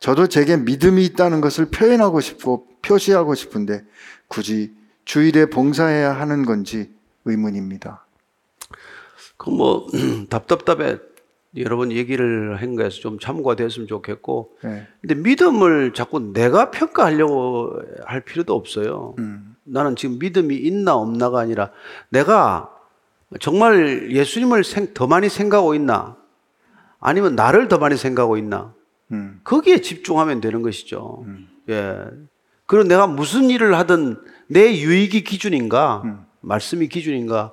저도 0.00 0.26
제게 0.26 0.56
믿음이 0.56 1.04
있다는 1.06 1.40
것을 1.40 1.66
표현하고 1.66 2.20
싶고 2.20 2.66
표시하고 2.82 3.34
싶은데 3.34 3.84
굳이 4.28 4.74
주일에 5.04 5.46
봉사해야 5.46 6.12
하는 6.12 6.44
건지 6.44 6.90
의문입니다. 7.24 8.04
그뭐 9.36 9.86
답답답해 10.28 10.98
여러 11.56 11.76
번 11.76 11.92
얘기를 11.92 12.60
한 12.60 12.74
거에서 12.74 13.00
좀 13.00 13.18
참고가 13.18 13.54
됐으면 13.54 13.86
좋겠고 13.86 14.56
네. 14.62 14.86
근데 15.00 15.14
믿음을 15.14 15.92
자꾸 15.94 16.32
내가 16.32 16.70
평가하려고 16.70 17.80
할 18.04 18.20
필요도 18.22 18.54
없어요. 18.54 19.14
음, 19.18 19.54
나는 19.62 19.94
지금 19.94 20.18
믿음이 20.18 20.56
있나 20.56 20.94
없나가 20.94 21.40
아니라 21.40 21.70
내가 22.08 22.73
정말 23.40 24.10
예수님을 24.10 24.64
생- 24.64 24.94
더 24.94 25.06
많이 25.06 25.28
생각하고 25.28 25.74
있나 25.74 26.16
아니면 27.00 27.34
나를 27.34 27.68
더 27.68 27.78
많이 27.78 27.96
생각하고 27.96 28.36
있나 28.36 28.72
음, 29.12 29.40
거기에 29.44 29.80
집중하면 29.80 30.40
되는 30.40 30.62
것이죠. 30.62 31.24
예. 31.68 31.98
그리고 32.66 32.84
내가 32.88 33.06
무슨 33.06 33.50
일을 33.50 33.76
하든 33.78 34.16
내 34.48 34.78
유익이 34.78 35.24
기준인가, 35.24 36.02
음. 36.04 36.24
말씀이 36.40 36.88
기준인가, 36.88 37.52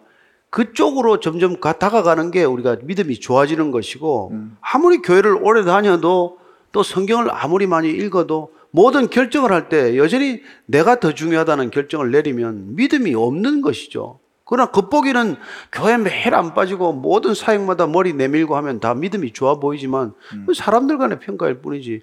그쪽으로 0.50 1.20
점점 1.20 1.60
가, 1.60 1.74
다가가는 1.74 2.32
게 2.32 2.44
우리가 2.46 2.78
믿음이 2.84 3.20
좋아지는 3.20 3.72
것이고, 3.72 4.30
음. 4.32 4.58
아무리 4.62 5.00
교회를 5.00 5.38
오래 5.42 5.64
다녀도 5.64 6.38
또 6.72 6.84
성경을 6.84 7.28
아무리 7.32 7.68
많이 7.68 7.90
읽어도 7.90 8.54
모든 8.72 9.10
결정을 9.10 9.52
할 9.52 9.68
때 9.68 9.98
여전히 9.98 10.42
내가 10.66 11.00
더 11.02 11.14
중요하다는 11.14 11.72
결정을 11.72 12.12
내리면 12.12 12.76
믿음이 12.76 13.14
없는 13.14 13.62
것이죠. 13.62 14.20
그러나 14.52 14.70
겉보기는 14.70 15.38
교회 15.72 15.96
매일 15.96 16.36
안 16.36 16.54
빠지고 16.54 16.92
모든 16.92 17.34
사역마다 17.34 17.88
머리 17.88 18.12
내밀고 18.12 18.58
하면 18.58 18.82
다 18.82 18.94
믿음이 18.94 19.32
좋아 19.32 19.56
보이지만 19.62 20.14
그 20.46 20.54
사람들 20.54 20.98
간의 20.98 21.20
평가일 21.20 21.62
뿐이지. 21.62 22.02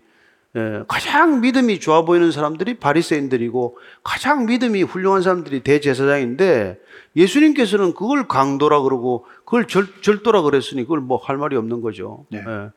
예, 0.56 0.82
가장 0.88 1.42
믿음이 1.42 1.78
좋아 1.78 2.06
보이는 2.06 2.32
사람들이 2.32 2.78
바리새인들이고 2.78 3.76
가장 4.02 4.46
믿음이 4.46 4.82
훌륭한 4.82 5.20
사람들이 5.20 5.60
대제사장인데 5.60 6.80
예수님께서는 7.16 7.92
그걸 7.92 8.26
강도라 8.26 8.80
그러고 8.80 9.26
그걸 9.44 9.66
절, 9.66 9.86
절도라 10.00 10.40
그랬으니 10.40 10.84
그걸 10.84 11.00
뭐 11.00 11.18
할 11.18 11.36
말이 11.36 11.54
없는 11.54 11.82
거죠. 11.82 12.24
네. 12.30 12.38
예. 12.38 12.70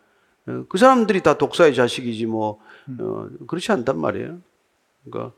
예, 0.50 0.64
그 0.68 0.78
사람들이 0.78 1.24
다 1.24 1.38
독사의 1.38 1.74
자식이지 1.74 2.26
뭐 2.26 2.60
어, 3.00 3.28
그렇지 3.48 3.72
않단 3.72 3.98
말이에요. 3.98 4.40
그러니까 5.06 5.34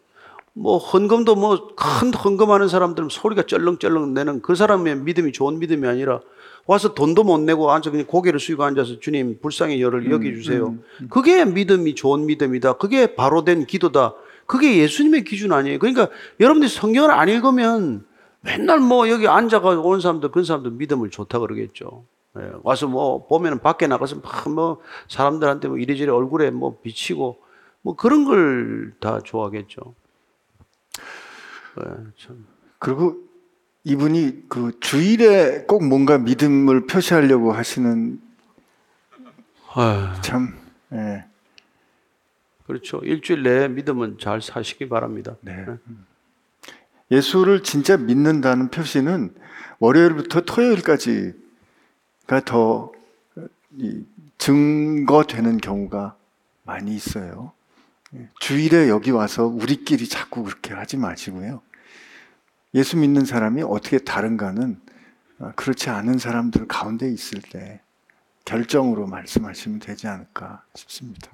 뭐 0.53 0.77
헌금도 0.77 1.35
뭐 1.35 1.75
큰 1.75 2.13
헌금하는 2.13 2.67
사람들은 2.67 3.09
소리가 3.09 3.43
쩔렁쩔렁 3.43 4.13
내는 4.13 4.41
그 4.41 4.55
사람의 4.55 4.97
믿음이 4.97 5.31
좋은 5.31 5.59
믿음이 5.59 5.87
아니라 5.87 6.21
와서 6.65 6.93
돈도 6.93 7.23
못 7.23 7.39
내고 7.39 7.71
앉아 7.71 7.91
그냥 7.91 8.05
고개를 8.05 8.39
숙이고 8.39 8.63
앉아서 8.63 8.99
주님 8.99 9.39
불쌍히 9.41 9.81
열을 9.81 10.11
여겨주세요. 10.11 10.77
그게 11.09 11.43
믿음이 11.45 11.95
좋은 11.95 12.25
믿음이다. 12.25 12.73
그게 12.73 13.15
바로 13.15 13.43
된 13.43 13.65
기도다. 13.65 14.13
그게 14.45 14.77
예수님의 14.77 15.23
기준 15.23 15.51
아니에요. 15.53 15.79
그러니까 15.79 16.09
여러분들이 16.39 16.69
성경을 16.69 17.11
안 17.11 17.29
읽으면 17.29 18.05
맨날 18.41 18.79
뭐 18.79 19.09
여기 19.09 19.27
앉아가 19.27 19.69
온 19.71 19.99
사람들 20.01 20.29
그런 20.31 20.45
사람들 20.45 20.71
믿음을 20.71 21.09
좋다 21.09 21.39
그러겠죠. 21.39 22.05
예, 22.39 22.51
와서 22.63 22.87
뭐 22.87 23.25
보면은 23.27 23.59
밖에 23.59 23.87
나가서 23.87 24.17
막 24.17 24.49
뭐 24.49 24.79
사람들한테 25.07 25.67
뭐 25.67 25.77
이리저리 25.77 26.09
얼굴에 26.11 26.51
뭐 26.51 26.77
비치고 26.81 27.37
뭐 27.81 27.95
그런 27.95 28.25
걸 28.25 28.93
다 28.99 29.19
좋아하겠죠. 29.23 29.95
예, 31.79 31.83
참. 32.17 32.45
그리고 32.79 33.17
이분이 33.83 34.45
그 34.49 34.77
주일에 34.79 35.65
꼭 35.65 35.85
뭔가 35.85 36.17
믿음을 36.17 36.85
표시하려고 36.87 37.51
하시는 37.51 38.21
아유, 39.75 40.21
참, 40.21 40.55
예, 40.93 41.25
그렇죠. 42.65 42.99
일주일 43.03 43.43
내에 43.43 43.67
믿음은 43.67 44.17
잘 44.19 44.41
사시기 44.41 44.87
바랍니다. 44.87 45.35
네. 45.41 45.65
예수를 47.11 47.63
진짜 47.63 47.97
믿는다는 47.97 48.69
표시는 48.69 49.33
월요일부터 49.79 50.41
토요일까지가 50.41 51.35
더 52.45 52.91
이, 53.77 54.05
증거되는 54.37 55.57
경우가 55.57 56.15
많이 56.63 56.95
있어요. 56.95 57.51
예, 58.15 58.29
주일에 58.39 58.89
여기 58.89 59.11
와서 59.11 59.45
우리끼리 59.45 60.07
자꾸 60.07 60.43
그렇게 60.43 60.73
하지 60.73 60.97
마시고요. 60.97 61.61
예수 62.75 62.97
믿는 62.97 63.25
사람이 63.25 63.63
어떻게 63.63 63.99
다른가는 63.99 64.79
아, 65.39 65.51
그렇지 65.55 65.89
않은 65.89 66.17
사람들 66.17 66.67
가운데 66.67 67.11
있을 67.11 67.41
때 67.41 67.81
결정으로 68.45 69.07
말씀하시면 69.07 69.79
되지 69.79 70.07
않을까 70.07 70.63
싶습니다. 70.75 71.29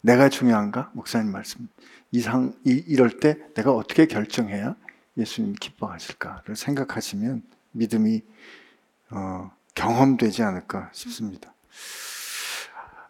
내가 0.00 0.28
중요한가? 0.28 0.90
목사님 0.94 1.32
말씀. 1.32 1.68
이상, 2.12 2.54
이, 2.64 2.82
이럴 2.86 3.20
때 3.20 3.38
내가 3.54 3.72
어떻게 3.72 4.06
결정해야 4.06 4.74
예수님 5.16 5.54
기뻐하실까를 5.54 6.56
생각하시면 6.56 7.42
믿음이 7.72 8.22
어, 9.10 9.50
경험되지 9.74 10.42
않을까 10.42 10.90
싶습니다. 10.92 11.52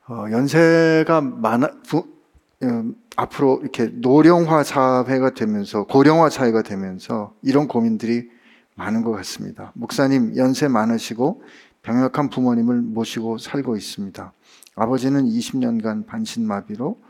어, 0.09 0.27
연세가 0.31 1.21
많아, 1.21 1.69
부, 1.87 2.20
음, 2.63 2.95
앞으로 3.17 3.61
이렇게 3.63 3.87
노령화 3.87 4.63
사회가 4.63 5.31
되면서 5.31 5.85
고령화 5.85 6.29
사회가 6.29 6.63
되면서 6.63 7.35
이런 7.43 7.69
고민들이 7.69 8.29
많은 8.75 9.03
것 9.03 9.13
같습니다. 9.13 9.73
목사님 9.75 10.37
연세 10.37 10.69
많으시고 10.69 11.43
병약한 11.83 12.29
부모님을 12.29 12.83
모시고 12.83 13.39
살고 13.39 13.77
있습니다. 13.77 14.33
아버지는 14.75 15.25
20년간 15.25 16.07
반신마비로 16.07 17.01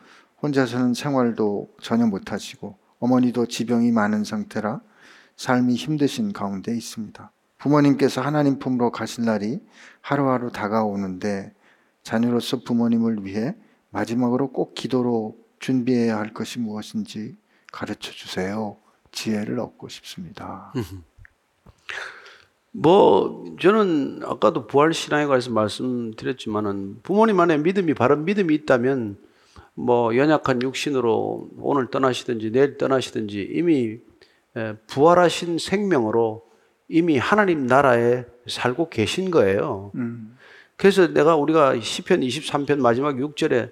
혼자서는 0.42 0.94
생활도 0.94 1.70
전혀 1.82 2.07
못하시고 2.07 2.76
어머니도 3.01 3.46
지병이 3.46 3.92
많은 3.92 4.24
상태라 4.24 4.80
삶이 5.36 5.74
힘드신 5.74 6.32
가운데 6.32 6.76
있습니다. 6.76 7.30
부모님께서 7.59 8.20
하나님 8.20 8.59
품으로 8.59 8.90
가실 8.90 9.24
날이 9.24 9.61
하루하루 10.01 10.51
다가오는데 10.51 11.53
자녀로서 12.03 12.62
부모님을 12.64 13.24
위해 13.24 13.55
마지막으로 13.90 14.53
꼭 14.53 14.74
기도로 14.74 15.36
준비해야 15.61 16.19
할 16.19 16.35
것이 16.35 16.59
무엇인지 16.59 17.37
가르쳐 17.71 18.11
주세요. 18.11 18.77
지혜를 19.13 19.61
얻고 19.61 19.89
싶습니다. 19.89 20.73
뭐 22.73 23.45
저는 23.61 24.21
아까도 24.25 24.67
부활 24.67 24.95
신앙에 24.95 25.27
관해서 25.27 25.51
말씀드렸지만은 25.51 27.01
부모님 27.03 27.39
안에 27.41 27.59
믿음이 27.59 27.95
바른 27.95 28.25
믿음이 28.25 28.55
있다면 28.55 29.19
뭐 29.75 30.17
연약한 30.17 30.63
육신으로 30.63 31.51
오늘 31.59 31.89
떠나시든지 31.91 32.53
내일 32.53 32.77
떠나시든지 32.77 33.51
이미 33.53 33.99
에, 34.57 34.75
부활하신 34.87 35.59
생명으로 35.59 36.45
이미 36.89 37.19
하나님 37.19 37.67
나라에 37.67 38.25
살고 38.49 38.89
계신 38.89 39.31
거예요. 39.31 39.93
음, 39.95 40.37
그래서 40.77 41.09
내가 41.09 41.37
우리가 41.37 41.79
시편 41.81 42.21
23편 42.21 42.79
마지막 42.79 43.17
6절에 43.17 43.71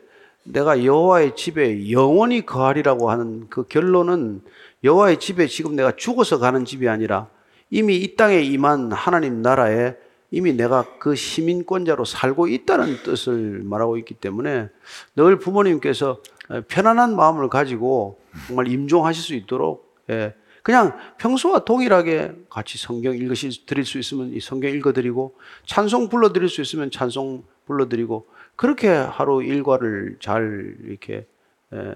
내가 0.50 0.84
여호와의 0.84 1.36
집에 1.36 1.90
영원히 1.90 2.44
거하리라고 2.44 3.10
하는 3.10 3.48
그 3.50 3.64
결론은 3.64 4.42
여호와의 4.84 5.18
집에 5.18 5.46
지금 5.46 5.76
내가 5.76 5.92
죽어서 5.94 6.38
가는 6.38 6.64
집이 6.64 6.88
아니라 6.88 7.28
이미 7.70 7.96
이 7.96 8.16
땅에 8.16 8.40
임한 8.40 8.92
하나님 8.92 9.42
나라에 9.42 9.94
이미 10.30 10.52
내가 10.52 10.84
그 10.98 11.14
시민권자로 11.14 12.04
살고 12.04 12.48
있다는 12.48 13.02
뜻을 13.02 13.62
말하고 13.64 13.96
있기 13.98 14.14
때문에 14.14 14.68
늘 15.16 15.38
부모님께서 15.38 16.20
편안한 16.68 17.16
마음을 17.16 17.48
가지고 17.48 18.18
정말 18.46 18.68
임종하실 18.68 19.22
수 19.22 19.34
있도록 19.34 19.96
예, 20.10 20.34
그냥 20.62 20.98
평소와 21.18 21.60
동일하게 21.60 22.32
같이 22.50 22.78
성경 22.78 23.14
읽으시 23.14 23.66
드릴 23.66 23.84
수 23.84 23.98
있으면 23.98 24.32
이 24.32 24.40
성경 24.40 24.70
읽어드리고 24.70 25.34
찬송 25.66 26.08
불러드릴 26.08 26.48
수 26.48 26.60
있으면 26.62 26.90
찬송 26.90 27.44
불러드리고 27.66 28.26
그렇게 28.58 28.88
하루 28.88 29.40
일과를 29.44 30.16
잘 30.18 30.74
이렇게 30.84 31.26
에, 31.72 31.94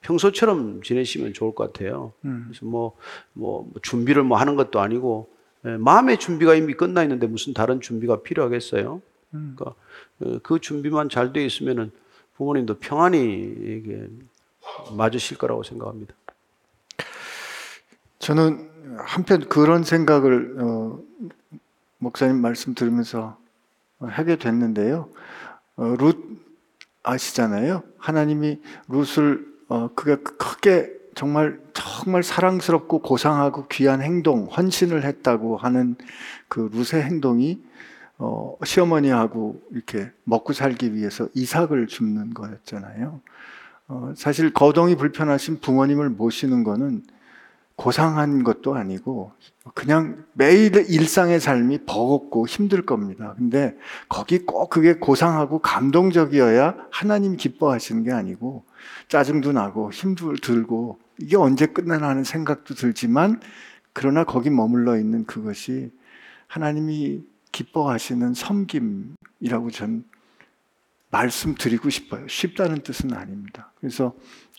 평소처럼 0.00 0.80
지내시면 0.82 1.32
좋을 1.32 1.56
것 1.56 1.72
같아요. 1.72 2.12
그래서 2.46 2.64
뭐, 2.66 2.96
뭐 3.32 3.68
준비를 3.82 4.22
뭐 4.22 4.38
하는 4.38 4.54
것도 4.54 4.78
아니고 4.80 5.28
에, 5.64 5.76
마음의 5.76 6.18
준비가 6.18 6.54
이미 6.54 6.74
끝나 6.74 7.02
있는데 7.02 7.26
무슨 7.26 7.52
다른 7.52 7.80
준비가 7.80 8.22
필요하겠어요? 8.22 9.02
그러니까 9.32 9.74
어, 10.20 10.38
그 10.44 10.60
준비만 10.60 11.08
잘 11.08 11.32
돼 11.32 11.44
있으면은 11.44 11.90
부모님도 12.36 12.78
평안히 12.78 13.20
이게 13.24 14.06
맞으실 14.96 15.36
거라고 15.36 15.64
생각합니다. 15.64 16.14
저는 18.20 18.70
한편 18.98 19.40
그런 19.48 19.82
생각을 19.82 20.56
어, 20.60 21.00
목사님 21.98 22.36
말씀 22.40 22.74
들으면서 22.76 23.36
하게 23.98 24.36
됐는데요. 24.36 25.08
어, 25.76 25.94
룻 25.98 26.16
아시잖아요. 27.02 27.82
하나님이 27.98 28.60
룻을 28.88 29.46
어, 29.68 29.88
그가 29.94 30.16
크게 30.22 30.90
정말 31.14 31.60
정말 31.74 32.22
사랑스럽고 32.22 33.00
고상하고 33.00 33.66
귀한 33.68 34.02
행동, 34.02 34.46
헌신을 34.46 35.04
했다고 35.04 35.56
하는 35.56 35.96
그 36.48 36.70
룻의 36.72 37.02
행동이 37.02 37.60
어, 38.18 38.56
시어머니하고 38.64 39.62
이렇게 39.72 40.10
먹고 40.24 40.52
살기 40.52 40.94
위해서 40.94 41.28
이삭을 41.34 41.88
줍는 41.88 42.34
거였잖아요. 42.34 43.20
어, 43.88 44.12
사실 44.16 44.52
거동이 44.52 44.96
불편하신 44.96 45.60
부모님을 45.60 46.10
모시는 46.10 46.64
거는 46.64 47.02
고상한 47.76 48.44
것도 48.44 48.74
아니고 48.74 49.32
그냥 49.74 50.24
매일 50.32 50.76
일상의 50.76 51.40
삶이 51.40 51.86
버겁고 51.86 52.46
힘들 52.46 52.86
겁니다. 52.86 53.34
근데 53.36 53.76
거기 54.08 54.38
꼭 54.38 54.70
그게 54.70 54.94
고상하고 54.94 55.58
감동적이어야 55.58 56.76
하나님 56.90 57.36
기뻐하시는 57.36 58.04
게 58.04 58.12
아니고 58.12 58.64
짜증도 59.08 59.52
나고 59.52 59.90
힘도 59.90 60.34
들고 60.34 60.98
이게 61.18 61.36
언제 61.36 61.66
끝나나 61.66 62.08
하는 62.08 62.22
생각도 62.22 62.74
들지만 62.74 63.40
그러나 63.92 64.24
거기 64.24 64.50
머물러 64.50 64.96
있는 64.98 65.24
그것이 65.24 65.90
하나님이 66.46 67.22
기뻐하시는 67.52 68.34
섬김이라고 68.34 69.70
전 69.72 70.04
말씀드리고 71.14 71.90
싶어요. 71.90 72.26
쉽다는 72.26 72.82
뜻은 72.82 73.14
아닙니다. 73.14 73.70
그래서 73.78 74.14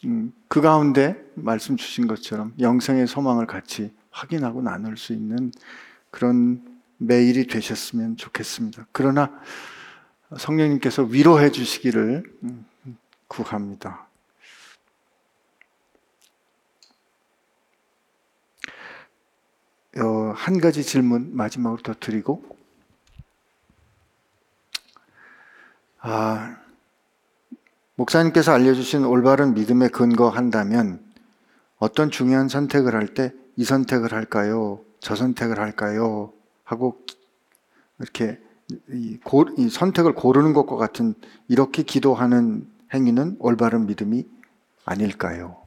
음, 0.06 0.32
그 0.48 0.62
가운데 0.62 1.22
말씀 1.36 1.76
주신 1.76 2.08
것처럼 2.08 2.54
영생의 2.60 3.08
소망을 3.08 3.46
같이 3.46 3.94
확인하고 4.10 4.62
나눌 4.62 4.96
수 4.96 5.12
있는 5.12 5.52
그런 6.12 6.64
매일이 6.98 7.48
되셨으면 7.48 8.16
좋겠습니다. 8.16 8.88
그러나 8.94 9.32
성령님께서 10.38 11.04
위로해 11.04 11.52
주시기를 11.52 12.24
음, 12.44 12.66
구합니다. 13.28 14.08
어, 19.98 20.34
한 20.36 20.60
가지 20.60 20.84
질문 20.84 21.36
마지막으로 21.36 21.82
더 21.82 21.94
드리고 22.00 22.55
아, 26.08 26.58
목사님께서 27.96 28.52
알려주신 28.52 29.06
올바른 29.06 29.54
믿음에 29.54 29.88
근거한다면 29.90 31.00
어떤 31.80 32.12
중요한 32.12 32.48
선택을 32.50 32.94
할 32.96 33.14
때 33.14 33.32
이 33.58 33.64
선택을 33.64 34.12
할까요? 34.14 34.82
저 35.00 35.16
선택을 35.16 35.60
할까요? 35.60 36.34
하고 36.64 36.98
이렇게 38.00 38.40
이, 38.90 39.18
고, 39.24 39.46
이 39.58 39.70
선택을 39.70 40.14
고르는 40.14 40.54
것과 40.54 40.76
같은 40.76 41.14
이렇게 41.48 41.84
기도하는 41.84 42.68
행위는 42.94 43.38
올바른 43.40 43.86
믿음이 43.86 44.26
아닐까요? 44.84 45.58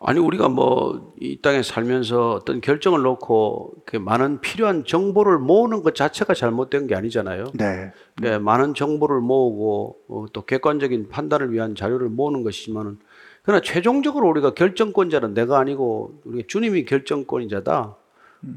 아니 0.00 0.18
우리가 0.18 0.48
뭐 0.48 1.14
이 1.24 1.40
땅에 1.40 1.62
살면서 1.62 2.32
어떤 2.32 2.60
결정을 2.60 3.00
놓고 3.02 3.72
그 3.86 3.96
많은 3.96 4.40
필요한 4.40 4.84
정보를 4.84 5.38
모으는 5.38 5.82
것 5.82 5.94
자체가 5.94 6.34
잘못된 6.34 6.86
게 6.86 6.94
아니잖아요. 6.94 7.52
네. 7.54 7.92
네, 8.20 8.38
많은 8.38 8.74
정보를 8.74 9.20
모으고 9.20 9.96
어, 10.08 10.26
또 10.34 10.44
객관적인 10.44 11.08
판단을 11.08 11.50
위한 11.52 11.74
자료를 11.74 12.10
모으는 12.10 12.42
것이지만은 12.42 12.98
그러나 13.42 13.62
최종적으로 13.62 14.28
우리가 14.28 14.52
결정권자는 14.52 15.32
내가 15.32 15.58
아니고 15.58 16.20
우리 16.24 16.46
주님이 16.46 16.84
결정권자다. 16.84 17.96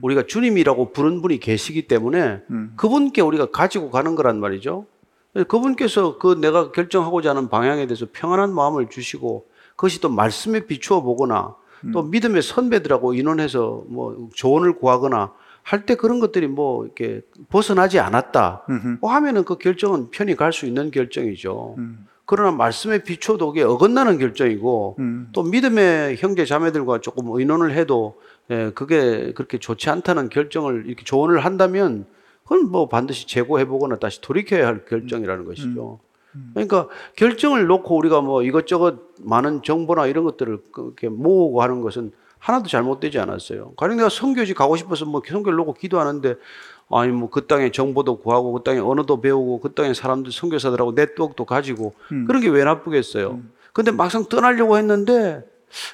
우리가 0.01 0.23
주님이라고 0.27 0.91
부른 0.91 1.21
분이 1.21 1.39
계시기 1.39 1.87
때문에 1.87 2.41
음. 2.49 2.73
그분께 2.75 3.21
우리가 3.21 3.51
가지고 3.51 3.89
가는 3.89 4.15
거란 4.15 4.41
말이죠. 4.41 4.85
그분께서 5.47 6.17
그 6.17 6.37
내가 6.41 6.73
결정하고자 6.73 7.29
하는 7.29 7.47
방향에 7.47 7.87
대해서 7.87 8.07
평안한 8.11 8.53
마음을 8.53 8.89
주시고 8.89 9.45
그것이 9.77 10.01
또 10.01 10.09
말씀에 10.09 10.65
비추어 10.65 11.01
보거나 11.01 11.55
또 11.93 12.03
믿음의 12.03 12.41
선배들하고 12.41 13.13
인원해서 13.13 13.83
뭐 13.87 14.27
조언을 14.35 14.77
구하거나 14.79 15.31
할 15.63 15.85
때 15.85 15.95
그런 15.95 16.19
것들이 16.19 16.47
뭐 16.47 16.85
이렇게 16.85 17.21
벗어나지 17.49 17.99
않았다. 17.99 18.65
뭐 19.01 19.11
하면은 19.11 19.43
그 19.43 19.57
결정은 19.57 20.09
편히 20.11 20.35
갈 20.35 20.51
수 20.53 20.65
있는 20.65 20.91
결정이죠. 20.91 21.75
음. 21.77 22.07
그러나 22.25 22.51
말씀에 22.51 23.03
비춰도 23.03 23.47
그게 23.47 23.63
어긋나는 23.63 24.17
결정이고 24.17 24.95
음. 24.99 25.29
또 25.33 25.43
믿음의 25.43 26.17
형제 26.17 26.45
자매들과 26.45 26.99
조금 27.01 27.29
의논을 27.31 27.73
해도 27.73 28.19
예, 28.49 28.71
그게 28.73 29.31
그렇게 29.33 29.57
좋지 29.59 29.89
않다는 29.89 30.29
결정을 30.29 30.85
이렇게 30.87 31.03
조언을 31.03 31.43
한다면 31.45 32.05
그건 32.43 32.71
뭐 32.71 32.87
반드시 32.87 33.27
재고해 33.27 33.65
보거나 33.65 33.97
다시 33.97 34.19
돌이켜야 34.21 34.67
할 34.67 34.85
결정이라는 34.85 35.45
것이죠. 35.45 35.99
그러니까 36.53 36.87
결정을 37.15 37.67
놓고 37.67 37.95
우리가 37.97 38.21
뭐 38.21 38.43
이것저것 38.43 38.95
많은 39.21 39.61
정보나 39.63 40.07
이런 40.07 40.23
것들을 40.23 40.59
그렇게 40.71 41.09
모으고 41.09 41.61
하는 41.61 41.81
것은 41.81 42.11
하나도 42.39 42.67
잘못되지 42.69 43.19
않았어요. 43.19 43.73
가령 43.77 43.97
내가 43.97 44.09
선교지 44.09 44.53
가고 44.53 44.75
싶어서 44.75 45.05
뭐 45.05 45.21
선교를 45.27 45.57
놓고 45.57 45.73
기도하는데 45.73 46.35
아니 46.89 47.11
뭐 47.11 47.29
그 47.29 47.47
땅에 47.47 47.71
정보도 47.71 48.17
구하고 48.19 48.53
그 48.53 48.63
땅에 48.63 48.79
언어도 48.79 49.19
배우고 49.19 49.59
그 49.59 49.73
땅에 49.73 49.93
사람들 49.93 50.31
선교사들하고 50.31 50.93
네트워크도 50.93 51.45
가지고 51.45 51.93
그런 52.27 52.41
게 52.41 52.49
왜 52.49 52.63
나쁘겠어요. 52.63 53.39
근데 53.73 53.91
막상 53.91 54.25
떠나려고 54.25 54.77
했는데 54.77 55.43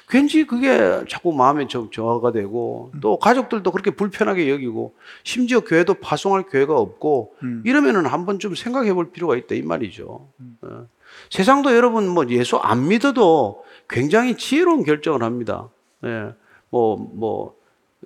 괜히 0.08 0.46
그게 0.46 1.02
자꾸 1.08 1.32
마음에 1.32 1.66
저- 1.68 1.88
저하가 1.90 2.32
되고 2.32 2.92
또 3.00 3.18
가족들도 3.18 3.70
그렇게 3.72 3.90
불편하게 3.90 4.48
여기고 4.50 4.94
심지어 5.24 5.60
교회도 5.60 5.94
파송할 5.94 6.44
교회가 6.44 6.74
없고 6.76 7.34
이러면은 7.64 8.06
한번 8.06 8.38
좀 8.38 8.54
생각해 8.54 8.92
볼 8.94 9.10
필요가 9.10 9.36
있다 9.36 9.54
이 9.54 9.62
말이죠. 9.62 10.28
어. 10.62 10.86
세상도 11.30 11.74
여러분 11.76 12.08
뭐 12.08 12.24
예수 12.28 12.56
안 12.56 12.88
믿어도 12.88 13.64
굉장히 13.88 14.36
지혜로운 14.36 14.84
결정을 14.84 15.22
합니다. 15.22 15.68
예. 16.04 16.32
뭐, 16.70 16.96
뭐, 16.96 17.54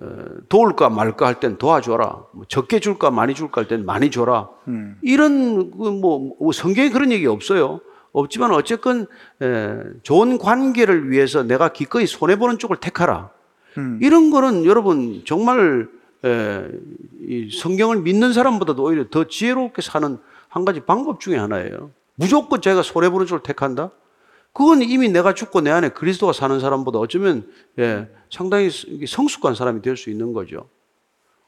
어, 0.01 0.07
도울까 0.47 0.89
말까 0.89 1.25
할 1.27 1.39
땐 1.39 1.57
도와줘라. 1.57 2.23
뭐 2.33 2.45
적게 2.47 2.79
줄까 2.79 3.09
많이 3.11 3.33
줄까 3.33 3.61
할 3.61 3.67
땐 3.67 3.85
많이 3.85 4.11
줘라. 4.11 4.49
음. 4.67 4.97
이런 5.01 5.71
그 5.71 5.89
뭐, 5.89 6.35
뭐 6.39 6.51
성경에 6.51 6.89
그런 6.89 7.11
얘기 7.11 7.25
없어요. 7.25 7.81
없지만 8.11 8.51
어쨌건 8.51 9.07
에, 9.41 9.77
좋은 10.03 10.37
관계를 10.37 11.09
위해서 11.11 11.43
내가 11.43 11.69
기꺼이 11.69 12.05
손해 12.07 12.37
보는 12.37 12.57
쪽을 12.57 12.77
택하라. 12.77 13.29
음. 13.77 13.99
이런 14.01 14.31
거는 14.31 14.65
여러분 14.65 15.21
정말 15.25 15.87
성경을 17.61 18.01
믿는 18.01 18.33
사람보다도 18.33 18.83
오히려 18.83 19.05
더 19.09 19.25
지혜롭게 19.25 19.81
사는 19.81 20.17
한 20.47 20.65
가지 20.65 20.79
방법 20.81 21.19
중에 21.19 21.37
하나예요. 21.37 21.91
무조건 22.15 22.61
제가 22.61 22.81
손해 22.81 23.09
보는 23.09 23.25
쪽을 23.27 23.43
택한다. 23.43 23.91
그건 24.51 24.81
이미 24.81 25.09
내가 25.09 25.33
죽고 25.33 25.61
내 25.61 25.69
안에 25.69 25.89
그리스도가 25.89 26.33
사는 26.33 26.59
사람보다 26.59 26.99
어쩌면 26.99 27.47
예, 27.77 28.09
상당히 28.29 28.69
성숙한 29.07 29.55
사람이 29.55 29.81
될 29.81 29.95
수 29.95 30.09
있는 30.09 30.33
거죠. 30.33 30.67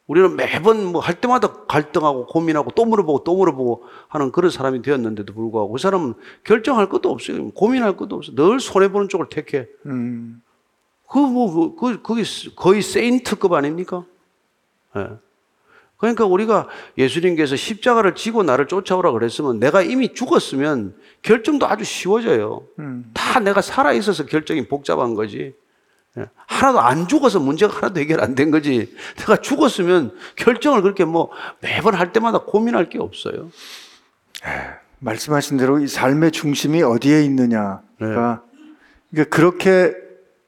우리는 0.08 0.36
매번 0.36 0.86
뭐 0.88 1.02
할 1.02 1.22
때마다 1.22 1.47
갈등하고 1.68 2.26
고민하고 2.26 2.72
또 2.72 2.86
물어보고 2.86 3.24
또 3.24 3.36
물어보고 3.36 3.84
하는 4.08 4.32
그런 4.32 4.52
사람이 4.52 4.82
되었는데도 4.82 5.34
불구하고 5.34 5.72
그 5.72 5.78
사람은 5.78 6.16
결정할 6.43 6.89
것도 6.89 7.10
없어요. 7.10 7.52
고민할 7.52 7.95
것도 7.97 8.18
없어요. 8.18 8.36
늘 8.36 8.60
손해보는 8.60 9.10
쪽을 9.10 9.28
택해. 9.30 9.68
음, 9.86 10.41
그, 11.10 11.18
뭐, 11.18 11.76
그, 11.76 11.76
그, 11.76 12.02
그게 12.02 12.24
거의 12.56 12.82
세인트급 12.82 13.52
아닙니까? 13.54 14.06
예. 14.97 15.08
그러니까 15.97 16.26
우리가 16.26 16.68
예수님께서 16.97 17.56
십자가를 17.56 18.16
지고 18.16 18.41
나를 18.41 18.68
쫓아오라 18.68 19.12
그랬으면 19.12 19.60
내가 19.60 19.84
이미 19.84 20.14
죽었으면 20.14 20.95
결정도 21.22 21.68
아주 21.68 21.84
쉬워져요. 21.84 22.64
음. 22.80 23.12
다 23.14 23.39
내가 23.39 23.62
살아있어서 23.62 24.26
결정이 24.26 24.68
복잡한 24.68 25.14
거지. 25.14 25.54
예. 26.18 26.26
하나도 26.47 26.80
안 26.82 27.07
죽어서 27.07 27.39
문제가 27.39 27.74
하나도 27.76 27.99
해결 27.99 28.22
안 28.22 28.36
된 28.36 28.51
거지. 28.51 28.93
내가 29.18 29.38
죽었으면 29.38 30.14
결정을 30.36 30.82
그렇게 30.82 31.05
뭐 31.05 31.30
매번 31.62 31.95
할 31.95 32.12
때마다 32.12 32.39
고민할 32.39 32.89
게 32.89 32.99
없어요. 32.99 33.49
말씀하신 34.99 35.57
대로 35.57 35.80
이 35.80 35.88
삶의 35.88 36.32
중심이 36.32 36.82
어디에 36.84 37.24
있느냐가 37.24 37.82
그러니까 37.97 38.41
그렇게 39.30 39.93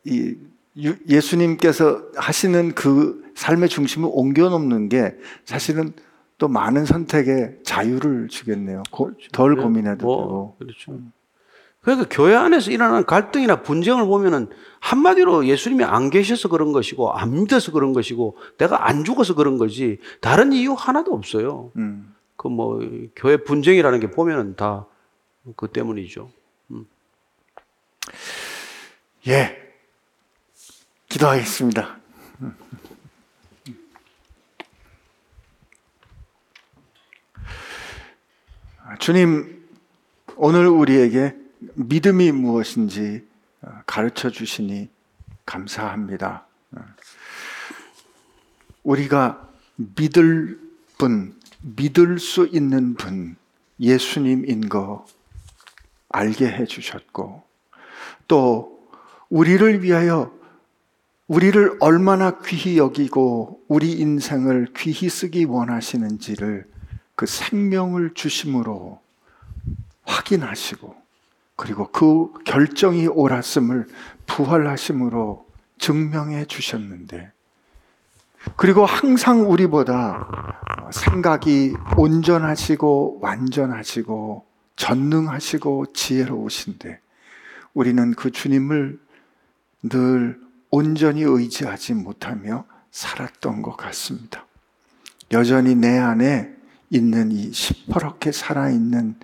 이 0.05 0.35
유- 0.77 0.97
예수님께서 1.07 2.01
하시는 2.15 2.73
그 2.73 3.23
삶의 3.35 3.69
중심을 3.69 4.09
옮겨 4.11 4.49
놓는 4.49 4.89
게 4.89 5.15
사실은 5.45 5.93
또 6.37 6.47
많은 6.47 6.85
선택에 6.85 7.57
자유를 7.63 8.27
주겠네요. 8.27 8.83
고- 8.91 9.11
덜 9.31 9.55
고민해도 9.55 10.05
뭐, 10.05 10.17
되고. 10.17 10.55
그렇죠. 10.59 10.99
그러니까 11.83 12.07
교회 12.09 12.35
안에서 12.35 12.71
일어나는 12.71 13.05
갈등이나 13.05 13.61
분쟁을 13.61 14.05
보면은 14.05 14.49
한마디로 14.79 15.45
예수님이 15.45 15.83
안 15.83 16.09
계셔서 16.09 16.49
그런 16.49 16.71
것이고 16.71 17.13
안 17.13 17.43
믿어서 17.43 17.71
그런 17.71 17.93
것이고 17.93 18.37
내가 18.57 18.87
안 18.87 19.03
죽어서 19.03 19.35
그런 19.35 19.57
거지 19.57 19.99
다른 20.21 20.51
이유 20.53 20.73
하나도 20.73 21.13
없어요. 21.13 21.71
음. 21.75 22.15
그뭐 22.37 22.79
교회 23.15 23.37
분쟁이라는 23.37 23.99
게 23.99 24.09
보면은 24.09 24.55
다 24.55 24.87
그 25.55 25.67
때문이죠. 25.67 26.31
예. 29.27 29.73
기도하겠습니다. 31.09 31.99
주님, 38.99 39.67
오늘 40.35 40.67
우리에게 40.67 41.35
믿음이 41.75 42.31
무엇인지 42.31 43.25
가르쳐 43.85 44.29
주시니 44.29 44.89
감사합니다. 45.45 46.45
우리가 48.83 49.49
믿을 49.75 50.59
분, 50.97 51.39
믿을 51.61 52.19
수 52.19 52.47
있는 52.51 52.95
분, 52.95 53.35
예수님인 53.79 54.69
거 54.69 55.05
알게 56.09 56.47
해 56.47 56.65
주셨고, 56.65 57.43
또 58.27 58.87
우리를 59.29 59.81
위하여 59.81 60.31
우리를 61.27 61.77
얼마나 61.79 62.39
귀히 62.41 62.77
여기고 62.77 63.63
우리 63.67 63.93
인생을 63.93 64.73
귀히 64.75 65.09
쓰기 65.09 65.45
원하시는지를 65.45 66.69
그 67.15 67.25
생명을 67.25 68.13
주심으로 68.13 69.01
확인하시고 70.03 71.02
그리고 71.55 71.89
그 71.91 72.31
결정이 72.45 73.07
옳았음을 73.07 73.87
부활하심으로 74.25 75.47
증명해 75.77 76.45
주셨는데 76.45 77.31
그리고 78.57 78.85
항상 78.85 79.49
우리보다 79.49 80.89
생각이 80.91 81.75
온전하시고 81.97 83.19
완전하시고 83.21 84.45
전능하시고 84.75 85.93
지혜로우신데 85.93 86.99
우리는 87.73 88.13
그 88.13 88.31
주님을 88.31 88.99
늘 89.83 90.39
온전히 90.69 91.21
의지하지 91.21 91.93
못하며 91.93 92.65
살았던 92.91 93.61
것 93.61 93.77
같습니다. 93.77 94.45
여전히 95.31 95.75
내 95.75 95.97
안에 95.97 96.53
있는 96.89 97.31
이 97.31 97.51
시퍼렇게 97.51 98.31
살아있는 98.31 99.15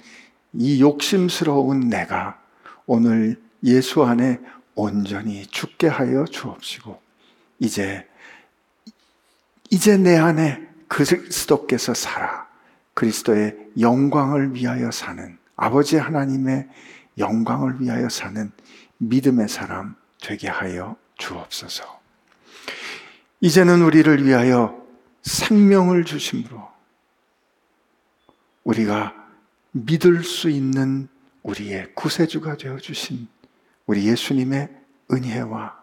이 0.54 0.82
욕심스러운 0.82 1.89
내가 1.89 2.39
오늘 2.86 3.41
예수 3.64 4.04
안에 4.04 4.39
온전히 4.76 5.45
죽게 5.45 5.88
하여 5.88 6.26
주옵시고, 6.26 7.02
이제, 7.60 8.08
이제 9.70 9.97
내 9.97 10.18
안에 10.18 10.68
그리스도께서 10.88 11.93
살아 11.93 12.47
그리스도의 12.93 13.56
영광을 13.80 14.56
위하여 14.56 14.91
사는 14.91 15.38
아버지 15.56 15.97
하나님의 15.97 16.68
영광을 17.18 17.82
위하여 17.82 18.10
사는 18.10 18.52
믿음의 18.97 19.47
사람 19.50 19.95
되게 20.22 20.47
하여 20.47 20.95
주옵소서. 21.18 22.00
이제는 23.41 23.82
우리를 23.82 24.26
위하여 24.26 24.86
생명을 25.22 26.06
주심으로 26.06 26.68
우리가 28.64 29.18
믿을 29.86 30.23
수 30.23 30.49
있는 30.49 31.07
우리의 31.43 31.93
구세주가 31.95 32.57
되어 32.57 32.77
주신 32.77 33.27
우리 33.86 34.07
예수님의 34.07 34.69
은혜와 35.11 35.77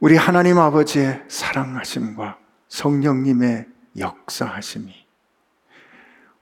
우리 0.00 0.16
하나님 0.16 0.58
아버지의 0.58 1.24
사랑하심과 1.28 2.38
성령님의 2.68 3.66
역사하심이 3.98 4.92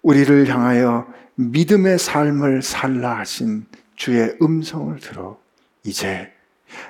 우리를 0.02 0.48
향하여 0.48 1.06
믿음의 1.34 1.98
삶을 1.98 2.62
살라 2.62 3.18
하신 3.18 3.66
주의 3.94 4.36
음성을 4.40 4.98
들어 4.98 5.38
이제 5.84 6.32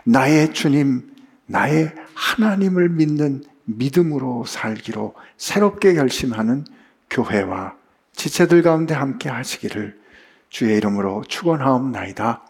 나의 0.05 0.55
주님, 0.55 1.15
나의 1.47 1.93
하나님을 2.15 2.89
믿는 2.91 3.45
믿음으로 3.65 4.45
살기로 4.47 5.15
새롭게 5.37 5.95
결심하는 5.95 6.65
교회와 7.11 7.82
지체들 8.15 8.63
가운데 8.63 8.95
함께 8.95 9.29
하시기를 9.29 10.01
주의 10.49 10.77
이름으로 10.77 11.25
축원하옵나이다. 11.29 12.45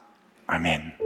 아멘. 0.46 1.01